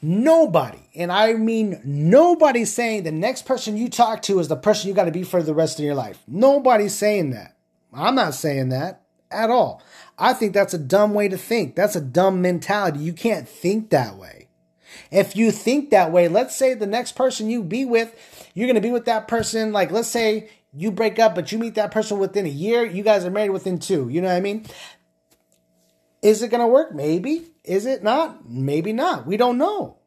Nobody, 0.00 0.88
and 0.94 1.12
I 1.12 1.34
mean 1.34 1.82
nobody 1.84 2.64
saying 2.64 3.02
the 3.02 3.12
next 3.12 3.44
person 3.44 3.76
you 3.76 3.90
talk 3.90 4.22
to 4.22 4.38
is 4.38 4.48
the 4.48 4.56
person 4.56 4.88
you 4.88 4.94
got 4.94 5.04
to 5.04 5.10
be 5.10 5.22
for 5.22 5.42
the 5.42 5.52
rest 5.52 5.78
of 5.78 5.84
your 5.84 5.94
life. 5.94 6.22
Nobody's 6.26 6.94
saying 6.94 7.32
that. 7.32 7.55
I'm 7.96 8.14
not 8.14 8.34
saying 8.34 8.68
that 8.68 9.02
at 9.30 9.50
all. 9.50 9.82
I 10.18 10.32
think 10.32 10.52
that's 10.52 10.74
a 10.74 10.78
dumb 10.78 11.14
way 11.14 11.28
to 11.28 11.36
think. 11.36 11.74
That's 11.74 11.96
a 11.96 12.00
dumb 12.00 12.40
mentality. 12.42 13.00
You 13.00 13.12
can't 13.12 13.48
think 13.48 13.90
that 13.90 14.16
way. 14.16 14.48
If 15.10 15.36
you 15.36 15.50
think 15.50 15.90
that 15.90 16.12
way, 16.12 16.28
let's 16.28 16.56
say 16.56 16.74
the 16.74 16.86
next 16.86 17.12
person 17.12 17.50
you 17.50 17.62
be 17.62 17.84
with, 17.84 18.14
you're 18.54 18.66
going 18.66 18.76
to 18.76 18.80
be 18.80 18.90
with 18.90 19.04
that 19.06 19.28
person. 19.28 19.72
Like, 19.72 19.90
let's 19.90 20.08
say 20.08 20.50
you 20.72 20.90
break 20.90 21.18
up, 21.18 21.34
but 21.34 21.52
you 21.52 21.58
meet 21.58 21.74
that 21.74 21.90
person 21.90 22.18
within 22.18 22.46
a 22.46 22.50
year. 22.50 22.84
You 22.84 23.02
guys 23.02 23.24
are 23.24 23.30
married 23.30 23.50
within 23.50 23.78
two. 23.78 24.08
You 24.08 24.20
know 24.20 24.28
what 24.28 24.36
I 24.36 24.40
mean? 24.40 24.66
Is 26.22 26.42
it 26.42 26.50
going 26.50 26.60
to 26.60 26.66
work? 26.66 26.94
Maybe. 26.94 27.46
Is 27.64 27.86
it 27.86 28.02
not? 28.02 28.48
Maybe 28.48 28.92
not. 28.92 29.26
We 29.26 29.36
don't 29.36 29.58
know 29.58 29.98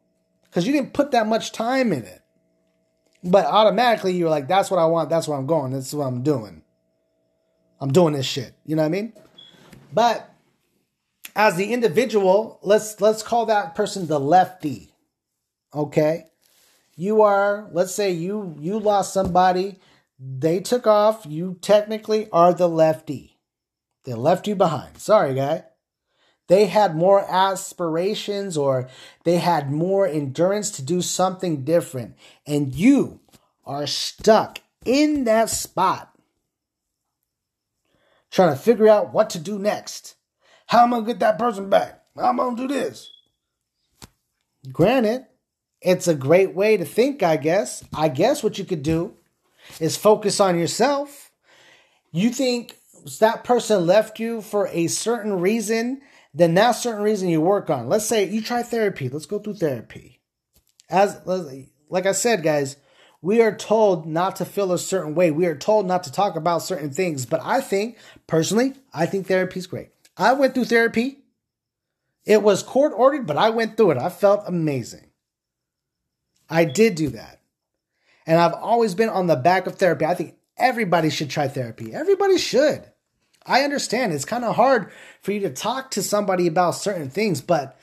because 0.44 0.66
you 0.66 0.72
didn't 0.72 0.92
put 0.92 1.12
that 1.12 1.26
much 1.26 1.52
time 1.52 1.92
in 1.92 2.04
it. 2.04 2.22
But 3.22 3.46
automatically, 3.46 4.12
you're 4.12 4.30
like, 4.30 4.48
that's 4.48 4.70
what 4.70 4.80
I 4.80 4.86
want. 4.86 5.10
That's 5.10 5.28
where 5.28 5.38
I'm 5.38 5.46
going. 5.46 5.72
That's 5.72 5.92
what 5.92 6.06
I'm 6.06 6.22
doing. 6.22 6.62
I'm 7.80 7.92
doing 7.92 8.14
this 8.14 8.26
shit. 8.26 8.54
You 8.66 8.76
know 8.76 8.82
what 8.82 8.86
I 8.86 8.90
mean? 8.90 9.12
But 9.92 10.32
as 11.34 11.56
the 11.56 11.72
individual, 11.72 12.58
let's 12.62 13.00
let's 13.00 13.22
call 13.22 13.46
that 13.46 13.74
person 13.74 14.06
the 14.06 14.20
lefty. 14.20 14.92
Okay? 15.74 16.26
You 16.96 17.22
are, 17.22 17.68
let's 17.72 17.94
say 17.94 18.10
you 18.10 18.56
you 18.60 18.78
lost 18.78 19.14
somebody, 19.14 19.78
they 20.18 20.60
took 20.60 20.86
off, 20.86 21.24
you 21.26 21.56
technically 21.62 22.28
are 22.30 22.52
the 22.52 22.68
lefty. 22.68 23.38
They 24.04 24.14
left 24.14 24.46
you 24.46 24.54
behind. 24.54 24.98
Sorry, 24.98 25.34
guy. 25.34 25.64
They 26.48 26.66
had 26.66 26.96
more 26.96 27.24
aspirations 27.30 28.56
or 28.56 28.88
they 29.24 29.36
had 29.36 29.70
more 29.70 30.06
endurance 30.06 30.70
to 30.72 30.82
do 30.82 31.00
something 31.00 31.64
different. 31.64 32.16
And 32.44 32.74
you 32.74 33.20
are 33.64 33.86
stuck 33.86 34.58
in 34.84 35.24
that 35.24 35.48
spot 35.48 36.09
trying 38.30 38.54
to 38.54 38.60
figure 38.60 38.88
out 38.88 39.12
what 39.12 39.30
to 39.30 39.38
do 39.38 39.58
next. 39.58 40.14
How 40.66 40.84
am 40.84 40.94
I 40.94 40.98
gonna 40.98 41.06
get 41.08 41.20
that 41.20 41.38
person 41.38 41.68
back? 41.68 42.02
How 42.16 42.28
am 42.28 42.40
I 42.40 42.44
gonna 42.44 42.56
do 42.56 42.68
this? 42.68 43.10
Granted, 44.70 45.26
it's 45.80 46.08
a 46.08 46.14
great 46.14 46.54
way 46.54 46.76
to 46.76 46.84
think, 46.84 47.22
I 47.22 47.36
guess. 47.36 47.82
I 47.94 48.08
guess 48.08 48.42
what 48.42 48.58
you 48.58 48.64
could 48.64 48.82
do 48.82 49.16
is 49.80 49.96
focus 49.96 50.40
on 50.40 50.58
yourself. 50.58 51.30
You 52.12 52.30
think 52.30 52.76
that 53.20 53.44
person 53.44 53.86
left 53.86 54.20
you 54.20 54.42
for 54.42 54.68
a 54.68 54.86
certain 54.88 55.40
reason, 55.40 56.02
then 56.34 56.54
that 56.54 56.72
certain 56.72 57.02
reason 57.02 57.28
you 57.28 57.40
work 57.40 57.70
on. 57.70 57.88
Let's 57.88 58.06
say 58.06 58.28
you 58.28 58.42
try 58.42 58.62
therapy. 58.62 59.08
Let's 59.08 59.26
go 59.26 59.38
through 59.38 59.54
therapy. 59.54 60.20
As 60.88 61.20
like 61.88 62.06
I 62.06 62.12
said, 62.12 62.42
guys, 62.42 62.76
we 63.22 63.42
are 63.42 63.54
told 63.54 64.06
not 64.06 64.36
to 64.36 64.44
feel 64.44 64.72
a 64.72 64.78
certain 64.78 65.14
way. 65.14 65.30
We 65.30 65.46
are 65.46 65.56
told 65.56 65.86
not 65.86 66.04
to 66.04 66.12
talk 66.12 66.36
about 66.36 66.62
certain 66.62 66.90
things. 66.90 67.26
But 67.26 67.40
I 67.44 67.60
think, 67.60 67.98
personally, 68.26 68.74
I 68.94 69.06
think 69.06 69.26
therapy 69.26 69.58
is 69.58 69.66
great. 69.66 69.90
I 70.16 70.32
went 70.32 70.54
through 70.54 70.66
therapy. 70.66 71.18
It 72.24 72.42
was 72.42 72.62
court 72.62 72.92
ordered, 72.96 73.26
but 73.26 73.36
I 73.36 73.50
went 73.50 73.76
through 73.76 73.92
it. 73.92 73.98
I 73.98 74.08
felt 74.08 74.44
amazing. 74.46 75.06
I 76.48 76.64
did 76.64 76.94
do 76.94 77.10
that. 77.10 77.40
And 78.26 78.38
I've 78.38 78.54
always 78.54 78.94
been 78.94 79.08
on 79.08 79.26
the 79.26 79.36
back 79.36 79.66
of 79.66 79.76
therapy. 79.76 80.04
I 80.04 80.14
think 80.14 80.36
everybody 80.56 81.10
should 81.10 81.30
try 81.30 81.48
therapy. 81.48 81.94
Everybody 81.94 82.38
should. 82.38 82.84
I 83.46 83.62
understand 83.62 84.12
it's 84.12 84.24
kind 84.24 84.44
of 84.44 84.56
hard 84.56 84.90
for 85.22 85.32
you 85.32 85.40
to 85.40 85.50
talk 85.50 85.90
to 85.92 86.02
somebody 86.02 86.46
about 86.46 86.72
certain 86.72 87.08
things, 87.08 87.40
but 87.40 87.79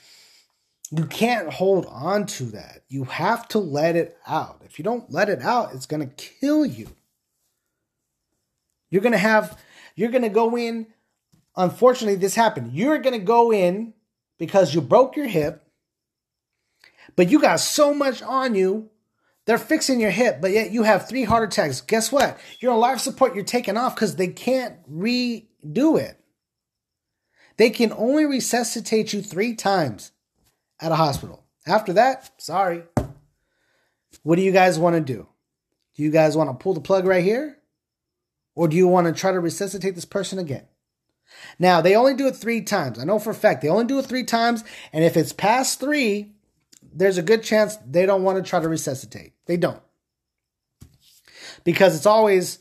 you 0.92 1.06
can't 1.06 1.52
hold 1.52 1.86
on 1.88 2.26
to 2.26 2.46
that. 2.46 2.84
You 2.88 3.06
have 3.06 3.48
to 3.50 3.60
let 3.60 3.96
it 3.96 4.18
out. 4.26 4.62
If 4.64 4.80
you 4.80 4.84
don't 4.84 5.12
let 5.12 5.30
it 5.30 5.42
out, 5.42 5.74
it's 5.74 5.86
going 5.86 6.08
to 6.08 6.16
kill 6.16 6.66
you. 6.66 6.88
You're 8.90 9.02
going 9.02 9.12
to 9.12 9.18
have, 9.18 9.60
you're 9.96 10.12
going 10.12 10.24
to 10.24 10.30
go 10.30 10.58
in. 10.58 10.88
Unfortunately, 11.56 12.16
this 12.16 12.36
happened. 12.36 12.72
You're 12.74 13.00
going 13.00 13.20
to 13.20 13.26
go 13.26 13.52
in 13.52 13.94
because 14.38 14.74
you 14.74 14.80
broke 14.80 15.18
your 15.18 15.28
hip, 15.28 15.68
but 17.16 17.30
you 17.30 17.42
got 17.42 17.60
so 17.60 17.94
much 17.94 18.22
on 18.22 18.56
you. 18.56 18.90
They're 19.46 19.58
fixing 19.58 20.00
your 20.00 20.12
hip, 20.12 20.40
but 20.42 20.52
yet 20.52 20.72
you 20.72 20.84
have 20.84 21.08
three 21.08 21.24
heart 21.24 21.52
attacks. 21.52 21.82
Guess 21.82 22.12
what? 22.12 22.38
You're 22.60 22.74
on 22.74 22.80
life 22.80 23.00
support. 23.00 23.34
You're 23.34 23.44
taking 23.44 23.78
off 23.78 23.96
because 23.96 24.16
they 24.16 24.28
can't 24.28 24.76
redo 24.90 26.00
it. 26.00 26.20
They 27.58 27.72
can 27.72 27.92
only 27.94 28.26
resuscitate 28.26 29.14
you 29.14 29.22
three 29.22 29.56
times 29.56 30.12
at 30.80 30.92
a 30.92 30.96
hospital. 30.96 31.44
After 31.66 31.94
that, 31.94 32.32
sorry. 32.38 32.84
What 34.24 34.36
do 34.36 34.42
you 34.42 34.52
guys 34.52 34.80
want 34.80 34.96
to 34.96 35.02
do? 35.02 35.28
Do 35.96 36.04
you 36.04 36.12
guys 36.12 36.38
want 36.38 36.50
to 36.50 36.64
pull 36.64 36.74
the 36.74 36.82
plug 36.82 37.06
right 37.06 37.24
here? 37.24 37.58
Or 38.56 38.68
do 38.68 38.76
you 38.76 38.88
want 38.88 39.08
to 39.08 39.14
try 39.14 39.32
to 39.32 39.40
resuscitate 39.40 39.96
this 39.96 40.06
person 40.06 40.40
again? 40.40 40.66
Now, 41.60 41.82
they 41.82 41.96
only 41.96 42.16
do 42.16 42.28
it 42.28 42.36
three 42.36 42.62
times. 42.62 43.00
I 43.00 43.04
know 43.04 43.20
for 43.20 43.32
a 43.32 43.36
fact 43.36 43.62
they 43.62 43.70
only 43.70 43.86
do 43.86 44.00
it 44.00 44.06
three 44.06 44.24
times. 44.24 44.64
And 44.94 45.04
if 45.04 45.18
it's 45.18 45.34
past 45.34 45.80
three, 45.80 46.34
there's 46.82 47.18
a 47.18 47.24
good 47.24 47.44
chance 47.44 47.78
they 47.78 48.06
don't 48.06 48.24
want 48.24 48.44
to 48.44 48.50
try 48.50 48.60
to 48.60 48.70
resuscitate. 48.70 49.34
They 49.46 49.58
don't. 49.58 49.82
Because 51.64 51.96
it's 51.96 52.06
always 52.06 52.60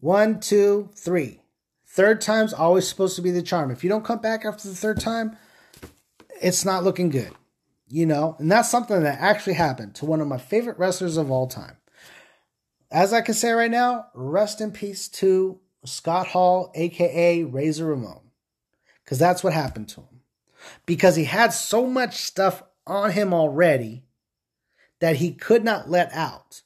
one, 0.00 0.40
two, 0.40 0.90
three. 0.94 1.40
Third 1.86 2.20
time's 2.20 2.52
always 2.52 2.88
supposed 2.88 3.16
to 3.16 3.22
be 3.22 3.32
the 3.32 3.42
charm. 3.42 3.70
If 3.70 3.82
you 3.82 3.90
don't 3.90 4.04
come 4.04 4.20
back 4.20 4.44
after 4.44 4.68
the 4.68 4.74
third 4.74 5.00
time, 5.00 5.36
it's 6.40 6.64
not 6.64 6.84
looking 6.84 7.10
good. 7.10 7.32
You 7.92 8.06
know, 8.06 8.36
and 8.38 8.50
that's 8.50 8.70
something 8.70 9.02
that 9.02 9.20
actually 9.20 9.54
happened 9.54 9.96
to 9.96 10.06
one 10.06 10.20
of 10.20 10.28
my 10.28 10.38
favorite 10.38 10.78
wrestlers 10.78 11.16
of 11.16 11.28
all 11.28 11.48
time. 11.48 11.76
As 12.88 13.12
I 13.12 13.20
can 13.20 13.34
say 13.34 13.50
right 13.50 13.70
now, 13.70 14.06
rest 14.14 14.60
in 14.60 14.70
peace 14.70 15.08
to 15.08 15.58
Scott 15.84 16.28
Hall, 16.28 16.70
aka 16.74 17.42
Razor 17.42 17.86
Ramon. 17.86 18.20
Because 19.04 19.18
that's 19.18 19.42
what 19.42 19.52
happened 19.52 19.88
to 19.90 20.02
him. 20.02 20.20
Because 20.86 21.16
he 21.16 21.24
had 21.24 21.52
so 21.52 21.86
much 21.86 22.18
stuff 22.18 22.62
on 22.86 23.10
him 23.10 23.34
already 23.34 24.04
that 25.00 25.16
he 25.16 25.32
could 25.32 25.64
not 25.64 25.90
let 25.90 26.12
out. 26.12 26.62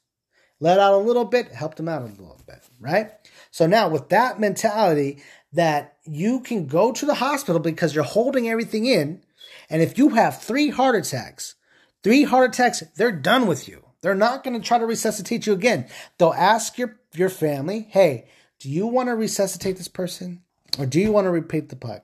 Let 0.59 0.79
out 0.79 0.93
a 0.93 0.97
little 0.97 1.25
bit, 1.25 1.51
helped 1.51 1.79
him 1.79 1.89
out 1.89 2.03
a 2.03 2.05
little 2.05 2.41
bit, 2.45 2.61
right? 2.79 3.11
So 3.51 3.65
now 3.67 3.89
with 3.89 4.09
that 4.09 4.39
mentality 4.39 5.23
that 5.53 5.97
you 6.05 6.39
can 6.41 6.67
go 6.67 6.91
to 6.91 7.05
the 7.05 7.15
hospital 7.15 7.59
because 7.59 7.95
you're 7.95 8.03
holding 8.03 8.47
everything 8.49 8.85
in, 8.85 9.23
and 9.69 9.81
if 9.81 9.97
you 9.97 10.09
have 10.09 10.41
three 10.41 10.69
heart 10.69 10.95
attacks, 10.95 11.55
three 12.03 12.23
heart 12.23 12.53
attacks, 12.53 12.83
they're 12.95 13.11
done 13.11 13.47
with 13.47 13.67
you. 13.67 13.85
They're 14.01 14.15
not 14.15 14.43
going 14.43 14.59
to 14.59 14.65
try 14.65 14.77
to 14.77 14.85
resuscitate 14.85 15.47
you 15.47 15.53
again. 15.53 15.87
They'll 16.17 16.33
ask 16.33 16.77
your, 16.77 16.99
your 17.15 17.29
family, 17.29 17.87
hey, 17.89 18.27
do 18.59 18.69
you 18.69 18.85
want 18.85 19.09
to 19.09 19.15
resuscitate 19.15 19.77
this 19.77 19.87
person? 19.87 20.43
Or 20.77 20.85
do 20.85 20.99
you 20.99 21.11
want 21.11 21.25
to 21.25 21.31
repeat 21.31 21.69
the 21.69 21.75
puck? 21.75 22.03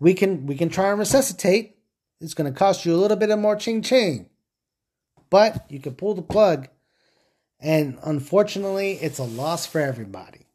We 0.00 0.14
can 0.14 0.46
we 0.46 0.54
can 0.54 0.68
try 0.68 0.90
and 0.90 0.98
resuscitate. 0.98 1.76
It's 2.20 2.34
going 2.34 2.52
to 2.52 2.58
cost 2.58 2.84
you 2.84 2.94
a 2.94 2.96
little 2.96 3.16
bit 3.16 3.30
of 3.30 3.38
more 3.38 3.56
ching 3.56 3.82
ching. 3.82 4.28
But 5.30 5.66
you 5.68 5.80
can 5.80 5.94
pull 5.94 6.14
the 6.14 6.22
plug. 6.22 6.68
And 7.60 7.98
unfortunately, 8.02 8.92
it's 8.92 9.18
a 9.18 9.24
loss 9.24 9.66
for 9.66 9.80
everybody. 9.80 10.46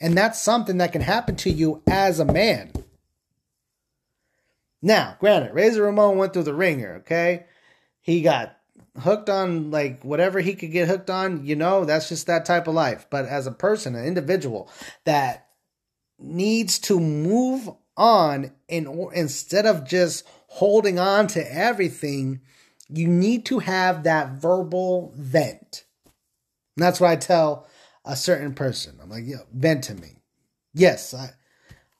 And 0.00 0.16
that's 0.16 0.40
something 0.40 0.78
that 0.78 0.92
can 0.92 1.02
happen 1.02 1.36
to 1.36 1.50
you 1.50 1.82
as 1.86 2.18
a 2.18 2.24
man. 2.24 2.72
Now, 4.86 5.16
granted, 5.18 5.52
Razor 5.52 5.82
Ramon 5.82 6.16
went 6.16 6.32
through 6.32 6.44
the 6.44 6.54
ringer, 6.54 6.98
okay? 7.00 7.46
He 8.02 8.22
got 8.22 8.56
hooked 8.96 9.28
on 9.28 9.72
like 9.72 10.04
whatever 10.04 10.38
he 10.38 10.54
could 10.54 10.70
get 10.70 10.86
hooked 10.86 11.10
on, 11.10 11.44
you 11.44 11.56
know, 11.56 11.84
that's 11.84 12.08
just 12.08 12.28
that 12.28 12.44
type 12.44 12.68
of 12.68 12.74
life. 12.74 13.08
But 13.10 13.24
as 13.24 13.48
a 13.48 13.50
person, 13.50 13.96
an 13.96 14.04
individual 14.04 14.70
that 15.04 15.48
needs 16.20 16.78
to 16.78 17.00
move 17.00 17.68
on 17.96 18.52
in 18.68 19.08
instead 19.12 19.66
of 19.66 19.88
just 19.88 20.24
holding 20.46 21.00
on 21.00 21.26
to 21.26 21.52
everything, 21.52 22.42
you 22.88 23.08
need 23.08 23.44
to 23.46 23.58
have 23.58 24.04
that 24.04 24.34
verbal 24.40 25.12
vent. 25.16 25.84
And 26.76 26.84
that's 26.84 27.00
what 27.00 27.10
I 27.10 27.16
tell 27.16 27.66
a 28.04 28.14
certain 28.14 28.54
person. 28.54 29.00
I'm 29.02 29.10
like, 29.10 29.26
yo, 29.26 29.38
vent 29.52 29.82
to 29.84 29.96
me. 29.96 30.22
Yes, 30.74 31.12
I 31.12 31.30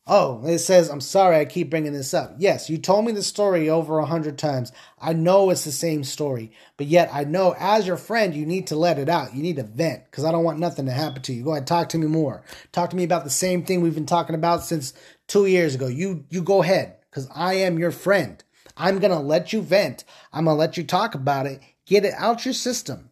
Oh, 0.09 0.47
it 0.47 0.61
says, 0.61 0.89
I'm 0.89 1.01
sorry 1.01 1.37
I 1.37 1.45
keep 1.45 1.69
bringing 1.69 1.93
this 1.93 2.15
up. 2.15 2.37
Yes, 2.39 2.71
you 2.71 2.79
told 2.79 3.05
me 3.05 3.11
the 3.11 3.25
story 3.25 3.69
over 3.69 3.99
a 3.99 4.07
hundred 4.07 4.39
times. 4.39 4.71
I 5.01 5.13
know 5.13 5.51
it's 5.51 5.65
the 5.65 5.73
same 5.73 6.05
story, 6.05 6.53
but 6.77 6.87
yet 6.87 7.11
I 7.13 7.25
know 7.25 7.57
as 7.59 7.89
your 7.89 7.97
friend, 7.97 8.33
you 8.33 8.47
need 8.47 8.69
to 8.69 8.77
let 8.77 9.01
it 9.01 9.09
out. 9.09 9.35
You 9.35 9.43
need 9.43 9.57
to 9.57 9.65
vent 9.65 10.05
because 10.05 10.25
I 10.25 10.31
don't 10.31 10.45
want 10.45 10.61
nothing 10.61 10.87
to 10.87 10.93
happen 10.93 11.23
to 11.23 11.33
you. 11.33 11.43
Go 11.43 11.53
ahead, 11.53 11.67
talk 11.67 11.89
to 11.89 11.99
me 11.99 12.07
more. 12.07 12.45
Talk 12.71 12.91
to 12.91 12.97
me 12.97 13.03
about 13.03 13.25
the 13.25 13.31
same 13.31 13.65
thing 13.65 13.81
we've 13.81 13.97
been 13.97 14.07
talking 14.07 14.37
about 14.37 14.63
since 14.63 14.95
two 15.27 15.47
years 15.47 15.75
ago. 15.75 15.89
You, 15.89 16.25
you 16.31 16.41
go 16.41 16.63
ahead 16.63 16.99
because 17.11 17.29
I 17.35 17.55
am 17.55 17.77
your 17.77 17.91
friend. 17.91 18.45
I'm 18.77 19.01
going 19.01 19.11
to 19.11 19.19
let 19.19 19.53
you 19.53 19.61
vent. 19.61 20.05
I'm 20.33 20.45
going 20.45 20.55
to 20.55 20.61
let 20.61 20.77
you 20.77 20.85
talk 20.85 21.17
about 21.17 21.47
it. 21.47 21.61
Get 21.85 22.05
it 22.05 22.15
out 22.17 22.45
your 22.45 22.55
system. 22.55 23.11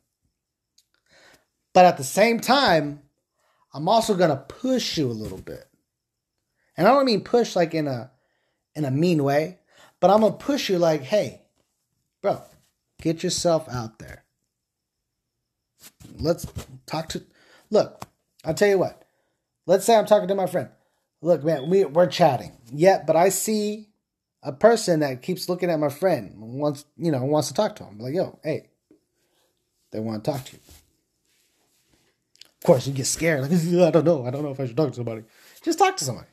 But 1.72 1.86
at 1.86 1.96
the 1.96 2.04
same 2.04 2.38
time, 2.38 3.00
I'm 3.72 3.88
also 3.88 4.14
going 4.14 4.30
to 4.30 4.36
push 4.36 4.96
you 4.96 5.10
a 5.10 5.12
little 5.12 5.38
bit. 5.38 5.66
And 6.76 6.88
I 6.88 6.90
don't 6.90 7.04
mean 7.04 7.22
push 7.22 7.54
like 7.56 7.74
in 7.74 7.86
a 7.86 8.10
in 8.74 8.84
a 8.84 8.90
mean 8.90 9.22
way, 9.22 9.58
but 10.00 10.10
I'm 10.10 10.20
gonna 10.20 10.34
push 10.34 10.68
you 10.68 10.78
like, 10.78 11.02
hey, 11.02 11.42
bro, 12.22 12.42
get 13.00 13.22
yourself 13.22 13.68
out 13.68 13.98
there. 13.98 14.24
Let's 16.18 16.46
talk 16.86 17.08
to 17.10 17.22
look, 17.70 18.06
I'll 18.44 18.54
tell 18.54 18.68
you 18.68 18.78
what. 18.78 19.04
Let's 19.66 19.84
say 19.84 19.96
I'm 19.96 20.06
talking 20.06 20.28
to 20.28 20.34
my 20.34 20.46
friend. 20.46 20.68
Look, 21.22 21.42
man, 21.42 21.70
we, 21.70 21.84
we're 21.84 22.06
chatting. 22.06 22.52
Yeah, 22.70 23.02
but 23.06 23.16
I 23.16 23.30
see 23.30 23.88
a 24.42 24.52
person 24.52 25.00
that 25.00 25.22
keeps 25.22 25.48
looking 25.48 25.70
at 25.70 25.80
my 25.80 25.88
friend 25.88 26.34
wants 26.36 26.84
you 26.96 27.10
know 27.10 27.24
wants 27.24 27.48
to 27.48 27.54
talk 27.54 27.76
to 27.76 27.84
him. 27.84 27.98
Like, 27.98 28.14
yo, 28.14 28.38
hey, 28.42 28.68
they 29.92 30.00
want 30.00 30.24
to 30.24 30.30
talk 30.30 30.44
to 30.44 30.52
you. 30.56 30.62
Of 32.46 32.66
course, 32.66 32.86
you 32.86 32.92
get 32.92 33.06
scared. 33.06 33.40
Like, 33.50 33.52
I 33.88 33.90
don't 33.90 34.04
know. 34.04 34.26
I 34.26 34.30
don't 34.30 34.42
know 34.42 34.50
if 34.50 34.60
I 34.60 34.66
should 34.66 34.76
talk 34.76 34.90
to 34.90 34.96
somebody. 34.96 35.22
Just 35.62 35.78
talk 35.78 35.96
to 35.96 36.04
somebody. 36.04 36.28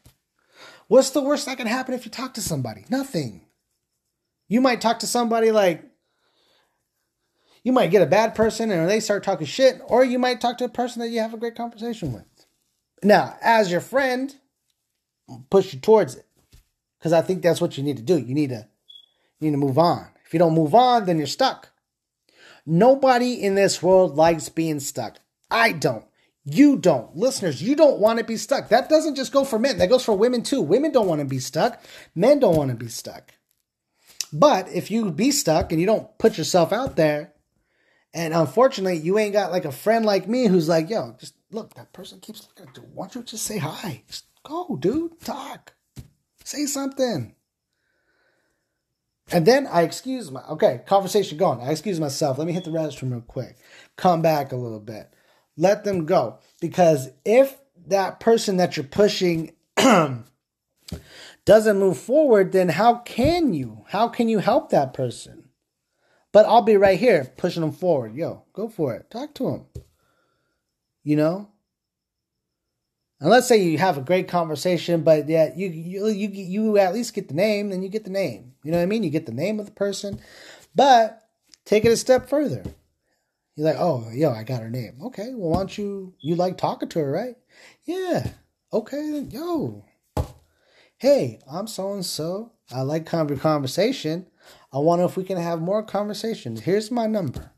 What's 0.92 1.12
the 1.12 1.22
worst 1.22 1.46
that 1.46 1.58
can 1.58 1.68
happen 1.68 1.94
if 1.94 2.04
you 2.04 2.12
talk 2.12 2.34
to 2.34 2.42
somebody? 2.42 2.84
Nothing. 2.89 3.46
You 4.50 4.60
might 4.60 4.82
talk 4.82 5.00
to 5.00 5.08
somebody 5.08 5.50
like 5.50 5.86
you 7.64 7.72
might 7.72 7.92
get 7.92 8.02
a 8.02 8.06
bad 8.06 8.36
person 8.36 8.70
and 8.72 8.89
they 8.89 9.00
start 9.00 9.24
talking 9.24 9.48
shit, 9.48 9.80
or 9.86 10.04
you 10.04 10.20
might 10.20 10.42
talk 10.42 10.58
to 10.58 10.66
a 10.66 10.70
person 10.70 11.02
that 11.02 11.08
you 11.08 11.22
have 11.22 11.34
a 11.34 11.38
great 11.38 11.56
conversation 11.56 12.12
with. 12.12 12.26
Now, 13.02 13.38
as 13.42 13.72
your 13.72 13.80
friend, 13.80 14.36
push 15.50 15.74
you 15.74 15.80
towards 15.80 16.16
it. 16.18 16.26
Because 17.00 17.14
I 17.14 17.22
think 17.22 17.42
that's 17.42 17.62
what 17.62 17.78
you 17.78 17.86
need 17.86 17.96
to 17.96 18.04
do. 18.04 18.18
You 18.18 18.36
need 18.36 18.50
to 18.50 18.68
you 19.39 19.50
need 19.50 19.52
to 19.52 19.66
move 19.66 19.78
on. 19.78 20.10
If 20.26 20.34
you 20.34 20.39
don't 20.39 20.54
move 20.54 20.76
on, 20.76 21.06
then 21.06 21.18
you're 21.18 21.26
stuck. 21.26 21.70
Nobody 22.66 23.42
in 23.42 23.56
this 23.56 23.82
world 23.82 24.18
likes 24.18 24.50
being 24.50 24.82
stuck. 24.82 25.20
I 25.50 25.72
don't. 25.72 26.04
You 26.44 26.78
don't. 26.78 27.16
Listeners, 27.16 27.62
you 27.62 27.76
don't 27.76 28.00
want 28.00 28.20
to 28.20 28.26
be 28.26 28.38
stuck. 28.38 28.70
That 28.70 28.89
doesn't 28.89 29.16
just 29.16 29.32
go 29.32 29.44
for 29.44 29.60
men, 29.60 29.78
that 29.78 29.89
goes 29.89 30.04
for 30.04 30.18
women 30.18 30.42
too. 30.42 30.62
Women 30.62 30.92
don't 30.92 31.08
want 31.08 31.20
to 31.20 31.26
be 31.26 31.39
stuck, 31.39 31.82
men 32.16 32.39
don't 32.39 32.56
want 32.56 32.72
to 32.72 32.76
be 32.76 32.88
stuck. 32.88 33.32
But 34.34 34.70
if 34.70 34.89
you 34.89 35.12
be 35.12 35.32
stuck 35.32 35.72
and 35.72 35.80
you 35.80 35.86
don't 35.86 36.18
put 36.18 36.38
yourself 36.38 36.74
out 36.74 36.96
there, 36.96 37.34
and 38.14 38.34
unfortunately, 38.34 38.98
you 38.98 39.20
ain't 39.20 39.34
got 39.34 39.52
like 39.52 39.66
a 39.66 39.72
friend 39.72 40.06
like 40.06 40.28
me 40.28 40.48
who's 40.48 40.68
like, 40.68 40.89
yo, 40.89 41.16
just 41.20 41.36
look, 41.52 41.76
that 41.76 41.94
person 41.94 42.20
keeps 42.20 42.48
looking 42.48 42.70
at 42.70 42.78
you. 42.78 42.89
Why 42.94 43.06
don't 43.06 43.16
you 43.16 43.24
just 43.24 43.46
say 43.46 43.58
hi? 43.58 44.04
Just 44.08 44.26
go, 44.44 44.78
dude, 44.80 45.20
talk, 45.22 45.74
say 46.44 46.66
something. 46.66 47.36
And 49.32 49.46
then 49.46 49.68
I 49.68 49.84
excuse 49.84 50.32
my 50.32 50.42
okay, 50.50 50.82
conversation 50.88 51.38
going. 51.38 51.62
I 51.62 51.72
excuse 51.72 52.00
myself. 52.00 52.38
Let 52.38 52.48
me 52.48 52.54
hit 52.54 52.64
the 52.64 52.72
restroom 52.72 53.12
real 53.12 53.22
quick. 53.22 53.58
Come 53.96 54.22
back 54.22 54.52
a 54.52 54.58
little 54.58 54.80
bit 54.80 55.14
let 55.58 55.84
them 55.84 56.06
go. 56.06 56.39
Because 56.60 57.10
if 57.26 57.58
that 57.88 58.20
person 58.20 58.58
that 58.58 58.78
you're 58.78 58.84
pushing 58.84 59.54
doesn't 61.45 61.80
move 61.80 61.97
forward, 61.97 62.52
then 62.52 62.70
how 62.70 62.95
can 62.95 63.54
you? 63.54 63.86
How 63.89 64.08
can 64.08 64.30
you 64.30 64.39
help 64.39 64.70
that 64.70 64.93
person? 64.93 65.49
But 66.32 66.45
I'll 66.45 66.62
be 66.62 66.78
right 66.78 66.99
here 66.99 67.32
pushing 67.38 67.62
them 67.62 67.74
forward. 67.74 68.16
Yo, 68.16 68.43
go 68.54 68.70
for 68.70 68.95
it. 68.95 69.12
Talk 69.12 69.34
to 69.36 69.43
them. 69.43 69.84
You 71.04 71.18
know? 71.18 71.49
And 73.20 73.30
let's 73.30 73.47
say 73.47 73.62
you 73.62 73.78
have 73.78 73.99
a 73.99 74.02
great 74.02 74.28
conversation, 74.28 75.04
but 75.04 75.30
yeah, 75.30 75.52
you 75.56 75.68
you 75.68 76.08
you 76.08 76.30
you 76.30 76.78
at 76.80 76.93
least 76.93 77.14
get 77.14 77.28
the 77.28 77.36
name, 77.36 77.70
then 77.70 77.84
you 77.84 77.89
get 77.89 78.04
the 78.04 78.10
name. 78.10 78.54
You 78.64 78.72
know 78.72 78.78
what 78.78 78.84
I 78.84 78.88
mean? 78.88 79.04
You 79.04 79.12
get 79.12 79.28
the 79.28 79.32
name 79.32 79.60
of 79.60 79.68
the 79.68 79.72
person, 79.72 80.20
but 80.74 81.22
take 81.64 81.86
it 81.86 81.91
a 81.91 81.97
step 81.97 82.28
further. 82.28 82.64
You're 83.56 83.68
like, 83.68 83.78
oh, 83.80 84.10
yo, 84.14 84.32
I 84.32 84.43
got 84.43 84.62
her 84.62 84.70
name. 84.70 84.97
Okay, 85.04 85.32
well, 85.34 85.52
why 85.52 85.58
don't 85.58 85.78
you, 85.78 86.14
you 86.20 86.36
like 86.36 86.58
talking 86.58 86.89
to 86.89 86.99
her, 86.99 87.12
right? 87.12 87.36
Yeah. 87.86 88.30
Okay, 88.74 89.28
yo, 89.30 89.84
Hey, 91.02 91.39
I'm 91.52 91.66
so 91.66 91.93
and 91.93 92.06
so. 92.06 92.52
I 92.72 92.82
like 92.82 93.08
conversation. 93.08 94.28
I 94.72 94.78
wonder 94.78 95.04
if 95.04 95.18
we 95.18 95.24
can 95.24 95.38
have 95.38 95.60
more 95.60 95.82
conversations. 95.82 96.62
Here's 96.62 96.91
my 96.91 97.08
number. 97.08 97.54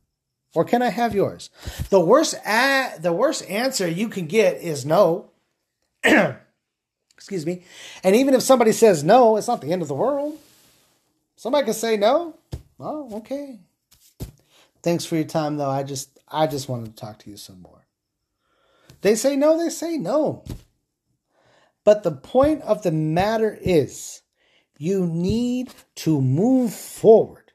Or 0.55 0.63
can 0.63 0.81
I 0.81 0.89
have 0.89 1.13
yours? 1.13 1.49
The 1.89 1.99
worst 1.99 2.35
a- 2.47 2.93
the 3.01 3.11
worst 3.11 3.45
answer 3.49 3.85
you 3.85 4.07
can 4.07 4.27
get 4.27 4.61
is 4.61 4.85
no. 4.85 5.31
Excuse 6.03 7.45
me. 7.45 7.63
And 8.01 8.15
even 8.15 8.33
if 8.33 8.43
somebody 8.43 8.71
says 8.71 9.03
no, 9.03 9.35
it's 9.35 9.49
not 9.49 9.59
the 9.59 9.73
end 9.73 9.81
of 9.81 9.89
the 9.89 9.93
world. 9.93 10.39
Somebody 11.35 11.65
can 11.65 11.73
say 11.73 11.97
no. 11.97 12.37
Oh, 12.79 13.17
okay. 13.17 13.59
Thanks 14.83 15.05
for 15.05 15.15
your 15.15 15.23
time 15.23 15.57
though. 15.57 15.69
I 15.69 15.83
just 15.83 16.19
I 16.27 16.45
just 16.45 16.67
wanted 16.67 16.95
to 16.95 17.01
talk 17.01 17.19
to 17.19 17.29
you 17.29 17.37
some 17.37 17.61
more. 17.61 17.87
They 19.01 19.15
say 19.15 19.35
no, 19.35 19.57
they 19.57 19.69
say 19.69 19.97
no. 19.97 20.43
But 21.85 22.03
the 22.03 22.11
point 22.11 22.61
of 22.61 22.83
the 22.83 22.91
matter 22.91 23.57
is 23.61 24.21
you 24.77 25.05
need 25.05 25.73
to 25.95 26.21
move 26.21 26.73
forward. 26.73 27.51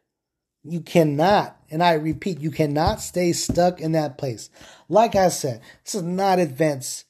You 0.63 0.81
cannot, 0.81 1.57
and 1.71 1.83
I 1.83 1.95
repeat, 1.95 2.41
you 2.41 2.51
cannot 2.51 3.01
stay 3.01 3.33
stuck 3.33 3.81
in 3.81 3.93
that 3.93 4.19
place. 4.19 4.51
Like 4.89 5.15
I 5.15 5.29
said, 5.29 5.63
this 5.85 5.95
is 5.95 6.03
not 6.03 6.39
advice, 6.39 7.05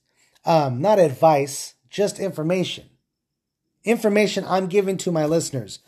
um, 0.45 0.81
not 0.81 0.99
advice, 0.99 1.75
just 1.91 2.21
information. 2.21 2.89
Information 3.85 4.45
I'm 4.47 4.67
giving 4.67 4.97
to 4.99 5.13
my 5.13 5.25
listeners, 5.25 5.81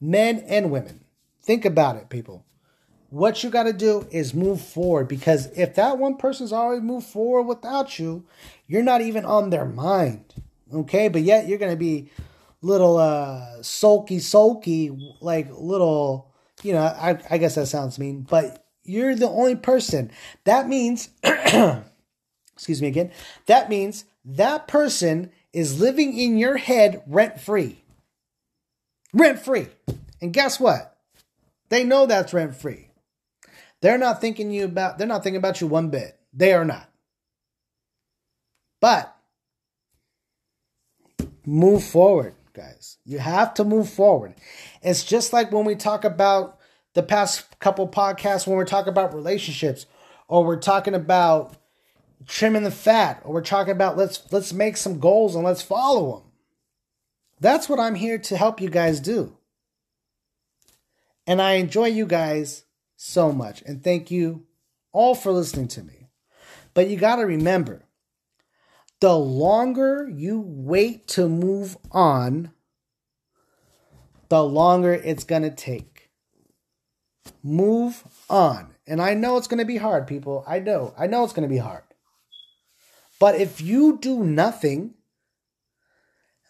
men 0.00 0.38
and 0.46 0.70
women. 0.70 1.04
Think 1.42 1.64
about 1.64 1.96
it, 1.96 2.08
people. 2.08 2.44
What 3.10 3.42
you 3.42 3.48
got 3.48 3.62
to 3.62 3.72
do 3.72 4.06
is 4.10 4.34
move 4.34 4.60
forward 4.60 5.08
because 5.08 5.46
if 5.56 5.74
that 5.76 5.96
one 5.96 6.16
person's 6.16 6.52
already 6.52 6.82
moved 6.82 7.06
forward 7.06 7.44
without 7.44 7.98
you, 7.98 8.26
you're 8.66 8.82
not 8.82 9.00
even 9.00 9.24
on 9.24 9.48
their 9.48 9.64
mind. 9.64 10.34
Okay, 10.72 11.08
but 11.08 11.22
yet 11.22 11.48
you're 11.48 11.58
going 11.58 11.72
to 11.72 11.76
be 11.76 12.10
little 12.60 12.96
uh 12.98 13.62
sulky 13.62 14.18
sulky 14.18 14.90
like 15.20 15.48
little 15.56 16.34
you 16.64 16.72
know 16.72 16.82
I, 16.82 17.16
I 17.30 17.38
guess 17.38 17.54
that 17.54 17.66
sounds 17.66 18.00
mean 18.00 18.22
but 18.28 18.66
you're 18.82 19.14
the 19.14 19.28
only 19.28 19.54
person. 19.54 20.10
That 20.44 20.68
means 20.68 21.08
excuse 21.22 22.82
me 22.82 22.88
again 22.88 23.12
that 23.46 23.70
means 23.70 24.04
that 24.24 24.68
person 24.68 25.30
is 25.52 25.80
living 25.80 26.18
in 26.18 26.36
your 26.36 26.56
head 26.58 27.02
rent 27.06 27.40
free 27.40 27.84
rent 29.14 29.38
free 29.38 29.68
and 30.20 30.32
guess 30.32 30.60
what? 30.60 30.98
They 31.70 31.84
know 31.84 32.04
that's 32.04 32.34
rent 32.34 32.56
free 32.56 32.87
they're 33.80 33.98
not 33.98 34.20
thinking 34.20 34.50
you 34.50 34.64
about 34.64 34.98
they're 34.98 35.06
not 35.06 35.22
thinking 35.22 35.38
about 35.38 35.60
you 35.60 35.66
one 35.66 35.88
bit 35.88 36.18
they 36.32 36.52
are 36.52 36.64
not 36.64 36.88
but 38.80 39.16
move 41.44 41.82
forward 41.82 42.34
guys. 42.58 42.98
You 43.04 43.20
have 43.20 43.54
to 43.54 43.64
move 43.64 43.88
forward. 43.88 44.34
It's 44.82 45.04
just 45.04 45.32
like 45.32 45.52
when 45.52 45.64
we 45.64 45.76
talk 45.76 46.04
about 46.04 46.58
the 46.94 47.02
past 47.02 47.58
couple 47.60 47.88
podcasts 47.88 48.46
when 48.46 48.56
we're 48.56 48.64
talking 48.64 48.92
about 48.92 49.14
relationships 49.14 49.86
or 50.26 50.44
we're 50.44 50.56
talking 50.56 50.94
about 50.94 51.56
trimming 52.26 52.64
the 52.64 52.70
fat 52.70 53.22
or 53.24 53.34
we're 53.34 53.42
talking 53.42 53.72
about 53.72 53.96
let's 53.96 54.20
let's 54.32 54.52
make 54.52 54.76
some 54.76 54.98
goals 54.98 55.36
and 55.36 55.44
let's 55.44 55.62
follow 55.62 56.16
them. 56.16 56.32
That's 57.40 57.68
what 57.68 57.78
I'm 57.78 57.94
here 57.94 58.18
to 58.18 58.36
help 58.36 58.60
you 58.60 58.68
guys 58.68 58.98
do. 58.98 59.36
And 61.26 61.40
I 61.40 61.52
enjoy 61.52 61.86
you 61.86 62.06
guys 62.06 62.64
so 63.00 63.32
much 63.32 63.62
and 63.64 63.82
thank 63.82 64.10
you 64.10 64.44
all 64.92 65.14
for 65.14 65.30
listening 65.30 65.68
to 65.68 65.82
me. 65.82 66.08
But 66.74 66.88
you 66.88 66.96
got 66.96 67.16
to 67.16 67.22
remember 67.22 67.84
the 69.00 69.16
longer 69.16 70.08
you 70.12 70.42
wait 70.44 71.06
to 71.08 71.28
move 71.28 71.76
on, 71.92 72.50
the 74.28 74.42
longer 74.42 74.92
it's 74.92 75.24
going 75.24 75.42
to 75.42 75.50
take. 75.50 76.10
Move 77.42 78.02
on. 78.28 78.74
And 78.86 79.00
I 79.00 79.14
know 79.14 79.36
it's 79.36 79.46
going 79.46 79.60
to 79.60 79.64
be 79.64 79.76
hard, 79.76 80.06
people. 80.08 80.44
I 80.46 80.58
know. 80.58 80.92
I 80.98 81.06
know 81.06 81.22
it's 81.22 81.32
going 81.32 81.48
to 81.48 81.54
be 81.54 81.60
hard. 81.60 81.84
But 83.20 83.36
if 83.36 83.60
you 83.60 83.98
do 83.98 84.24
nothing, 84.24 84.94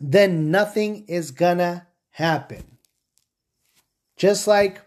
then 0.00 0.50
nothing 0.50 1.04
is 1.08 1.30
going 1.30 1.58
to 1.58 1.86
happen. 2.10 2.78
Just 4.16 4.46
like 4.46 4.80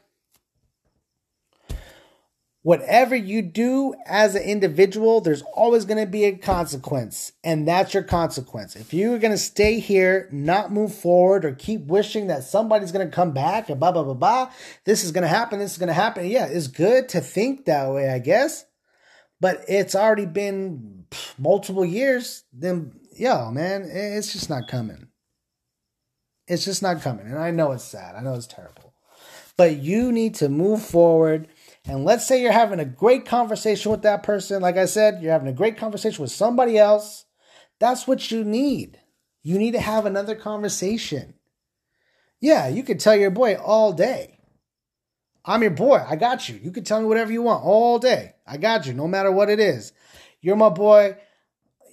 whatever 2.64 3.16
you 3.16 3.41
do 3.41 3.95
as 4.05 4.36
an 4.36 4.43
individual, 4.43 5.20
there's 5.20 5.41
always 5.53 5.86
going 5.86 6.03
to 6.03 6.09
be 6.09 6.26
a 6.26 6.36
consequence, 6.38 7.32
and 7.43 7.68
that's 7.68 7.93
your 7.93 8.03
consequence. 8.03 8.76
If 8.76 8.93
you're 8.93 9.18
going 9.18 9.32
to 9.32 9.38
stay 9.38 9.80
here, 9.80 10.30
not 10.32 10.72
move 10.72 10.93
forward, 10.93 11.43
or 11.43 11.53
keep 11.53 11.88
wishing 11.88 12.28
that 12.28 12.43
somebody's 12.43 12.91
going 12.91 13.07
to 13.07 13.16
come 13.16 13.32
back, 13.32 13.70
and 13.70 13.80
blah, 13.80 13.91
blah, 13.91 14.03
blah, 14.03 14.14
blah, 14.14 14.51
this 14.86 15.03
is 15.03 15.12
going 15.12 15.24
to 15.24 15.28
happen, 15.28 15.59
this 15.59 15.72
is 15.72 15.78
going 15.78 15.88
to 15.88 15.93
happen. 15.93 16.28
Yeah, 16.28 16.45
it's 16.45 16.68
good 16.68 17.09
to 17.09 17.22
think 17.22 17.66
that 17.66 17.89
way, 17.91 18.09
I 18.09 18.20
guess, 18.20 18.66
but 19.39 19.64
it's 19.68 19.95
already 19.95 20.28
been 20.28 21.05
multiple 21.39 21.86
years. 21.86 22.43
Then, 22.53 22.93
yo, 23.18 23.49
man, 23.51 23.89
it's 23.91 24.34
just 24.34 24.49
not 24.49 24.68
coming. 24.68 25.07
It's 26.47 26.66
just 26.66 26.84
not 26.84 27.01
coming. 27.01 27.26
And 27.26 27.39
I 27.39 27.49
know 27.49 27.72
it's 27.72 27.84
sad, 27.84 28.16
I 28.16 28.22
know 28.22 28.36
it's 28.36 28.45
terrible. 28.45 28.93
But 29.57 29.78
you 29.78 30.12
need 30.12 30.36
to 30.36 30.49
move 30.49 30.82
forward 30.82 31.47
and 31.86 32.05
let's 32.05 32.27
say 32.27 32.41
you're 32.41 32.51
having 32.51 32.79
a 32.79 32.86
great 32.86 33.25
conversation 33.25 33.91
with 33.91 34.03
that 34.03 34.23
person. 34.23 34.61
Like 34.61 34.77
I 34.77 34.86
said, 34.86 35.21
you're 35.21 35.32
having 35.32 35.47
a 35.47 35.53
great 35.53 35.77
conversation 35.77 36.21
with 36.21 36.32
somebody 36.32 36.77
else. 36.77 37.25
That's 37.79 38.07
what 38.07 38.29
you 38.29 38.43
need. 38.43 38.99
You 39.43 39.57
need 39.57 39.71
to 39.71 39.79
have 39.79 40.05
another 40.05 40.36
conversation. 40.36 41.34
Yeah, 42.39 42.67
you 42.67 42.84
could 42.84 42.99
tell 42.99 43.15
your 43.15 43.32
boy 43.32 43.55
all 43.55 43.93
day. 43.93 44.38
I'm 45.43 45.63
your 45.63 45.71
boy. 45.71 46.03
I 46.07 46.15
got 46.15 46.47
you. 46.47 46.59
You 46.61 46.71
can 46.71 46.84
tell 46.84 46.99
me 46.99 47.07
whatever 47.07 47.32
you 47.32 47.41
want 47.41 47.63
all 47.63 47.97
day. 47.97 48.36
I 48.45 48.57
got 48.57 48.86
you, 48.86 48.93
no 48.93 49.07
matter 49.07 49.32
what 49.32 49.49
it 49.49 49.59
is. 49.59 49.91
You're 50.39 50.55
my 50.55 50.69
boy. 50.69 51.17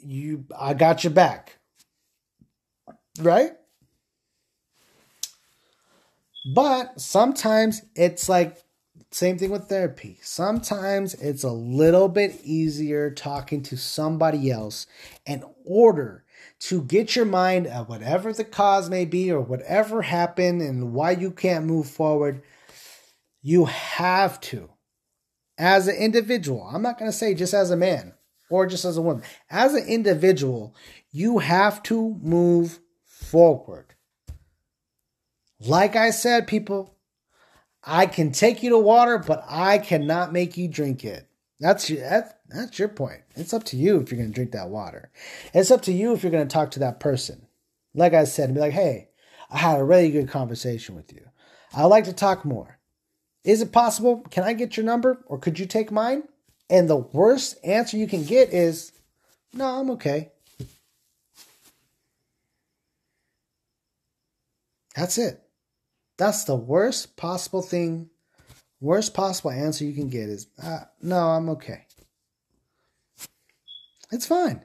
You 0.02 0.44
I 0.58 0.74
got 0.74 1.04
your 1.04 1.12
back. 1.12 1.58
Right? 3.20 3.52
But 6.54 7.00
sometimes 7.00 7.82
it's 7.94 8.28
like 8.28 8.58
same 9.10 9.38
thing 9.38 9.50
with 9.50 9.68
therapy. 9.68 10.18
Sometimes 10.22 11.14
it's 11.14 11.42
a 11.42 11.50
little 11.50 12.08
bit 12.08 12.40
easier 12.42 13.10
talking 13.10 13.62
to 13.64 13.76
somebody 13.76 14.50
else 14.50 14.86
in 15.24 15.42
order 15.64 16.24
to 16.60 16.82
get 16.82 17.16
your 17.16 17.24
mind 17.24 17.66
at 17.66 17.88
whatever 17.88 18.32
the 18.32 18.44
cause 18.44 18.90
may 18.90 19.04
be 19.04 19.30
or 19.32 19.40
whatever 19.40 20.02
happened 20.02 20.60
and 20.60 20.92
why 20.92 21.12
you 21.12 21.30
can't 21.30 21.64
move 21.64 21.88
forward. 21.88 22.42
You 23.40 23.64
have 23.64 24.40
to, 24.42 24.70
as 25.56 25.88
an 25.88 25.96
individual, 25.96 26.62
I'm 26.62 26.82
not 26.82 26.98
going 26.98 27.10
to 27.10 27.16
say 27.16 27.34
just 27.34 27.54
as 27.54 27.70
a 27.70 27.76
man 27.76 28.14
or 28.50 28.66
just 28.66 28.84
as 28.84 28.96
a 28.96 29.02
woman, 29.02 29.22
as 29.48 29.74
an 29.74 29.86
individual, 29.86 30.74
you 31.10 31.38
have 31.38 31.82
to 31.84 32.18
move 32.20 32.78
forward. 33.04 33.94
Like 35.60 35.96
I 35.96 36.10
said, 36.10 36.46
people, 36.46 36.97
I 37.90 38.04
can 38.04 38.32
take 38.32 38.62
you 38.62 38.68
to 38.70 38.78
water, 38.78 39.16
but 39.16 39.44
I 39.48 39.78
cannot 39.78 40.30
make 40.30 40.58
you 40.58 40.68
drink 40.68 41.06
it. 41.06 41.26
That's 41.58 41.88
your, 41.88 42.00
that, 42.00 42.40
that's 42.48 42.78
your 42.78 42.88
point. 42.88 43.22
It's 43.34 43.54
up 43.54 43.64
to 43.64 43.78
you 43.78 43.98
if 43.98 44.10
you're 44.10 44.18
going 44.18 44.30
to 44.30 44.34
drink 44.34 44.52
that 44.52 44.68
water. 44.68 45.10
It's 45.54 45.70
up 45.70 45.80
to 45.82 45.92
you 45.92 46.12
if 46.12 46.22
you're 46.22 46.30
going 46.30 46.46
to 46.46 46.52
talk 46.52 46.70
to 46.72 46.80
that 46.80 47.00
person. 47.00 47.46
Like 47.94 48.12
I 48.12 48.24
said, 48.24 48.52
be 48.52 48.60
like, 48.60 48.74
hey, 48.74 49.08
I 49.50 49.56
had 49.56 49.80
a 49.80 49.84
really 49.84 50.10
good 50.10 50.28
conversation 50.28 50.96
with 50.96 51.14
you. 51.14 51.22
I'd 51.74 51.84
like 51.86 52.04
to 52.04 52.12
talk 52.12 52.44
more. 52.44 52.78
Is 53.42 53.62
it 53.62 53.72
possible? 53.72 54.20
Can 54.30 54.44
I 54.44 54.52
get 54.52 54.76
your 54.76 54.84
number 54.84 55.24
or 55.24 55.38
could 55.38 55.58
you 55.58 55.64
take 55.64 55.90
mine? 55.90 56.24
And 56.68 56.90
the 56.90 56.96
worst 56.96 57.56
answer 57.64 57.96
you 57.96 58.06
can 58.06 58.24
get 58.24 58.52
is, 58.52 58.92
no, 59.54 59.64
I'm 59.64 59.90
okay. 59.92 60.30
That's 64.94 65.16
it. 65.16 65.42
That's 66.18 66.44
the 66.44 66.56
worst 66.56 67.16
possible 67.16 67.62
thing, 67.62 68.10
worst 68.80 69.14
possible 69.14 69.50
answer 69.50 69.84
you 69.84 69.94
can 69.94 70.08
get 70.08 70.28
is, 70.28 70.48
uh, 70.62 70.80
no, 71.00 71.16
I'm 71.16 71.48
okay. 71.50 71.86
It's 74.10 74.26
fine. 74.26 74.62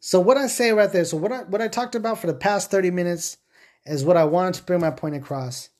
So 0.00 0.20
what 0.20 0.36
I 0.36 0.46
say 0.46 0.72
right 0.72 0.90
there, 0.90 1.04
so 1.04 1.16
what 1.16 1.32
I 1.32 1.42
what 1.42 1.60
I 1.60 1.68
talked 1.68 1.94
about 1.94 2.18
for 2.18 2.28
the 2.28 2.34
past 2.34 2.70
30 2.70 2.90
minutes 2.90 3.36
is 3.84 4.04
what 4.04 4.16
I 4.16 4.24
wanted 4.24 4.54
to 4.54 4.62
bring 4.62 4.80
my 4.80 4.90
point 4.90 5.16
across. 5.16 5.70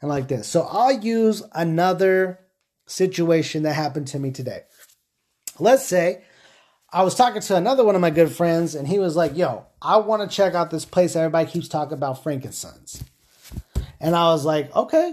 And 0.00 0.08
like 0.08 0.28
this. 0.28 0.48
So 0.48 0.62
I'll 0.62 0.98
use 0.98 1.42
another 1.52 2.40
situation 2.86 3.64
that 3.64 3.74
happened 3.74 4.08
to 4.08 4.18
me 4.18 4.30
today. 4.30 4.62
Let's 5.58 5.84
say 5.84 6.24
I 6.90 7.02
was 7.02 7.14
talking 7.14 7.42
to 7.42 7.56
another 7.56 7.84
one 7.84 7.94
of 7.94 8.00
my 8.00 8.10
good 8.10 8.32
friends, 8.32 8.74
and 8.74 8.88
he 8.88 8.98
was 8.98 9.14
like, 9.14 9.36
Yo, 9.36 9.66
I 9.82 9.96
want 9.98 10.28
to 10.28 10.34
check 10.34 10.54
out 10.54 10.70
this 10.70 10.84
place 10.84 11.16
everybody 11.16 11.50
keeps 11.50 11.68
talking 11.68 11.94
about, 11.94 12.22
Frank 12.22 12.44
and 12.44 12.54
Sons. 12.54 13.02
And 14.00 14.14
I 14.14 14.24
was 14.32 14.44
like, 14.44 14.74
Okay, 14.74 15.10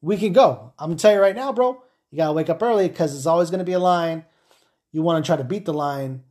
we 0.00 0.16
can 0.16 0.32
go. 0.32 0.72
I'm 0.78 0.90
to 0.90 0.96
tell 0.96 1.12
you 1.12 1.20
right 1.20 1.36
now, 1.36 1.52
bro, 1.52 1.82
you 2.10 2.18
got 2.18 2.28
to 2.28 2.32
wake 2.32 2.48
up 2.48 2.62
early 2.62 2.88
because 2.88 3.14
it's 3.14 3.26
always 3.26 3.50
to 3.50 3.64
be 3.64 3.72
a 3.72 3.78
line. 3.78 4.24
You 4.92 5.02
want 5.02 5.24
to 5.24 5.28
try 5.28 5.36
to 5.36 5.44
beat 5.44 5.64
the 5.64 5.74
line. 5.74 6.22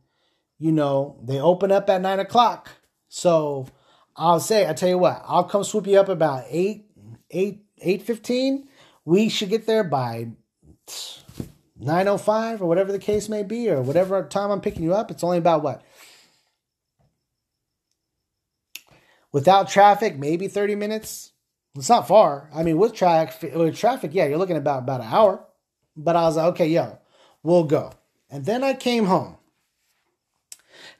You 0.58 0.72
know, 0.72 1.20
they 1.22 1.38
open 1.38 1.70
up 1.70 1.90
at 1.90 2.00
nine 2.00 2.18
o'clock. 2.18 2.70
So 3.08 3.68
I'll 4.16 4.40
say, 4.40 4.68
I 4.68 4.72
tell 4.72 4.88
you 4.88 4.98
what, 4.98 5.22
I'll 5.26 5.44
come 5.44 5.62
swoop 5.62 5.86
you 5.86 6.00
up 6.00 6.08
about 6.08 6.44
eight, 6.48 6.86
eight, 7.30 7.64
eight 7.80 8.02
fifteen. 8.02 8.68
We 9.04 9.28
should 9.28 9.50
get 9.50 9.66
there 9.66 9.84
by 9.84 10.28
nine 11.78 12.08
oh 12.08 12.18
five 12.18 12.62
or 12.62 12.66
whatever 12.66 12.90
the 12.90 12.98
case 12.98 13.28
may 13.28 13.42
be, 13.42 13.68
or 13.68 13.82
whatever 13.82 14.22
time 14.24 14.50
I'm 14.50 14.60
picking 14.60 14.82
you 14.82 14.94
up. 14.94 15.10
It's 15.10 15.22
only 15.22 15.38
about 15.38 15.62
what 15.62 15.82
without 19.36 19.68
traffic, 19.68 20.16
maybe 20.16 20.48
thirty 20.48 20.74
minutes. 20.74 21.32
It's 21.74 21.90
not 21.90 22.08
far. 22.08 22.48
I 22.54 22.62
mean, 22.62 22.78
with 22.78 22.94
traffic, 22.94 23.54
with 23.54 23.76
traffic, 23.76 24.12
yeah, 24.14 24.24
you're 24.24 24.38
looking 24.38 24.56
about 24.56 24.78
about 24.78 25.02
an 25.02 25.08
hour. 25.08 25.44
But 25.94 26.16
I 26.16 26.22
was 26.22 26.38
like, 26.38 26.46
okay, 26.54 26.68
yo, 26.68 26.98
we'll 27.42 27.64
go. 27.64 27.92
And 28.30 28.46
then 28.46 28.64
I 28.64 28.72
came 28.72 29.04
home. 29.04 29.36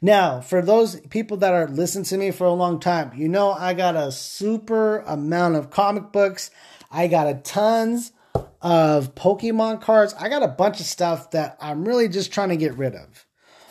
Now, 0.03 0.43
for 0.43 0.61
those 0.61 1.01
people 1.09 1.39
that 1.39 1.55
are 1.55 1.67
listening 1.67 2.05
to 2.05 2.19
me 2.19 2.31
for 2.31 2.47
a 2.47 2.53
long 2.53 2.79
time, 2.79 3.13
you 3.17 3.27
know 3.27 3.53
I 3.53 3.73
got 3.73 3.97
a 3.97 4.13
super 4.13 4.99
amount 4.99 5.57
of 5.57 5.71
comic 5.71 6.13
books. 6.13 6.51
I 6.91 7.07
got 7.07 7.29
a 7.29 7.37
tons 7.37 8.13
of 8.61 9.15
Pokemon 9.15 9.81
cards. 9.81 10.13
I 10.21 10.29
got 10.29 10.43
a 10.43 10.49
bunch 10.49 10.79
of 10.81 10.85
stuff 10.85 11.31
that 11.31 11.57
I'm 11.59 11.89
really 11.89 12.09
just 12.09 12.35
trying 12.35 12.51
to 12.51 12.57
get 12.59 12.77
rid 12.77 12.95
of. 12.95 13.25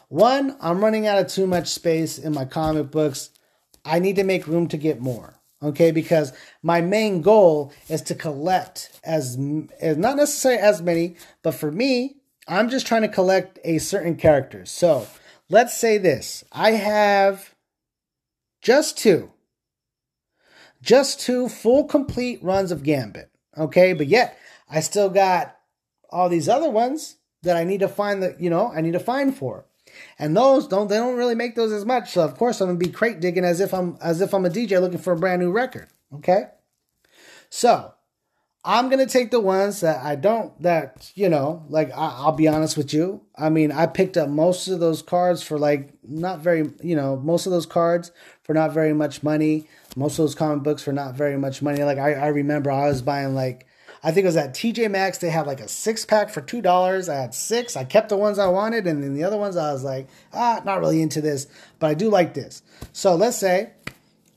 One, 0.07 0.57
I'm 0.59 0.83
running 0.83 1.05
out 1.05 1.19
of 1.19 1.27
too 1.27 1.45
much 1.45 1.67
space 1.67 2.17
in 2.17 2.33
my 2.33 2.45
comic 2.45 2.89
books. 2.89 3.29
I 3.85 3.99
need 3.99 4.15
to 4.17 4.23
make 4.23 4.47
room 4.47 4.67
to 4.69 4.77
get 4.77 4.99
more. 4.99 5.35
Okay, 5.63 5.91
because 5.91 6.33
my 6.61 6.81
main 6.81 7.21
goal 7.21 7.71
is 7.87 8.01
to 8.03 8.15
collect 8.15 8.99
as, 9.03 9.37
as 9.79 9.97
not 9.97 10.17
necessarily 10.17 10.61
as 10.61 10.81
many, 10.81 11.15
but 11.43 11.53
for 11.53 11.71
me, 11.71 12.17
I'm 12.47 12.69
just 12.69 12.85
trying 12.85 13.03
to 13.03 13.07
collect 13.07 13.57
a 13.63 13.77
certain 13.77 14.15
character. 14.15 14.65
So 14.65 15.07
let's 15.49 15.75
say 15.77 15.97
this 15.97 16.43
I 16.51 16.71
have 16.71 17.55
just 18.61 18.97
two, 18.97 19.31
just 20.81 21.19
two 21.19 21.47
full 21.47 21.85
complete 21.85 22.43
runs 22.43 22.71
of 22.71 22.83
Gambit. 22.83 23.31
Okay, 23.57 23.93
but 23.93 24.07
yet 24.07 24.37
I 24.69 24.81
still 24.81 25.09
got 25.09 25.55
all 26.09 26.29
these 26.29 26.49
other 26.49 26.69
ones 26.69 27.17
that 27.43 27.55
I 27.55 27.63
need 27.63 27.79
to 27.79 27.87
find 27.87 28.21
that, 28.23 28.41
you 28.41 28.49
know, 28.49 28.71
I 28.71 28.81
need 28.81 28.93
to 28.93 28.99
find 28.99 29.35
for. 29.35 29.65
And 30.19 30.35
those 30.35 30.67
don't 30.67 30.87
they 30.87 30.97
don't 30.97 31.17
really 31.17 31.35
make 31.35 31.55
those 31.55 31.71
as 31.71 31.85
much. 31.85 32.11
So 32.11 32.21
of 32.21 32.37
course 32.37 32.61
I'm 32.61 32.67
gonna 32.67 32.79
be 32.79 32.89
crate 32.89 33.19
digging 33.19 33.45
as 33.45 33.59
if 33.59 33.73
I'm 33.73 33.97
as 34.01 34.21
if 34.21 34.33
I'm 34.33 34.45
a 34.45 34.49
DJ 34.49 34.79
looking 34.81 34.99
for 34.99 35.13
a 35.13 35.17
brand 35.17 35.41
new 35.41 35.51
record. 35.51 35.87
Okay. 36.13 36.45
So 37.49 37.93
I'm 38.63 38.89
gonna 38.89 39.05
take 39.05 39.31
the 39.31 39.39
ones 39.39 39.81
that 39.81 40.03
I 40.03 40.15
don't 40.15 40.59
that 40.61 41.11
you 41.15 41.29
know 41.29 41.63
like 41.69 41.91
I, 41.91 42.25
will 42.25 42.31
be 42.31 42.47
honest 42.47 42.77
with 42.77 42.93
you. 42.93 43.21
I 43.37 43.49
mean 43.49 43.71
I 43.71 43.85
picked 43.85 44.17
up 44.17 44.29
most 44.29 44.67
of 44.67 44.79
those 44.79 45.01
cards 45.01 45.43
for 45.43 45.59
like 45.59 45.93
not 46.03 46.39
very 46.39 46.71
you 46.81 46.95
know 46.95 47.15
most 47.17 47.45
of 47.45 47.51
those 47.51 47.67
cards 47.67 48.11
for 48.43 48.53
not 48.53 48.73
very 48.73 48.93
much 48.93 49.21
money. 49.21 49.67
Most 49.95 50.13
of 50.13 50.23
those 50.23 50.35
comic 50.35 50.63
books 50.63 50.83
for 50.83 50.91
not 50.91 51.15
very 51.15 51.37
much 51.37 51.61
money. 51.61 51.83
Like 51.83 51.97
I, 51.97 52.13
I 52.13 52.27
remember 52.27 52.71
I 52.71 52.87
was 52.87 53.01
buying 53.01 53.35
like 53.35 53.67
I 54.05 54.11
think 54.11 54.25
it 54.25 54.27
was 54.27 54.37
at 54.37 54.53
TJ 54.53 54.91
Maxx. 54.91 55.17
They 55.17 55.31
had 55.31 55.47
like 55.47 55.59
a 55.59 55.67
six 55.67 56.05
pack 56.05 56.29
for 56.29 56.39
two 56.39 56.61
dollars. 56.61 57.09
I 57.09 57.15
had 57.15 57.33
six. 57.33 57.75
I 57.75 57.85
kept 57.85 58.09
the 58.09 58.17
ones 58.17 58.37
I 58.37 58.47
wanted, 58.47 58.85
and 58.85 59.03
then 59.03 59.15
the 59.15 59.23
other 59.23 59.35
ones 59.35 59.57
I 59.57 59.73
was 59.73 59.83
like 59.83 60.07
ah 60.31 60.61
not 60.63 60.79
really 60.79 61.01
into 61.01 61.21
this, 61.21 61.47
but 61.79 61.87
I 61.87 61.95
do 61.95 62.09
like 62.09 62.35
this. 62.35 62.61
So 62.93 63.15
let's 63.15 63.35
say 63.35 63.71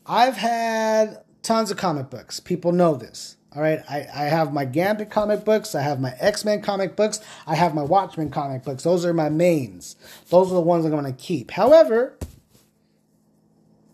I've 0.07 0.39
had 0.39 1.23
tons 1.43 1.71
of 1.71 1.77
comic 1.77 2.09
books. 2.09 2.41
People 2.41 2.73
know 2.73 2.95
this. 2.95 3.37
All 3.55 3.61
right, 3.61 3.83
I, 3.91 4.07
I 4.15 4.25
have 4.25 4.55
my 4.55 4.65
Gambit 4.65 5.11
comic 5.11 5.45
books, 5.45 5.75
I 5.75 5.83
have 5.83 6.01
my 6.01 6.15
X 6.19 6.47
Men 6.47 6.63
comic 6.63 6.97
books, 6.97 7.21
I 7.47 7.55
have 7.55 7.75
my 7.75 7.83
Watchmen 7.83 8.31
comic 8.31 8.65
books. 8.65 8.85
Those 8.85 9.05
are 9.05 9.13
my 9.13 9.29
mains. 9.29 9.97
Those 10.31 10.51
are 10.51 10.55
the 10.55 10.63
ones 10.63 10.87
I'm 10.87 10.93
going 10.93 11.05
to 11.05 11.13
keep. 11.13 11.51
However, 11.51 12.17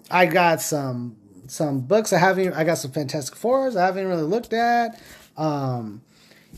I 0.09 0.27
got 0.27 0.61
some 0.61 1.17
some 1.49 1.81
books 1.81 2.13
I 2.13 2.19
haven't. 2.19 2.53
I 2.53 2.63
got 2.63 2.79
some 2.79 2.93
Fantastic 2.93 3.35
Fours 3.35 3.75
I 3.75 3.87
haven't 3.87 4.07
really 4.07 4.23
looked 4.23 4.53
at. 4.53 5.01
Um, 5.37 6.03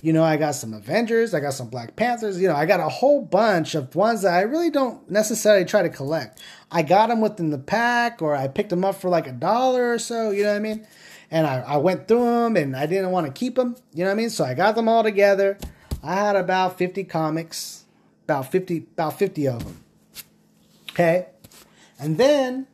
you 0.02 0.12
know, 0.12 0.22
I 0.22 0.36
got 0.36 0.54
some 0.54 0.74
Avengers, 0.74 1.32
I 1.32 1.40
got 1.40 1.54
some 1.54 1.68
Black 1.68 1.96
Panthers. 1.96 2.40
You 2.40 2.48
know, 2.48 2.54
I 2.54 2.66
got 2.66 2.80
a 2.80 2.88
whole 2.88 3.22
bunch 3.22 3.74
of 3.74 3.94
ones 3.94 4.22
that 4.22 4.34
I 4.34 4.42
really 4.42 4.70
don't 4.70 5.10
necessarily 5.10 5.64
try 5.64 5.82
to 5.82 5.88
collect. 5.88 6.40
I 6.70 6.82
got 6.82 7.08
them 7.08 7.20
within 7.20 7.50
the 7.50 7.58
pack, 7.58 8.20
or 8.20 8.36
I 8.36 8.48
picked 8.48 8.70
them 8.70 8.84
up 8.84 8.96
for 8.96 9.08
like 9.08 9.26
a 9.26 9.32
dollar 9.32 9.92
or 9.92 9.98
so. 9.98 10.30
You 10.30 10.42
know 10.42 10.50
what 10.50 10.56
I 10.56 10.60
mean? 10.60 10.86
and 11.30 11.46
I, 11.46 11.60
I 11.60 11.76
went 11.78 12.08
through 12.08 12.24
them 12.24 12.56
and 12.56 12.76
I 12.76 12.86
didn't 12.86 13.10
want 13.10 13.26
to 13.26 13.32
keep 13.32 13.56
them. 13.56 13.76
You 13.92 14.04
know 14.04 14.10
what 14.10 14.14
I 14.14 14.16
mean? 14.16 14.30
So 14.30 14.44
I 14.44 14.54
got 14.54 14.74
them 14.74 14.88
all 14.88 15.02
together. 15.02 15.58
I 16.02 16.14
had 16.14 16.36
about 16.36 16.78
50 16.78 17.04
comics, 17.04 17.84
about 18.24 18.50
50, 18.50 18.86
about 18.92 19.18
50 19.18 19.48
of 19.48 19.64
them. 19.64 19.84
Okay. 20.90 21.26
And 21.98 22.16
then 22.18 22.66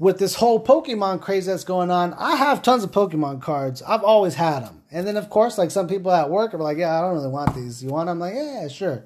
with 0.00 0.18
this 0.18 0.34
whole 0.34 0.64
Pokemon 0.64 1.20
craze 1.20 1.46
that's 1.46 1.62
going 1.62 1.92
on, 1.92 2.14
I 2.14 2.34
have 2.34 2.62
tons 2.62 2.82
of 2.82 2.90
Pokemon 2.90 3.40
cards. 3.40 3.82
I've 3.82 4.02
always 4.02 4.34
had 4.34 4.64
them. 4.64 4.82
And 4.90 5.06
then, 5.06 5.16
of 5.16 5.30
course, 5.30 5.56
like 5.58 5.70
some 5.70 5.86
people 5.86 6.10
at 6.10 6.28
work 6.28 6.52
are 6.52 6.58
like, 6.58 6.78
yeah, 6.78 6.98
I 6.98 7.02
don't 7.02 7.14
really 7.14 7.28
want 7.28 7.54
these. 7.54 7.84
You 7.84 7.90
want 7.90 8.08
them? 8.08 8.20
I'm 8.20 8.20
like, 8.20 8.34
yeah, 8.34 8.66
sure. 8.66 9.04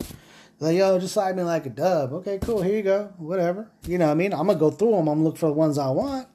They're 0.58 0.68
like, 0.70 0.78
yo, 0.78 0.98
just 0.98 1.12
slide 1.12 1.36
me 1.36 1.42
like 1.42 1.66
a 1.66 1.70
dub. 1.70 2.12
Okay, 2.14 2.38
cool. 2.40 2.62
Here 2.62 2.76
you 2.76 2.82
go. 2.82 3.12
Whatever. 3.18 3.68
You 3.86 3.98
know 3.98 4.06
what 4.06 4.12
I 4.12 4.14
mean? 4.14 4.32
I'm 4.32 4.46
going 4.46 4.56
to 4.56 4.60
go 4.60 4.70
through 4.70 4.92
them. 4.92 5.00
I'm 5.00 5.04
going 5.06 5.18
to 5.18 5.24
look 5.24 5.36
for 5.36 5.46
the 5.46 5.52
ones 5.52 5.76
I 5.76 5.90
want. 5.90 6.28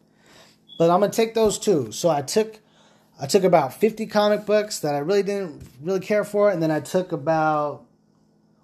But 0.80 0.90
I'm 0.90 1.02
gonna 1.02 1.12
take 1.12 1.34
those 1.36 1.60
two. 1.60 1.92
So 1.92 2.10
I 2.10 2.22
took 2.22 2.60
I 3.22 3.28
took 3.28 3.44
about 3.44 3.74
50 3.74 4.08
comic 4.08 4.46
books 4.46 4.80
that 4.80 4.96
I 4.96 5.00
really 5.00 5.24
didn't 5.24 5.62
really 5.82 6.00
care 6.00 6.24
for, 6.24 6.50
and 6.50 6.64
then 6.64 6.72
I 6.72 6.80
took 6.80 7.12
about 7.12 7.84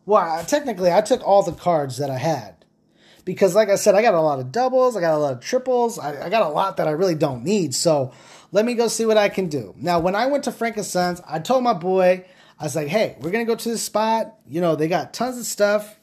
well, 0.06 0.40
I, 0.40 0.44
technically 0.44 0.94
I 0.94 1.02
took 1.02 1.22
all 1.28 1.44
the 1.44 1.52
cards 1.52 1.98
that 1.98 2.10
I 2.10 2.18
had 2.18 2.55
because, 3.26 3.56
like 3.56 3.70
I 3.70 3.76
said, 3.76 3.96
I 3.96 4.02
got 4.02 4.14
a 4.14 4.22
lot 4.22 4.40
of 4.40 4.52
doubles, 4.52 4.96
I 4.96 5.02
got 5.02 5.16
a 5.16 5.18
lot 5.18 5.34
of 5.34 5.42
triples, 5.42 6.00
I, 6.00 6.28
I 6.28 6.30
got 6.30 6.44
a 6.44 6.50
lot 6.50 6.78
that 6.78 6.88
I 6.88 6.92
really 6.92 7.16
don't 7.16 7.44
need. 7.44 7.74
So 7.76 8.14
let 8.52 8.66
me 8.66 8.76
go 8.76 8.88
see 8.88 9.06
what 9.06 9.18
I 9.18 9.30
can 9.30 9.48
do. 9.48 9.74
Now, 9.78 10.00
when 10.00 10.16
I 10.16 10.28
went 10.28 10.46
to 10.46 10.52
Frank 10.52 10.78
and 10.78 10.86
Sons, 10.86 11.22
I 11.28 11.40
told 11.40 11.64
my 11.64 11.74
boy, 11.74 12.26
I 12.60 12.64
was 12.64 12.76
like, 12.76 12.88
"Hey, 12.88 13.18
we're 13.20 13.32
gonna 13.32 13.46
go 13.46 13.56
to 13.56 13.70
this 13.70 13.84
spot. 13.84 14.36
You 14.48 14.62
know, 14.62 14.76
they 14.76 14.88
got 14.88 15.14
tons 15.14 15.38
of 15.38 15.46
stuff." 15.46 16.00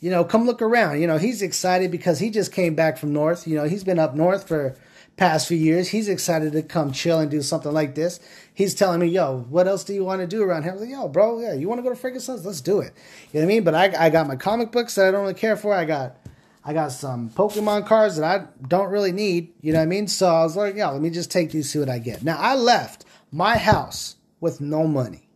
You 0.00 0.10
know, 0.10 0.24
come 0.24 0.46
look 0.46 0.62
around. 0.62 1.00
You 1.00 1.06
know, 1.06 1.18
he's 1.18 1.42
excited 1.42 1.90
because 1.90 2.20
he 2.20 2.30
just 2.30 2.52
came 2.52 2.74
back 2.74 2.96
from 2.96 3.12
North. 3.12 3.46
You 3.46 3.56
know, 3.56 3.64
he's 3.64 3.84
been 3.84 3.98
up 3.98 4.14
north 4.14 4.48
for 4.48 4.76
past 5.16 5.46
few 5.46 5.58
years. 5.58 5.88
He's 5.88 6.08
excited 6.08 6.52
to 6.52 6.62
come 6.62 6.92
chill 6.92 7.18
and 7.18 7.30
do 7.30 7.42
something 7.42 7.72
like 7.72 7.94
this. 7.94 8.20
He's 8.54 8.74
telling 8.74 9.00
me, 9.00 9.08
yo, 9.08 9.44
what 9.50 9.68
else 9.68 9.84
do 9.84 9.92
you 9.92 10.02
want 10.02 10.22
to 10.22 10.26
do 10.26 10.42
around 10.42 10.62
here? 10.62 10.72
I 10.72 10.74
was 10.74 10.82
like, 10.82 10.90
yo, 10.90 11.08
bro, 11.08 11.40
yeah, 11.40 11.52
you 11.52 11.68
want 11.68 11.78
to 11.78 11.82
go 11.82 11.90
to 11.90 11.96
Frankenstein's? 11.96 12.46
Let's 12.46 12.62
do 12.62 12.80
it. 12.80 12.94
You 13.30 13.40
know 13.40 13.46
what 13.46 13.52
I 13.52 13.54
mean? 13.54 13.64
But 13.64 13.74
I, 13.74 14.06
I 14.06 14.10
got 14.10 14.26
my 14.26 14.36
comic 14.36 14.72
books 14.72 14.94
that 14.94 15.06
I 15.06 15.10
don't 15.10 15.20
really 15.20 15.34
care 15.34 15.56
for. 15.56 15.74
I 15.74 15.84
got 15.84 16.16
I 16.64 16.72
got 16.72 16.92
some 16.92 17.30
Pokemon 17.30 17.86
cards 17.86 18.16
that 18.16 18.24
I 18.24 18.46
don't 18.66 18.90
really 18.90 19.12
need. 19.12 19.54
You 19.60 19.72
know 19.72 19.78
what 19.78 19.84
I 19.84 19.86
mean? 19.86 20.08
So 20.08 20.26
I 20.26 20.42
was 20.42 20.56
like, 20.56 20.74
yeah, 20.74 20.90
let 20.90 21.00
me 21.00 21.10
just 21.10 21.30
take 21.30 21.50
these, 21.50 21.70
see 21.70 21.78
what 21.78 21.88
I 21.88 21.98
get. 21.98 22.22
Now 22.22 22.36
I 22.38 22.54
left 22.54 23.04
my 23.32 23.56
house 23.56 24.16
with 24.40 24.60
no 24.60 24.86
money. 24.86 25.28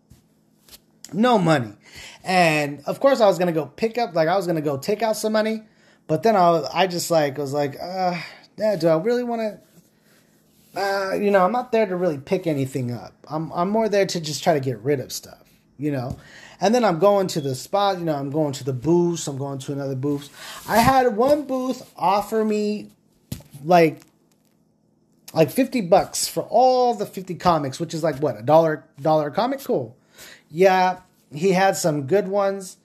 No 1.12 1.39
money. 1.39 1.72
And 2.25 2.83
of 2.87 3.01
course 3.01 3.20
I 3.20 3.27
was 3.27 3.39
gonna 3.39 3.53
go 3.53 3.66
pick 3.66 3.99
up, 3.99 4.14
like 4.14 4.29
I 4.29 4.37
was 4.37 4.47
gonna 4.47 4.61
go 4.61 4.77
take 4.77 5.03
out 5.03 5.16
some 5.16 5.33
money, 5.33 5.62
but 6.07 6.22
then 6.22 6.37
I 6.37 6.51
was, 6.51 6.68
I 6.72 6.87
just 6.87 7.11
like 7.11 7.39
was 7.39 7.53
like, 7.53 7.77
uh, 7.81 8.20
yeah, 8.57 8.77
do 8.77 8.89
I 8.89 8.97
really 8.97 9.25
want 9.25 9.41
to? 9.41 9.61
uh, 10.77 11.12
you 11.14 11.31
know, 11.31 11.45
I'm 11.45 11.53
not 11.53 11.72
there 11.72 11.87
to 11.87 11.97
really 11.97 12.18
pick 12.18 12.47
anything 12.47 12.93
up. 12.93 13.12
I'm 13.29 13.53
I'm 13.53 13.70
more 13.70 13.89
there 13.89 14.07
to 14.07 14.20
just 14.20 14.43
try 14.43 14.55
to 14.55 14.61
get 14.61 14.79
rid 14.81 15.01
of 15.01 15.12
stuff, 15.12 15.43
you 15.79 15.93
know. 15.93 16.18
And 16.61 16.75
then 16.75 16.85
I'm 16.85 16.99
going 16.99 17.27
to 17.29 17.41
the 17.41 17.55
spot, 17.55 17.99
you 17.99 18.05
know, 18.05 18.15
I'm 18.15 18.31
going 18.31 18.53
to 18.55 18.65
the 18.65 18.73
booth, 18.73 19.27
I'm 19.29 19.39
going 19.39 19.59
to 19.61 19.73
another 19.73 19.97
booth. 19.97 20.31
I 20.69 20.79
had 20.79 21.17
one 21.17 21.47
booth 21.47 21.91
offer 21.97 22.45
me 22.45 22.91
like 23.65 24.01
like 25.33 25.51
50 25.51 25.81
bucks 25.83 26.29
for 26.29 26.45
all 26.45 26.95
the 26.95 27.07
50 27.07 27.35
comics, 27.35 27.81
which 27.81 27.93
is 27.93 28.03
like 28.03 28.17
what, 28.17 28.39
a 28.39 28.43
dollar 28.43 28.85
dollar 29.01 29.31
comic? 29.31 29.63
Cool. 29.63 29.97
Yeah, 30.51 31.01
he 31.33 31.51
had 31.51 31.77
some 31.77 32.07
good 32.07 32.29
ones. 32.29 32.77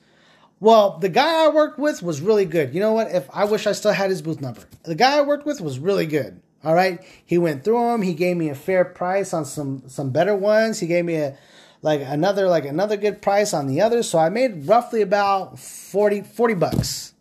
Well, 0.60 0.98
the 0.98 1.10
guy 1.10 1.46
I 1.46 1.50
worked 1.50 1.80
with 1.80 2.02
was 2.02 2.20
really 2.20 2.46
good. 2.46 2.74
You 2.74 2.82
know 2.82 2.94
what? 2.94 3.12
If 3.12 3.30
I 3.32 3.46
wish 3.46 3.66
I 3.66 3.72
still 3.72 3.94
had 3.94 4.10
his 4.10 4.22
booth 4.22 4.42
number. 4.42 4.62
The 4.84 4.96
guy 4.96 5.18
I 5.18 5.22
worked 5.22 5.46
with 5.46 5.62
was 5.62 5.80
really 5.80 6.06
good. 6.06 6.42
All 6.64 6.74
right, 6.74 7.00
he 7.26 7.38
went 7.38 7.64
through 7.64 7.80
them. 7.92 8.02
He 8.02 8.14
gave 8.14 8.36
me 8.36 8.50
a 8.50 8.56
fair 8.56 8.84
price 8.84 9.34
on 9.34 9.46
some 9.46 9.84
some 9.88 10.10
better 10.10 10.36
ones. 10.36 10.80
He 10.80 10.88
gave 10.88 11.06
me 11.06 11.16
a 11.16 11.38
like 11.82 12.02
another 12.04 12.48
like 12.48 12.66
another 12.66 12.98
good 12.98 13.22
price 13.22 13.54
on 13.54 13.68
the 13.68 13.82
others. 13.82 14.10
So 14.10 14.20
I 14.20 14.30
made 14.30 14.68
roughly 14.68 15.02
about 15.02 15.60
40, 15.60 16.22
40 16.22 16.54
bucks. 16.56 17.14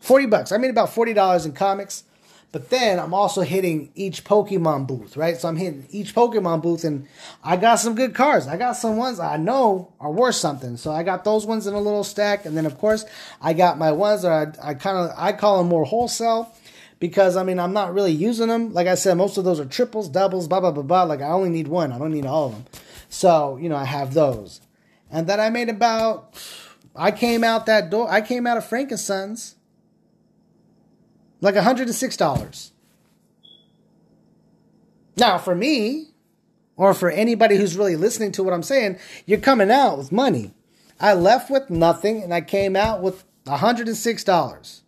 40 0.00 0.26
bucks. 0.26 0.52
I 0.52 0.58
made 0.58 0.70
about 0.70 0.90
$40 0.90 1.44
in 1.44 1.52
comics. 1.52 2.04
But 2.52 2.70
then 2.70 2.98
I'm 2.98 3.12
also 3.12 3.42
hitting 3.42 3.90
each 3.94 4.24
Pokemon 4.24 4.86
booth, 4.86 5.16
right? 5.16 5.36
So 5.36 5.46
I'm 5.48 5.56
hitting 5.56 5.86
each 5.90 6.14
Pokemon 6.14 6.62
booth 6.62 6.84
and 6.84 7.06
I 7.44 7.56
got 7.56 7.74
some 7.74 7.94
good 7.94 8.14
cards. 8.14 8.46
I 8.46 8.56
got 8.56 8.74
some 8.74 8.96
ones 8.96 9.20
I 9.20 9.36
know 9.36 9.92
are 10.00 10.10
worth 10.10 10.36
something. 10.36 10.78
So 10.78 10.90
I 10.90 11.02
got 11.02 11.24
those 11.24 11.44
ones 11.44 11.66
in 11.66 11.74
a 11.74 11.80
little 11.80 12.04
stack. 12.04 12.46
And 12.46 12.56
then 12.56 12.64
of 12.64 12.78
course 12.78 13.04
I 13.42 13.52
got 13.52 13.78
my 13.78 13.92
ones 13.92 14.22
that 14.22 14.58
I, 14.62 14.70
I 14.70 14.74
kind 14.74 14.96
of, 14.96 15.10
I 15.18 15.32
call 15.32 15.58
them 15.58 15.68
more 15.68 15.84
wholesale 15.84 16.50
because 16.98 17.36
I 17.36 17.42
mean 17.42 17.58
I'm 17.58 17.74
not 17.74 17.92
really 17.92 18.12
using 18.12 18.48
them. 18.48 18.72
Like 18.72 18.86
I 18.86 18.94
said, 18.94 19.18
most 19.18 19.36
of 19.36 19.44
those 19.44 19.60
are 19.60 19.66
triples, 19.66 20.08
doubles, 20.08 20.48
blah 20.48 20.60
blah 20.60 20.70
blah 20.70 20.82
blah. 20.82 21.02
Like 21.02 21.20
I 21.20 21.28
only 21.28 21.50
need 21.50 21.68
one. 21.68 21.92
I 21.92 21.98
don't 21.98 22.12
need 22.12 22.24
all 22.24 22.46
of 22.46 22.52
them. 22.52 22.64
So 23.08 23.56
you 23.56 23.68
know 23.68 23.76
I 23.76 23.84
have 23.84 24.14
those, 24.14 24.60
and 25.10 25.26
then 25.26 25.40
I 25.40 25.50
made 25.50 25.68
about. 25.68 26.34
I 26.98 27.10
came 27.10 27.44
out 27.44 27.66
that 27.66 27.90
door. 27.90 28.10
I 28.10 28.22
came 28.22 28.46
out 28.46 28.56
of 28.56 28.64
Frank 28.64 28.90
and 28.90 28.98
Sons 28.98 29.56
like 31.40 31.54
$106. 31.54 32.70
Now, 35.16 35.38
for 35.38 35.54
me, 35.54 36.08
or 36.76 36.92
for 36.92 37.10
anybody 37.10 37.56
who's 37.56 37.76
really 37.76 37.96
listening 37.96 38.32
to 38.32 38.42
what 38.42 38.52
I'm 38.52 38.62
saying, 38.62 38.98
you're 39.24 39.38
coming 39.38 39.70
out 39.70 39.96
with 39.98 40.12
money. 40.12 40.52
I 41.00 41.14
left 41.14 41.50
with 41.50 41.70
nothing 41.70 42.22
and 42.22 42.34
I 42.34 42.40
came 42.40 42.76
out 42.76 43.02
with 43.02 43.24
$106. 43.46 44.80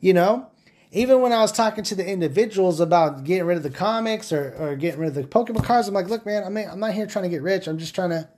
You 0.00 0.14
know, 0.14 0.46
even 0.90 1.20
when 1.20 1.32
I 1.32 1.40
was 1.40 1.52
talking 1.52 1.84
to 1.84 1.94
the 1.94 2.06
individuals 2.06 2.80
about 2.80 3.24
getting 3.24 3.44
rid 3.44 3.56
of 3.56 3.62
the 3.62 3.70
comics 3.70 4.32
or, 4.32 4.54
or 4.58 4.76
getting 4.76 5.00
rid 5.00 5.08
of 5.08 5.14
the 5.14 5.24
Pokemon 5.24 5.64
cards, 5.64 5.86
I'm 5.86 5.94
like, 5.94 6.08
look, 6.08 6.24
man, 6.24 6.44
I 6.44 6.48
mean, 6.48 6.68
I'm 6.70 6.80
not 6.80 6.94
here 6.94 7.06
trying 7.06 7.24
to 7.24 7.28
get 7.28 7.42
rich. 7.42 7.66
I'm 7.66 7.78
just 7.78 7.94
trying 7.94 8.10
to, 8.10 8.28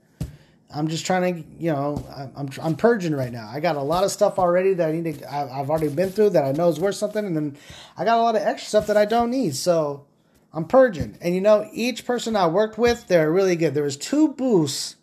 I'm 0.73 0.87
just 0.87 1.05
trying 1.05 1.35
to, 1.35 1.49
you 1.57 1.71
know, 1.71 2.05
I'm, 2.35 2.49
I'm 2.61 2.75
purging 2.75 3.15
right 3.15 3.31
now. 3.31 3.49
I 3.49 3.61
got 3.61 3.77
a 3.77 3.81
lot 3.81 4.03
of 4.03 4.11
stuff 4.11 4.37
already 4.37 4.73
that 4.73 4.89
I 4.89 4.91
need 4.91 5.19
to, 5.19 5.33
I've 5.33 5.69
already 5.69 5.89
been 5.89 6.09
through 6.09 6.31
that 6.31 6.43
I 6.43 6.51
know 6.51 6.67
is 6.67 6.79
worth 6.79 6.95
something. 6.95 7.25
And 7.25 7.35
then 7.35 7.57
I 7.97 8.03
got 8.03 8.17
a 8.17 8.21
lot 8.21 8.35
of 8.35 8.41
extra 8.41 8.67
stuff 8.67 8.87
that 8.87 8.97
I 8.97 9.05
don't 9.05 9.31
need. 9.31 9.55
So 9.55 10.05
I'm 10.53 10.65
purging. 10.65 11.17
And 11.21 11.33
you 11.33 11.41
know, 11.41 11.69
each 11.71 12.05
person 12.05 12.35
I 12.35 12.47
worked 12.47 12.77
with, 12.77 13.07
they're 13.07 13.31
really 13.31 13.55
good. 13.55 13.73
There 13.73 13.83
was 13.83 13.95
two 13.95 14.29
boosts. 14.29 14.97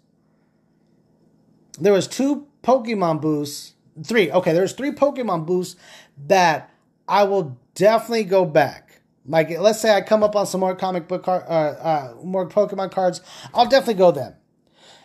There 1.80 1.92
was 1.92 2.06
two 2.06 2.46
Pokemon 2.62 3.22
boosts. 3.22 3.72
Three. 4.04 4.30
Okay, 4.30 4.52
there 4.52 4.62
was 4.62 4.74
three 4.74 4.92
Pokemon 4.92 5.46
boosts 5.46 5.80
that 6.26 6.70
I 7.08 7.24
will 7.24 7.58
definitely 7.74 8.24
go 8.24 8.44
back. 8.44 9.00
Like, 9.26 9.50
let's 9.50 9.80
say 9.80 9.94
I 9.94 10.00
come 10.00 10.22
up 10.22 10.36
on 10.36 10.46
some 10.46 10.60
more 10.60 10.74
comic 10.74 11.08
book 11.08 11.24
card, 11.24 11.44
uh, 11.48 11.52
uh, 11.52 12.14
more 12.22 12.48
Pokemon 12.48 12.92
cards. 12.92 13.20
I'll 13.52 13.68
definitely 13.68 13.94
go 13.94 14.10
them 14.10 14.34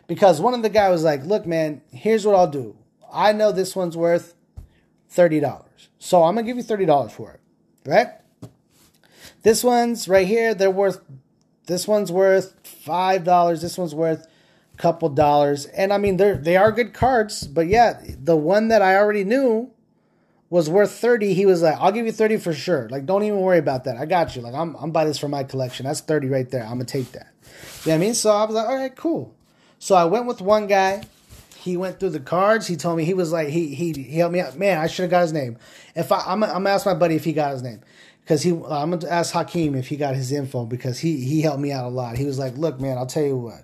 because 0.07 0.39
one 0.39 0.53
of 0.53 0.61
the 0.61 0.69
guy 0.69 0.89
was 0.89 1.03
like, 1.03 1.25
"Look, 1.25 1.45
man, 1.45 1.81
here's 1.91 2.25
what 2.25 2.35
I'll 2.35 2.47
do. 2.47 2.77
I 3.11 3.33
know 3.33 3.51
this 3.51 3.75
one's 3.75 3.97
worth 3.97 4.35
thirty 5.09 5.39
dollars, 5.39 5.89
so 5.99 6.23
I'm 6.23 6.35
gonna 6.35 6.47
give 6.47 6.57
you 6.57 6.63
thirty 6.63 6.85
dollars 6.85 7.11
for 7.11 7.31
it, 7.31 7.39
right?" 7.85 8.07
This 9.43 9.61
one's 9.61 10.07
right 10.07 10.25
here, 10.25 10.53
they're 10.53 10.71
worth 10.71 11.01
this 11.67 11.85
one's 11.85 12.11
worth 12.11 12.55
five 12.63 13.25
dollars, 13.25 13.61
this 13.61 13.77
one's 13.77 13.93
worth 13.93 14.25
a 14.73 14.77
couple 14.77 15.09
dollars. 15.09 15.65
And 15.65 15.91
I 15.91 15.97
mean 15.97 16.15
they're 16.15 16.37
they 16.37 16.55
are 16.55 16.71
good 16.71 16.93
cards, 16.93 17.45
but 17.45 17.67
yeah, 17.67 18.01
the 18.07 18.37
one 18.37 18.69
that 18.69 18.81
I 18.81 18.95
already 18.95 19.25
knew 19.25 19.72
was 20.53 20.69
worth 20.69 20.91
30 20.91 21.33
he 21.33 21.47
was 21.47 21.63
like 21.63 21.75
i'll 21.79 21.91
give 21.91 22.05
you 22.05 22.11
30 22.11 22.37
for 22.37 22.53
sure. 22.53 22.87
Like 22.89 23.07
don't 23.07 23.23
even 23.23 23.39
worry 23.39 23.57
about 23.57 23.85
that. 23.85 23.97
I 23.97 24.05
got 24.05 24.35
you. 24.35 24.43
Like 24.43 24.53
i'm, 24.53 24.75
I'm 24.75 24.91
buying 24.91 25.07
this 25.07 25.17
for 25.17 25.27
my 25.27 25.43
collection. 25.43 25.87
That's 25.87 26.01
30 26.01 26.27
right 26.27 26.47
there. 26.47 26.61
I'm 26.61 26.73
gonna 26.73 26.85
take 26.85 27.11
that. 27.13 27.33
You 27.41 27.49
know 27.49 27.53
what 27.85 27.95
i 27.95 27.97
mean? 27.97 28.13
So 28.13 28.29
i 28.29 28.45
was 28.45 28.53
like 28.53 28.67
all 28.67 28.75
right 28.75 28.95
cool. 28.95 29.33
So 29.79 29.95
i 29.95 30.05
went 30.05 30.27
with 30.27 30.41
one 30.41 30.67
guy. 30.67 31.05
He 31.57 31.75
went 31.75 31.99
through 31.99 32.11
the 32.11 32.19
cards. 32.19 32.67
He 32.67 32.75
told 32.75 32.97
me 32.97 33.03
he 33.03 33.15
was 33.15 33.31
like 33.31 33.47
he 33.47 33.73
he, 33.73 33.93
he 33.93 34.19
helped 34.19 34.33
me 34.33 34.41
out. 34.41 34.55
Man 34.55 34.77
i 34.77 34.85
should 34.85 35.01
have 35.01 35.09
got 35.09 35.21
his 35.21 35.33
name. 35.33 35.57
If 35.95 36.11
i 36.11 36.19
i'm, 36.19 36.43
I'm 36.43 36.51
gonna 36.51 36.69
ask 36.69 36.85
my 36.85 36.93
buddy 36.93 37.15
if 37.15 37.23
he 37.23 37.33
got 37.33 37.53
his 37.53 37.63
name. 37.63 37.81
Because 38.21 38.43
he 38.43 38.51
uh, 38.51 38.79
I'm 38.79 38.91
gonna 38.91 39.11
ask 39.11 39.33
Hakeem 39.33 39.73
if 39.73 39.87
he 39.87 39.97
got 39.97 40.13
his 40.13 40.31
info 40.31 40.67
because 40.67 40.99
he 40.99 41.25
he 41.25 41.41
helped 41.41 41.61
me 41.61 41.71
out 41.71 41.85
a 41.85 41.89
lot. 41.89 42.15
He 42.15 42.25
was 42.25 42.37
like, 42.37 42.55
"Look, 42.57 42.79
man, 42.79 42.99
I'll 42.99 43.07
tell 43.07 43.25
you 43.25 43.37
what. 43.37 43.63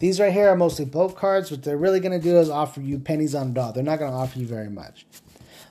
These 0.00 0.18
right 0.18 0.32
here 0.32 0.48
are 0.48 0.56
mostly 0.56 0.84
bulk 0.84 1.16
cards. 1.16 1.52
What 1.52 1.62
they're 1.62 1.78
really 1.78 2.00
gonna 2.00 2.18
do 2.18 2.38
is 2.38 2.50
offer 2.50 2.80
you 2.80 2.98
pennies 2.98 3.36
on 3.36 3.50
a 3.50 3.50
dollar. 3.50 3.74
They're 3.74 3.84
not 3.84 4.00
gonna 4.00 4.16
offer 4.16 4.40
you 4.40 4.48
very 4.48 4.68
much, 4.68 5.06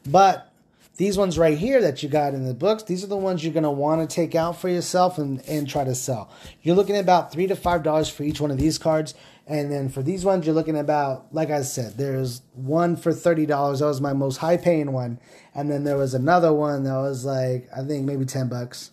but." 0.05 0.51
These 0.95 1.17
ones 1.17 1.39
right 1.39 1.57
here 1.57 1.81
that 1.81 2.03
you 2.03 2.09
got 2.09 2.35
in 2.35 2.45
the 2.45 2.53
books, 2.53 2.83
these 2.83 3.03
are 3.03 3.07
the 3.07 3.17
ones 3.17 3.43
you're 3.43 3.53
going 3.53 3.63
to 3.63 3.71
want 3.71 4.07
to 4.07 4.15
take 4.15 4.35
out 4.35 4.61
for 4.61 4.69
yourself 4.69 5.17
and, 5.17 5.41
and 5.47 5.67
try 5.67 5.83
to 5.83 5.95
sell. 5.95 6.31
You're 6.61 6.75
looking 6.75 6.95
at 6.95 7.03
about 7.03 7.31
3 7.31 7.47
to 7.47 7.55
$5 7.55 8.11
for 8.11 8.23
each 8.23 8.39
one 8.39 8.51
of 8.51 8.59
these 8.59 8.77
cards. 8.77 9.15
And 9.47 9.71
then 9.71 9.89
for 9.89 10.03
these 10.03 10.23
ones, 10.23 10.45
you're 10.45 10.55
looking 10.55 10.77
about, 10.77 11.33
like 11.33 11.49
I 11.49 11.63
said, 11.63 11.97
there's 11.97 12.43
one 12.53 12.95
for 12.95 13.11
$30. 13.11 13.47
That 13.47 13.85
was 13.85 14.01
my 14.01 14.13
most 14.13 14.37
high 14.37 14.57
paying 14.57 14.91
one. 14.93 15.19
And 15.55 15.69
then 15.69 15.83
there 15.83 15.97
was 15.97 16.13
another 16.13 16.53
one 16.53 16.83
that 16.83 16.95
was 16.95 17.25
like, 17.25 17.67
I 17.75 17.83
think 17.83 18.05
maybe 18.05 18.25
10 18.25 18.47
bucks 18.47 18.91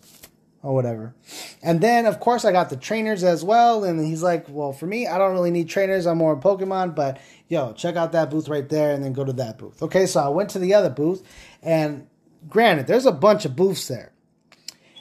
or 0.63 0.75
whatever. 0.75 1.15
And 1.63 1.81
then, 1.81 2.07
of 2.07 2.21
course, 2.21 2.45
I 2.45 2.53
got 2.53 2.71
the 2.71 2.77
trainers 2.77 3.25
as 3.25 3.45
well. 3.45 3.85
And 3.85 4.05
he's 4.05 4.23
like, 4.23 4.47
well, 4.49 4.73
for 4.73 4.87
me, 4.87 5.07
I 5.07 5.19
don't 5.19 5.33
really 5.33 5.51
need 5.51 5.69
trainers. 5.69 6.07
I'm 6.07 6.19
more 6.19 6.39
Pokemon. 6.39 6.95
But 6.95 7.21
yo, 7.49 7.73
check 7.73 7.97
out 7.97 8.13
that 8.13 8.31
booth 8.31 8.49
right 8.49 8.69
there 8.69 8.93
and 8.93 9.03
then 9.03 9.13
go 9.13 9.25
to 9.25 9.33
that 9.35 9.59
booth. 9.59 9.83
Okay, 9.83 10.07
so 10.07 10.21
I 10.21 10.29
went 10.29 10.51
to 10.51 10.59
the 10.59 10.75
other 10.75 10.91
booth. 10.91 11.23
And 11.63 12.07
granted, 12.49 12.87
there's 12.87 13.07
a 13.07 13.13
bunch 13.13 13.45
of 13.45 13.57
booths 13.57 13.89
there. 13.89 14.13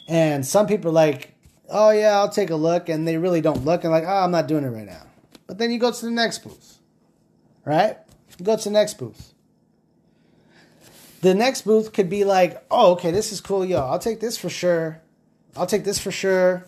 And 0.07 0.45
some 0.45 0.67
people 0.67 0.91
are 0.91 0.93
like, 0.93 1.35
oh, 1.69 1.91
yeah, 1.91 2.17
I'll 2.17 2.29
take 2.29 2.49
a 2.49 2.55
look. 2.55 2.89
And 2.89 3.07
they 3.07 3.17
really 3.17 3.41
don't 3.41 3.65
look 3.65 3.83
and 3.83 3.91
like, 3.91 4.05
oh, 4.05 4.23
I'm 4.23 4.31
not 4.31 4.47
doing 4.47 4.63
it 4.63 4.69
right 4.69 4.85
now. 4.85 5.05
But 5.47 5.57
then 5.57 5.71
you 5.71 5.79
go 5.79 5.91
to 5.91 6.05
the 6.05 6.11
next 6.11 6.39
booth, 6.39 6.79
right? 7.65 7.97
You 8.37 8.45
go 8.45 8.55
to 8.55 8.63
the 8.63 8.69
next 8.69 8.95
booth. 8.95 9.33
The 11.21 11.33
next 11.33 11.63
booth 11.63 11.91
could 11.91 12.09
be 12.09 12.23
like, 12.23 12.63
oh, 12.71 12.93
okay, 12.93 13.11
this 13.11 13.31
is 13.31 13.41
cool, 13.41 13.65
yo. 13.65 13.79
I'll 13.79 13.99
take 13.99 14.19
this 14.19 14.37
for 14.37 14.49
sure. 14.49 15.01
I'll 15.55 15.65
take 15.65 15.83
this 15.83 15.99
for 15.99 16.11
sure. 16.11 16.65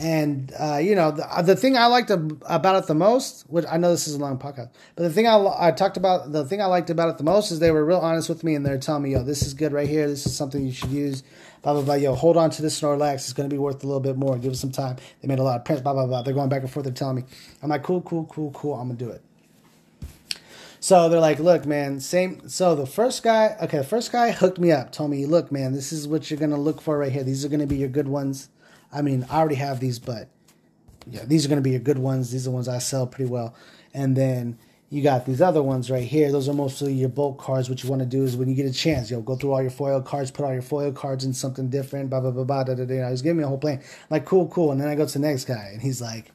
And 0.00 0.50
uh, 0.58 0.78
you 0.78 0.94
know, 0.94 1.10
the, 1.10 1.26
the 1.44 1.54
thing 1.54 1.76
I 1.76 1.84
liked 1.84 2.10
about 2.10 2.82
it 2.82 2.86
the 2.86 2.94
most, 2.94 3.42
which 3.50 3.66
I 3.70 3.76
know 3.76 3.90
this 3.90 4.08
is 4.08 4.14
a 4.14 4.18
long 4.18 4.38
podcast, 4.38 4.70
but 4.96 5.02
the 5.02 5.10
thing 5.10 5.26
I, 5.26 5.36
I 5.58 5.72
talked 5.72 5.98
about, 5.98 6.32
the 6.32 6.42
thing 6.46 6.62
I 6.62 6.64
liked 6.64 6.88
about 6.88 7.10
it 7.10 7.18
the 7.18 7.24
most 7.24 7.50
is 7.50 7.58
they 7.58 7.70
were 7.70 7.84
real 7.84 7.98
honest 7.98 8.30
with 8.30 8.42
me 8.42 8.54
and 8.54 8.64
they're 8.64 8.78
telling 8.78 9.02
me, 9.02 9.12
yo, 9.12 9.22
this 9.22 9.42
is 9.42 9.52
good 9.52 9.72
right 9.72 9.86
here. 9.86 10.08
This 10.08 10.24
is 10.24 10.34
something 10.34 10.64
you 10.64 10.72
should 10.72 10.88
use. 10.88 11.22
Blah 11.60 11.74
blah 11.74 11.82
blah. 11.82 11.94
Yo, 11.94 12.14
hold 12.14 12.38
on 12.38 12.48
to 12.48 12.62
this 12.62 12.80
Snorlax. 12.80 13.16
It's 13.16 13.34
going 13.34 13.48
to 13.48 13.54
be 13.54 13.58
worth 13.58 13.84
a 13.84 13.86
little 13.86 14.00
bit 14.00 14.16
more. 14.16 14.38
Give 14.38 14.52
it 14.52 14.56
some 14.56 14.72
time. 14.72 14.96
They 15.20 15.28
made 15.28 15.38
a 15.38 15.42
lot 15.42 15.56
of 15.56 15.66
prints. 15.66 15.82
Blah 15.82 15.92
blah 15.92 16.06
blah. 16.06 16.22
They're 16.22 16.32
going 16.32 16.48
back 16.48 16.62
and 16.62 16.70
forth. 16.70 16.84
They're 16.84 16.94
telling 16.94 17.16
me. 17.16 17.24
I'm 17.62 17.68
like, 17.68 17.82
cool, 17.82 18.00
cool, 18.00 18.24
cool, 18.24 18.52
cool. 18.52 18.74
I'm 18.74 18.88
gonna 18.88 18.98
do 18.98 19.10
it. 19.10 19.22
So 20.82 21.10
they're 21.10 21.20
like, 21.20 21.38
look, 21.38 21.66
man, 21.66 22.00
same. 22.00 22.48
So 22.48 22.74
the 22.74 22.86
first 22.86 23.22
guy, 23.22 23.54
okay, 23.60 23.76
the 23.76 23.84
first 23.84 24.12
guy 24.12 24.30
hooked 24.30 24.58
me 24.58 24.72
up, 24.72 24.92
told 24.92 25.10
me, 25.10 25.26
look, 25.26 25.52
man, 25.52 25.74
this 25.74 25.92
is 25.92 26.08
what 26.08 26.30
you're 26.30 26.38
to 26.48 26.56
look 26.56 26.80
for 26.80 26.96
right 26.96 27.12
here. 27.12 27.22
These 27.22 27.44
are 27.44 27.50
to 27.50 27.66
be 27.66 27.76
your 27.76 27.90
good 27.90 28.08
ones. 28.08 28.48
I 28.92 29.02
mean, 29.02 29.26
I 29.30 29.38
already 29.38 29.56
have 29.56 29.80
these, 29.80 29.98
but 29.98 30.28
yeah, 31.06 31.24
these 31.24 31.44
are 31.44 31.48
going 31.48 31.58
to 31.58 31.62
be 31.62 31.70
your 31.70 31.80
good 31.80 31.98
ones. 31.98 32.30
These 32.30 32.46
are 32.46 32.50
the 32.50 32.54
ones 32.54 32.68
I 32.68 32.78
sell 32.78 33.06
pretty 33.06 33.30
well. 33.30 33.54
And 33.94 34.16
then 34.16 34.58
you 34.88 35.02
got 35.02 35.24
these 35.24 35.40
other 35.40 35.62
ones 35.62 35.90
right 35.90 36.06
here. 36.06 36.32
Those 36.32 36.48
are 36.48 36.54
mostly 36.54 36.92
your 36.92 37.08
bulk 37.08 37.38
cards. 37.38 37.68
What 37.68 37.82
you 37.82 37.88
want 37.88 38.00
to 38.00 38.06
do 38.06 38.24
is 38.24 38.36
when 38.36 38.48
you 38.48 38.54
get 38.54 38.66
a 38.66 38.72
chance, 38.72 39.10
yo, 39.10 39.20
go 39.20 39.36
through 39.36 39.52
all 39.52 39.62
your 39.62 39.70
foil 39.70 40.02
cards, 40.02 40.30
put 40.30 40.44
all 40.44 40.52
your 40.52 40.62
foil 40.62 40.92
cards 40.92 41.24
in 41.24 41.32
something 41.32 41.68
different, 41.68 42.10
blah, 42.10 42.20
blah, 42.20 42.32
blah, 42.32 42.44
blah, 42.44 42.64
da, 42.64 42.74
da, 42.74 42.84
da. 42.84 43.08
Was 43.08 43.22
giving 43.22 43.38
me 43.38 43.44
a 43.44 43.48
whole 43.48 43.58
plan. 43.58 43.82
Like, 44.10 44.24
cool, 44.24 44.48
cool. 44.48 44.72
And 44.72 44.80
then 44.80 44.88
I 44.88 44.96
go 44.96 45.06
to 45.06 45.12
the 45.12 45.18
next 45.20 45.44
guy, 45.44 45.70
and 45.72 45.80
he's 45.80 46.00
like, 46.00 46.32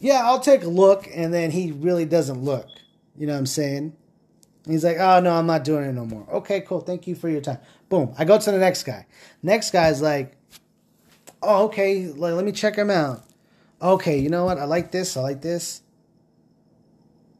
yeah, 0.00 0.22
I'll 0.24 0.40
take 0.40 0.64
a 0.64 0.68
look. 0.68 1.08
And 1.14 1.32
then 1.32 1.50
he 1.52 1.72
really 1.72 2.04
doesn't 2.04 2.42
look. 2.42 2.68
You 3.16 3.26
know 3.26 3.32
what 3.32 3.40
I'm 3.40 3.46
saying? 3.46 3.96
He's 4.66 4.84
like, 4.84 4.98
oh 4.98 5.20
no, 5.20 5.34
I'm 5.34 5.46
not 5.46 5.64
doing 5.64 5.84
it 5.84 5.92
no 5.92 6.04
more. 6.04 6.26
Okay, 6.30 6.60
cool. 6.60 6.80
Thank 6.80 7.06
you 7.06 7.14
for 7.14 7.28
your 7.28 7.40
time. 7.40 7.58
Boom. 7.88 8.14
I 8.18 8.24
go 8.24 8.38
to 8.38 8.50
the 8.50 8.58
next 8.58 8.82
guy. 8.82 9.06
Next 9.42 9.72
guy's 9.72 10.02
like, 10.02 10.36
oh, 11.42 11.66
okay, 11.66 12.06
let, 12.06 12.34
let 12.34 12.44
me 12.44 12.52
check 12.52 12.76
him 12.76 12.90
out. 12.90 13.24
Okay, 13.80 14.18
you 14.18 14.28
know 14.28 14.44
what? 14.44 14.58
I 14.58 14.64
like 14.64 14.90
this. 14.90 15.16
I 15.16 15.20
like 15.20 15.40
this. 15.40 15.82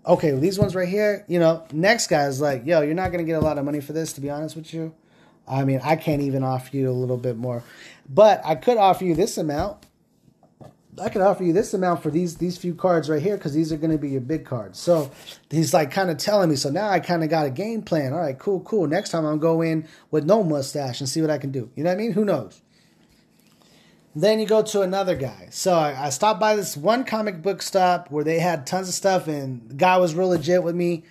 Okay, 0.07 0.33
well, 0.33 0.41
these 0.41 0.59
ones 0.59 0.75
right 0.75 0.89
here, 0.89 1.25
you 1.29 1.39
know, 1.39 1.67
next 1.73 2.07
guy's 2.07 2.41
like, 2.41 2.65
yo, 2.65 2.81
you're 2.81 2.95
not 2.95 3.11
going 3.13 3.25
to 3.25 3.31
get 3.31 3.41
a 3.41 3.45
lot 3.45 3.59
of 3.59 3.65
money 3.65 3.81
for 3.81 3.93
this, 3.93 4.13
to 4.15 4.21
be 4.21 4.31
honest 4.31 4.57
with 4.57 4.73
you. 4.73 4.95
I 5.47 5.65
mean, 5.65 5.81
I 5.83 5.97
can't 5.97 6.23
even 6.23 6.45
offer 6.45 6.77
you 6.77 6.91
a 6.91 6.93
little 6.93 7.17
bit 7.17 7.37
more. 7.37 7.63
But 8.09 8.41
I 8.45 8.55
could 8.55 8.77
offer 8.77 9.05
you 9.05 9.15
this 9.15 9.37
amount. 9.37 9.85
I 11.01 11.09
can 11.11 11.23
offer 11.23 11.45
you 11.45 11.53
this 11.53 11.75
amount 11.75 12.03
for 12.03 12.11
these 12.11 12.37
these 12.39 12.59
few 12.59 12.75
cards 12.75 13.09
right 13.09 13.23
here 13.23 13.37
because 13.37 13.55
these 13.55 13.73
are 13.73 13.77
going 13.77 13.93
to 13.93 13.99
be 13.99 14.09
your 14.11 14.21
big 14.21 14.45
cards. 14.45 14.81
So 14.81 15.13
he's 15.49 15.73
like 15.73 15.93
kind 15.93 16.11
of 16.11 16.19
telling 16.19 16.51
me. 16.51 16.57
So 16.57 16.71
now 16.71 16.89
I 16.89 16.99
kind 16.99 17.23
of 17.23 17.31
got 17.31 17.47
a 17.47 17.51
game 17.51 17.83
plan. 17.83 18.13
All 18.13 18.19
right, 18.19 18.37
cool, 18.39 18.61
cool. 18.61 18.87
Next 18.89 19.11
time 19.11 19.25
I'm 19.25 19.39
go 19.39 19.63
in 19.63 19.87
with 20.11 20.25
no 20.25 20.43
mustache 20.43 21.01
and 21.01 21.09
see 21.09 21.21
what 21.21 21.31
I 21.31 21.39
can 21.39 21.53
do. 21.53 21.71
You 21.77 21.85
know 21.85 21.91
what 21.91 21.95
I 21.95 21.99
mean? 21.99 22.13
Who 22.13 22.25
knows? 22.25 22.61
Then 24.15 24.41
you 24.41 24.47
go 24.47 24.63
to 24.63 24.81
another 24.83 25.15
guy. 25.15 25.49
So 25.51 25.75
I, 25.75 26.07
I 26.07 26.11
stopped 26.11 26.41
by 26.41 26.57
this 26.57 26.77
one 26.77 27.05
comic 27.05 27.43
book 27.43 27.63
stop 27.63 28.11
where 28.11 28.25
they 28.25 28.39
had 28.39 28.67
tons 28.67 28.89
of 28.89 28.95
stuff, 28.95 29.29
and 29.29 29.69
the 29.69 29.75
guy 29.75 29.99
was 29.99 30.15
real 30.15 30.29
legit 30.29 30.63
with 30.63 30.75
me. 30.75 31.05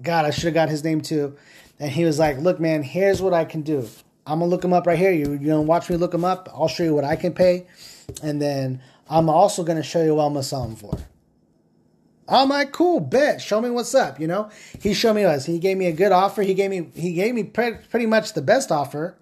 God, 0.00 0.24
I 0.24 0.30
should 0.30 0.44
have 0.44 0.54
got 0.54 0.68
his 0.68 0.84
name 0.84 1.00
too. 1.00 1.36
And 1.78 1.90
he 1.90 2.04
was 2.04 2.18
like, 2.18 2.38
"Look, 2.38 2.60
man, 2.60 2.82
here's 2.82 3.22
what 3.22 3.32
I 3.32 3.44
can 3.44 3.62
do. 3.62 3.88
I'm 4.26 4.38
gonna 4.38 4.50
look 4.50 4.64
him 4.64 4.72
up 4.72 4.86
right 4.86 4.98
here. 4.98 5.12
You 5.12 5.32
you 5.32 5.48
know, 5.48 5.60
watch 5.60 5.88
me 5.88 5.96
look 5.96 6.14
him 6.14 6.24
up. 6.24 6.48
I'll 6.52 6.68
show 6.68 6.84
you 6.84 6.94
what 6.94 7.04
I 7.04 7.16
can 7.16 7.32
pay, 7.32 7.66
and 8.22 8.40
then 8.40 8.82
I'm 9.08 9.28
also 9.28 9.64
to 9.64 9.82
show 9.82 10.02
you 10.02 10.14
what 10.14 10.24
I'm 10.24 10.34
to 10.34 10.42
sell 10.42 10.62
them 10.62 10.76
for. 10.76 10.98
I'm 12.28 12.48
like, 12.48 12.72
cool, 12.72 13.00
bet. 13.00 13.42
Show 13.42 13.60
me 13.60 13.68
what's 13.68 13.94
up. 13.94 14.20
You 14.20 14.26
know, 14.26 14.48
he 14.80 14.94
showed 14.94 15.14
me 15.14 15.24
us. 15.24 15.44
He 15.44 15.58
gave 15.58 15.76
me 15.76 15.86
a 15.86 15.92
good 15.92 16.12
offer. 16.12 16.42
He 16.42 16.54
gave 16.54 16.70
me 16.70 16.88
he 16.94 17.14
gave 17.14 17.34
me 17.34 17.44
pre- 17.44 17.78
pretty 17.90 18.06
much 18.06 18.32
the 18.32 18.42
best 18.42 18.70
offer 18.70 19.16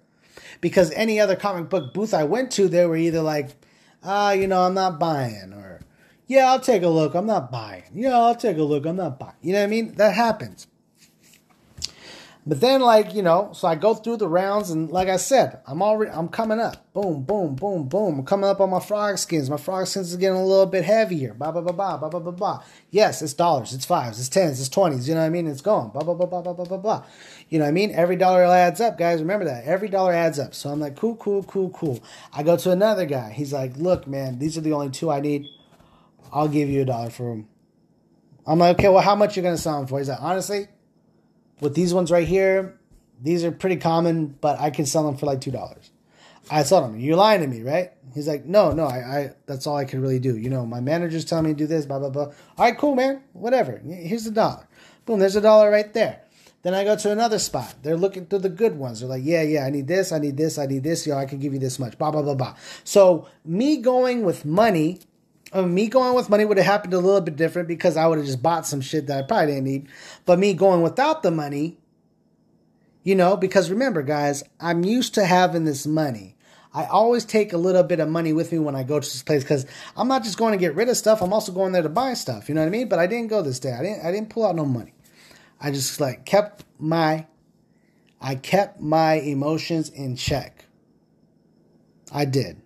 because 0.59 0.91
any 0.91 1.19
other 1.19 1.35
comic 1.35 1.69
book 1.69 1.93
booth 1.93 2.13
I 2.13 2.23
went 2.23 2.51
to, 2.51 2.67
they 2.67 2.85
were 2.85 2.97
either 2.97 3.21
like, 3.21 3.51
ah, 4.03 4.31
you 4.31 4.47
know, 4.47 4.63
I'm 4.63 4.73
not 4.73 4.99
buying, 4.99 5.53
or 5.53 5.81
yeah, 6.27 6.51
I'll 6.51 6.59
take 6.59 6.83
a 6.83 6.87
look. 6.87 7.13
I'm 7.13 7.25
not 7.25 7.51
buying. 7.51 7.83
Yeah, 7.93 8.17
I'll 8.17 8.35
take 8.35 8.57
a 8.57 8.63
look. 8.63 8.85
I'm 8.85 8.95
not 8.95 9.19
buying. 9.19 9.35
You 9.41 9.53
know 9.53 9.59
what 9.59 9.65
I 9.65 9.67
mean? 9.67 9.93
That 9.95 10.15
happens. 10.15 10.67
But 12.43 12.59
then, 12.59 12.81
like 12.81 13.13
you 13.13 13.21
know, 13.21 13.51
so 13.53 13.67
I 13.67 13.75
go 13.75 13.93
through 13.93 14.17
the 14.17 14.27
rounds, 14.27 14.71
and 14.71 14.89
like 14.89 15.09
I 15.09 15.17
said, 15.17 15.61
I'm 15.67 15.83
already 15.83 16.11
I'm 16.11 16.27
coming 16.27 16.59
up. 16.59 16.91
Boom, 16.91 17.21
boom, 17.21 17.55
boom, 17.55 17.87
boom. 17.87 18.19
I'm 18.19 18.25
coming 18.25 18.49
up 18.49 18.59
on 18.59 18.71
my 18.71 18.79
frog 18.79 19.19
skins. 19.19 19.47
My 19.47 19.57
frog 19.57 19.85
skins 19.85 20.11
is 20.11 20.17
getting 20.17 20.39
a 20.39 20.45
little 20.45 20.65
bit 20.65 20.83
heavier. 20.83 21.35
Blah 21.35 21.51
blah 21.51 21.61
blah 21.61 21.71
blah 21.71 21.97
blah 21.97 22.09
blah 22.09 22.19
blah 22.19 22.31
blah. 22.31 22.63
Yes, 22.89 23.21
it's 23.21 23.33
dollars, 23.33 23.73
it's 23.73 23.85
fives, 23.85 24.19
it's 24.19 24.27
tens, 24.27 24.59
it's 24.59 24.69
twenties. 24.69 25.07
You 25.07 25.13
know 25.13 25.21
what 25.21 25.27
I 25.27 25.29
mean? 25.29 25.45
It's 25.45 25.61
going. 25.61 25.89
Blah 25.89 26.01
blah 26.01 26.15
blah 26.15 26.25
blah 26.25 26.41
blah 26.41 26.53
blah 26.53 26.65
blah 26.65 26.77
blah. 26.77 27.05
You 27.49 27.59
know 27.59 27.65
what 27.65 27.69
I 27.69 27.73
mean? 27.73 27.91
Every 27.91 28.15
dollar 28.15 28.43
adds 28.43 28.81
up, 28.81 28.97
guys. 28.97 29.19
Remember 29.19 29.45
that. 29.45 29.65
Every 29.65 29.87
dollar 29.87 30.13
adds 30.13 30.39
up. 30.39 30.55
So 30.55 30.71
I'm 30.71 30.79
like, 30.79 30.95
cool, 30.95 31.17
cool, 31.17 31.43
cool, 31.43 31.69
cool. 31.69 31.99
I 32.33 32.41
go 32.41 32.57
to 32.57 32.71
another 32.71 33.05
guy. 33.05 33.33
He's 33.33 33.53
like, 33.53 33.77
look, 33.77 34.07
man, 34.07 34.39
these 34.39 34.57
are 34.57 34.61
the 34.61 34.73
only 34.73 34.89
two 34.89 35.11
I 35.11 35.19
need. 35.19 35.45
I'll 36.33 36.47
give 36.47 36.69
you 36.69 36.81
a 36.81 36.85
dollar 36.85 37.11
for 37.11 37.29
them. 37.35 37.47
I'm 38.47 38.57
like, 38.57 38.79
okay, 38.79 38.89
well, 38.89 39.03
how 39.03 39.15
much 39.15 39.37
you 39.37 39.43
gonna 39.43 39.57
sell 39.57 39.77
them 39.77 39.87
for? 39.87 39.99
He's 39.99 40.09
like, 40.09 40.21
honestly, 40.21 40.67
with 41.61 41.75
these 41.75 41.93
ones 41.93 42.11
right 42.11 42.27
here, 42.27 42.77
these 43.21 43.45
are 43.45 43.51
pretty 43.51 43.77
common, 43.77 44.35
but 44.41 44.59
I 44.59 44.71
can 44.71 44.85
sell 44.85 45.05
them 45.05 45.15
for 45.15 45.25
like 45.27 45.39
two 45.39 45.51
dollars. 45.51 45.91
I 46.49 46.63
told 46.63 46.89
him, 46.89 46.99
You're 46.99 47.15
lying 47.15 47.41
to 47.41 47.47
me, 47.47 47.61
right? 47.61 47.91
He's 48.13 48.27
like, 48.27 48.45
No, 48.45 48.71
no, 48.71 48.85
I, 48.85 48.97
I 48.97 49.31
that's 49.45 49.67
all 49.67 49.77
I 49.77 49.85
can 49.85 50.01
really 50.01 50.19
do. 50.19 50.35
You 50.37 50.49
know, 50.49 50.65
my 50.65 50.81
manager's 50.81 51.23
telling 51.23 51.45
me 51.45 51.51
to 51.51 51.57
do 51.57 51.67
this, 51.67 51.85
blah, 51.85 51.99
blah, 51.99 52.09
blah. 52.09 52.23
All 52.23 52.33
right, 52.57 52.77
cool, 52.77 52.95
man. 52.95 53.21
Whatever. 53.31 53.77
Here's 53.77 54.25
the 54.25 54.31
dollar. 54.31 54.67
Boom, 55.05 55.19
there's 55.19 55.35
a 55.35 55.41
dollar 55.41 55.71
right 55.71 55.93
there. 55.93 56.21
Then 56.63 56.73
I 56.75 56.83
go 56.83 56.95
to 56.95 57.11
another 57.11 57.39
spot. 57.39 57.73
They're 57.81 57.97
looking 57.97 58.27
through 58.27 58.39
the 58.39 58.49
good 58.49 58.77
ones. 58.77 58.99
They're 58.99 59.09
like, 59.09 59.23
yeah, 59.23 59.41
yeah, 59.41 59.65
I 59.65 59.71
need 59.71 59.87
this, 59.87 60.11
I 60.11 60.19
need 60.19 60.37
this, 60.37 60.59
I 60.59 60.67
need 60.67 60.83
this. 60.83 61.07
Yo, 61.07 61.17
I 61.17 61.25
can 61.25 61.39
give 61.39 61.53
you 61.53 61.59
this 61.59 61.79
much. 61.79 61.97
Blah, 61.97 62.11
blah, 62.11 62.21
blah, 62.21 62.35
blah. 62.35 62.55
So 62.83 63.27
me 63.43 63.77
going 63.77 64.23
with 64.23 64.45
money, 64.45 64.99
me 65.53 65.87
going 65.87 66.15
with 66.15 66.29
money 66.29 66.45
would 66.45 66.57
have 66.57 66.65
happened 66.65 66.93
a 66.93 66.99
little 66.99 67.21
bit 67.21 67.35
different 67.35 67.67
because 67.67 67.97
I 67.97 68.07
would 68.07 68.17
have 68.17 68.25
just 68.25 68.41
bought 68.41 68.65
some 68.65 68.81
shit 68.81 69.07
that 69.07 69.19
I 69.19 69.27
probably 69.27 69.47
didn't 69.47 69.65
need. 69.65 69.87
But 70.25 70.39
me 70.39 70.53
going 70.53 70.81
without 70.81 71.23
the 71.23 71.31
money, 71.31 71.77
you 73.03 73.15
know, 73.15 73.35
because 73.35 73.69
remember, 73.69 74.01
guys, 74.01 74.43
I'm 74.59 74.83
used 74.83 75.13
to 75.15 75.25
having 75.25 75.65
this 75.65 75.85
money. 75.85 76.35
I 76.73 76.85
always 76.85 77.25
take 77.25 77.51
a 77.51 77.57
little 77.57 77.83
bit 77.83 77.99
of 77.99 78.07
money 78.07 78.31
with 78.31 78.51
me 78.53 78.59
when 78.59 78.75
I 78.75 78.83
go 78.83 78.99
to 78.99 79.05
this 79.05 79.23
place 79.23 79.43
because 79.43 79.65
I'm 79.97 80.07
not 80.07 80.23
just 80.23 80.37
going 80.37 80.53
to 80.53 80.57
get 80.57 80.73
rid 80.75 80.87
of 80.87 80.95
stuff. 80.95 81.21
I'm 81.21 81.33
also 81.33 81.51
going 81.51 81.73
there 81.73 81.81
to 81.81 81.89
buy 81.89 82.13
stuff. 82.13 82.47
You 82.47 82.55
know 82.55 82.61
what 82.61 82.67
I 82.67 82.71
mean? 82.71 82.87
But 82.87 82.99
I 82.99 83.07
didn't 83.07 83.27
go 83.27 83.41
this 83.41 83.59
day. 83.59 83.73
I 83.73 83.81
didn't. 83.81 84.05
I 84.05 84.11
didn't 84.11 84.29
pull 84.29 84.45
out 84.45 84.55
no 84.55 84.65
money. 84.65 84.93
I 85.59 85.71
just 85.71 85.99
like 85.99 86.25
kept 86.25 86.63
my. 86.79 87.27
I 88.21 88.35
kept 88.35 88.79
my 88.79 89.15
emotions 89.15 89.89
in 89.89 90.15
check. 90.15 90.65
I 92.13 92.23
did. 92.25 92.60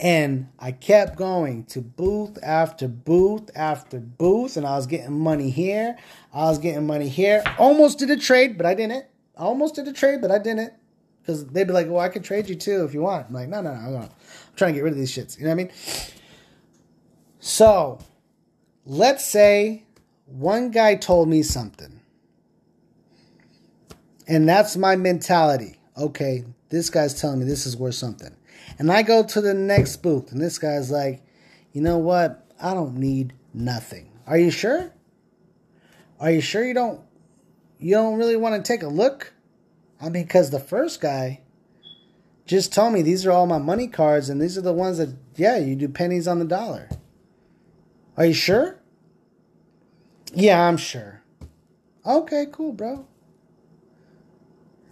And 0.00 0.48
I 0.60 0.70
kept 0.72 1.16
going 1.16 1.64
to 1.66 1.80
booth 1.80 2.38
after 2.42 2.86
booth 2.86 3.50
after 3.56 3.98
booth, 3.98 4.56
and 4.56 4.64
I 4.64 4.76
was 4.76 4.86
getting 4.86 5.18
money 5.18 5.50
here. 5.50 5.96
I 6.32 6.44
was 6.44 6.58
getting 6.58 6.86
money 6.86 7.08
here. 7.08 7.42
Almost 7.58 7.98
did 7.98 8.10
a 8.10 8.16
trade, 8.16 8.56
but 8.56 8.64
I 8.64 8.74
didn't. 8.74 9.06
I 9.36 9.42
almost 9.42 9.74
did 9.74 9.88
a 9.88 9.92
trade, 9.92 10.20
but 10.20 10.30
I 10.30 10.38
didn't. 10.38 10.72
Because 11.20 11.46
they'd 11.46 11.66
be 11.66 11.72
like, 11.72 11.88
well, 11.88 11.98
I 11.98 12.08
could 12.08 12.24
trade 12.24 12.48
you 12.48 12.54
too 12.54 12.84
if 12.84 12.94
you 12.94 13.02
want. 13.02 13.26
I'm 13.28 13.34
like, 13.34 13.48
no, 13.48 13.60
no, 13.60 13.74
no. 13.74 13.80
I'm, 13.80 13.96
I'm 13.96 14.10
trying 14.56 14.72
to 14.72 14.78
get 14.78 14.84
rid 14.84 14.92
of 14.92 14.98
these 14.98 15.14
shits. 15.14 15.36
You 15.36 15.44
know 15.44 15.50
what 15.50 15.60
I 15.60 15.64
mean? 15.64 15.72
So, 17.40 17.98
let's 18.86 19.24
say 19.24 19.84
one 20.26 20.70
guy 20.70 20.94
told 20.94 21.28
me 21.28 21.42
something. 21.42 22.00
And 24.28 24.48
that's 24.48 24.76
my 24.76 24.94
mentality. 24.94 25.80
Okay, 25.96 26.44
this 26.68 26.88
guy's 26.88 27.20
telling 27.20 27.40
me 27.40 27.46
this 27.46 27.66
is 27.66 27.76
worth 27.76 27.94
something. 27.94 28.34
And 28.78 28.92
I 28.92 29.02
go 29.02 29.24
to 29.24 29.40
the 29.40 29.54
next 29.54 29.96
booth, 29.96 30.30
and 30.30 30.40
this 30.40 30.58
guy's 30.58 30.90
like, 30.90 31.22
you 31.72 31.80
know 31.80 31.98
what? 31.98 32.46
I 32.60 32.74
don't 32.74 32.96
need 32.96 33.34
nothing. 33.52 34.12
Are 34.26 34.38
you 34.38 34.50
sure? 34.50 34.92
Are 36.20 36.30
you 36.30 36.40
sure 36.40 36.64
you 36.64 36.74
don't 36.74 37.00
you 37.78 37.94
don't 37.94 38.18
really 38.18 38.36
want 38.36 38.54
to 38.54 38.66
take 38.66 38.82
a 38.82 38.88
look? 38.88 39.32
I 40.00 40.08
mean, 40.08 40.24
because 40.24 40.50
the 40.50 40.60
first 40.60 41.00
guy 41.00 41.40
just 42.46 42.72
told 42.72 42.92
me 42.92 43.02
these 43.02 43.26
are 43.26 43.30
all 43.30 43.46
my 43.46 43.58
money 43.58 43.88
cards, 43.88 44.28
and 44.28 44.40
these 44.40 44.56
are 44.56 44.62
the 44.62 44.72
ones 44.72 44.98
that, 44.98 45.14
yeah, 45.36 45.58
you 45.58 45.76
do 45.76 45.88
pennies 45.88 46.26
on 46.26 46.38
the 46.38 46.44
dollar. 46.44 46.88
Are 48.16 48.26
you 48.26 48.32
sure? 48.32 48.80
Yeah, 50.34 50.66
I'm 50.66 50.76
sure. 50.76 51.22
Okay, 52.06 52.46
cool, 52.50 52.72
bro. 52.72 53.06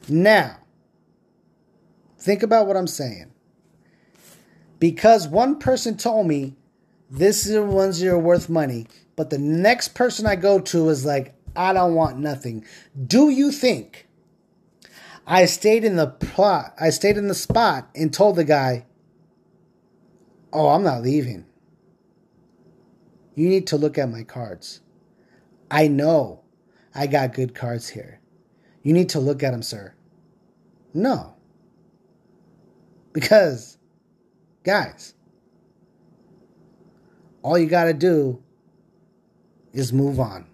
Now, 0.09 0.59
think 2.18 2.43
about 2.43 2.66
what 2.66 2.76
I'm 2.76 2.87
saying 2.87 3.32
because 4.79 5.29
one 5.29 5.59
person 5.59 5.97
told 5.97 6.27
me 6.27 6.57
this 7.11 7.47
is 7.47 7.53
the 7.53 7.62
ones 7.62 8.03
are 8.03 8.18
worth 8.18 8.49
money, 8.49 8.87
but 9.14 9.31
the 9.31 9.39
next 9.39 9.95
person 9.95 10.27
I 10.27 10.37
go 10.37 10.61
to 10.61 10.89
is 10.89 11.05
like, 11.05 11.35
I 11.55 11.72
don't 11.72 11.95
want 11.95 12.18
nothing. 12.18 12.64
Do 13.07 13.31
you 13.31 13.51
think 13.51 14.09
I 15.27 15.47
stayed 15.47 15.85
in 15.85 15.97
the 15.97 16.09
plot? 16.09 16.74
I 16.79 16.91
stayed 16.91 17.16
in 17.16 17.29
the 17.29 17.35
spot 17.35 17.89
and 17.95 18.12
told 18.12 18.37
the 18.37 18.45
guy, 18.45 18.87
Oh, 20.53 20.68
I'm 20.68 20.83
not 20.83 21.03
leaving. 21.03 21.45
You 23.35 23.49
need 23.49 23.66
to 23.68 23.77
look 23.77 23.99
at 23.99 24.11
my 24.11 24.22
cards. 24.22 24.81
I 25.70 25.89
know 25.89 26.43
I 26.95 27.07
got 27.07 27.35
good 27.35 27.55
cards 27.55 27.89
here. 27.91 28.20
You 28.83 28.93
need 28.93 29.11
to 29.11 29.20
look 29.20 29.43
at 29.43 29.51
them, 29.51 29.62
sir. 29.62 29.95
No. 30.95 31.35
Because 33.12 33.77
Guys, 34.67 35.14
all 37.41 37.57
you 37.57 37.67
got 37.67 37.85
to 37.85 37.95
do 37.95 38.43
is 39.73 39.93
move 39.93 40.19
on. 40.19 40.45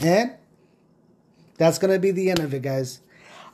And 0.00 0.34
that's 1.58 1.80
going 1.80 1.92
to 1.92 1.98
be 1.98 2.12
the 2.12 2.30
end 2.30 2.38
of 2.38 2.54
it, 2.54 2.62
guys. 2.62 3.00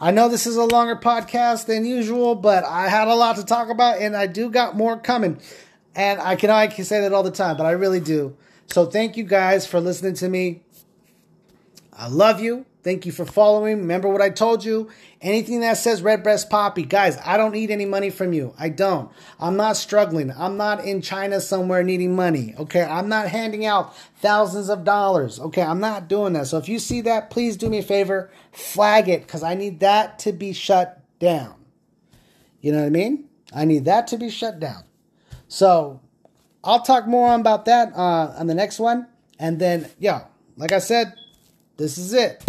I 0.03 0.11
know 0.11 0.29
this 0.29 0.47
is 0.47 0.57
a 0.57 0.65
longer 0.65 0.97
podcast 0.97 1.65
than 1.65 1.87
usual, 1.87 2.35
but 2.35 2.63
I 2.63 2.89
had 2.89 3.09
a 3.09 3.15
lot 3.15 3.37
to 3.37 3.45
talk 3.45 3.71
about 3.71 4.03
and 4.03 4.15
I 4.15 4.27
do 4.27 4.51
got 4.51 4.77
more 4.77 4.99
coming. 4.99 5.41
And 5.97 6.21
I 6.21 6.37
can 6.37 6.51
I 6.51 6.67
can 6.67 6.85
say 6.85 7.01
that 7.01 7.15
all 7.15 7.23
the 7.23 7.31
time, 7.31 7.57
but 7.57 7.65
I 7.65 7.71
really 7.71 8.01
do. 8.01 8.37
So 8.67 8.85
thank 8.85 9.17
you 9.17 9.25
guys 9.25 9.67
for 9.67 9.81
listening 9.81 10.13
to 10.17 10.29
me. 10.29 10.61
I 11.95 12.09
love 12.09 12.39
you. 12.39 12.67
Thank 12.83 13.05
you 13.07 13.13
for 13.13 13.25
following. 13.25 13.79
Remember 13.79 14.09
what 14.09 14.23
I 14.23 14.31
told 14.31 14.65
you. 14.65 14.89
Anything 15.21 15.61
that 15.61 15.79
says 15.79 16.01
Redbreast 16.01 16.49
Poppy, 16.49 16.85
guys, 16.85 17.19
I 17.25 17.37
don't 17.37 17.53
need 17.53 17.71
any 17.71 17.85
money 17.85 18.09
from 18.09 18.33
you. 18.33 18.55
I 18.59 18.69
don't. 18.69 19.11
I'm 19.41 19.57
not 19.57 19.77
struggling. 19.77 20.31
I'm 20.31 20.57
not 20.57 20.85
in 20.85 21.03
China 21.03 21.41
somewhere 21.41 21.83
needing 21.83 22.15
money. 22.15 22.55
Okay. 22.57 22.83
I'm 22.83 23.09
not 23.09 23.29
handing 23.29 23.67
out 23.67 23.97
thousands 24.21 24.69
of 24.69 24.85
dollars. 24.85 25.41
Okay. 25.41 25.63
I'm 25.63 25.81
not 25.81 26.09
doing 26.09 26.35
that. 26.35 26.47
So 26.47 26.57
if 26.59 26.69
you 26.69 26.79
see 26.79 27.01
that, 27.03 27.31
please 27.31 27.57
do 27.57 27.69
me 27.69 27.79
a 27.79 27.83
favor, 27.83 28.31
flag 28.53 29.09
it 29.09 29.23
because 29.23 29.43
I 29.43 29.55
need 29.55 29.81
that 29.81 30.21
to 30.21 30.33
be 30.33 30.53
shut 30.53 31.03
down. 31.19 31.55
You 32.61 32.73
know 32.73 32.79
what 32.79 32.87
I 32.87 32.91
mean? 32.91 33.25
I 33.53 33.65
need 33.65 33.87
that 33.87 34.07
to 34.09 34.17
be 34.17 34.31
shut 34.31 34.61
down. 34.61 34.85
So 35.49 36.01
I'll 36.63 36.83
talk 36.83 37.07
more 37.09 37.35
about 37.35 37.65
that 37.65 37.93
uh, 37.95 38.35
on 38.39 38.47
the 38.47 38.55
next 38.55 38.79
one. 38.79 39.09
And 39.39 39.59
then, 39.59 39.89
yeah, 39.99 40.25
like 40.57 40.73
I 40.73 40.79
said, 40.79 41.15
this 41.77 41.99
is 41.99 42.13
it. 42.13 42.45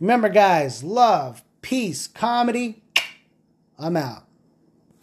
Remember, 0.00 0.30
guys, 0.30 0.82
love, 0.82 1.44
peace, 1.60 2.06
comedy. 2.06 2.82
I'm 3.78 3.98
out. 3.98 4.29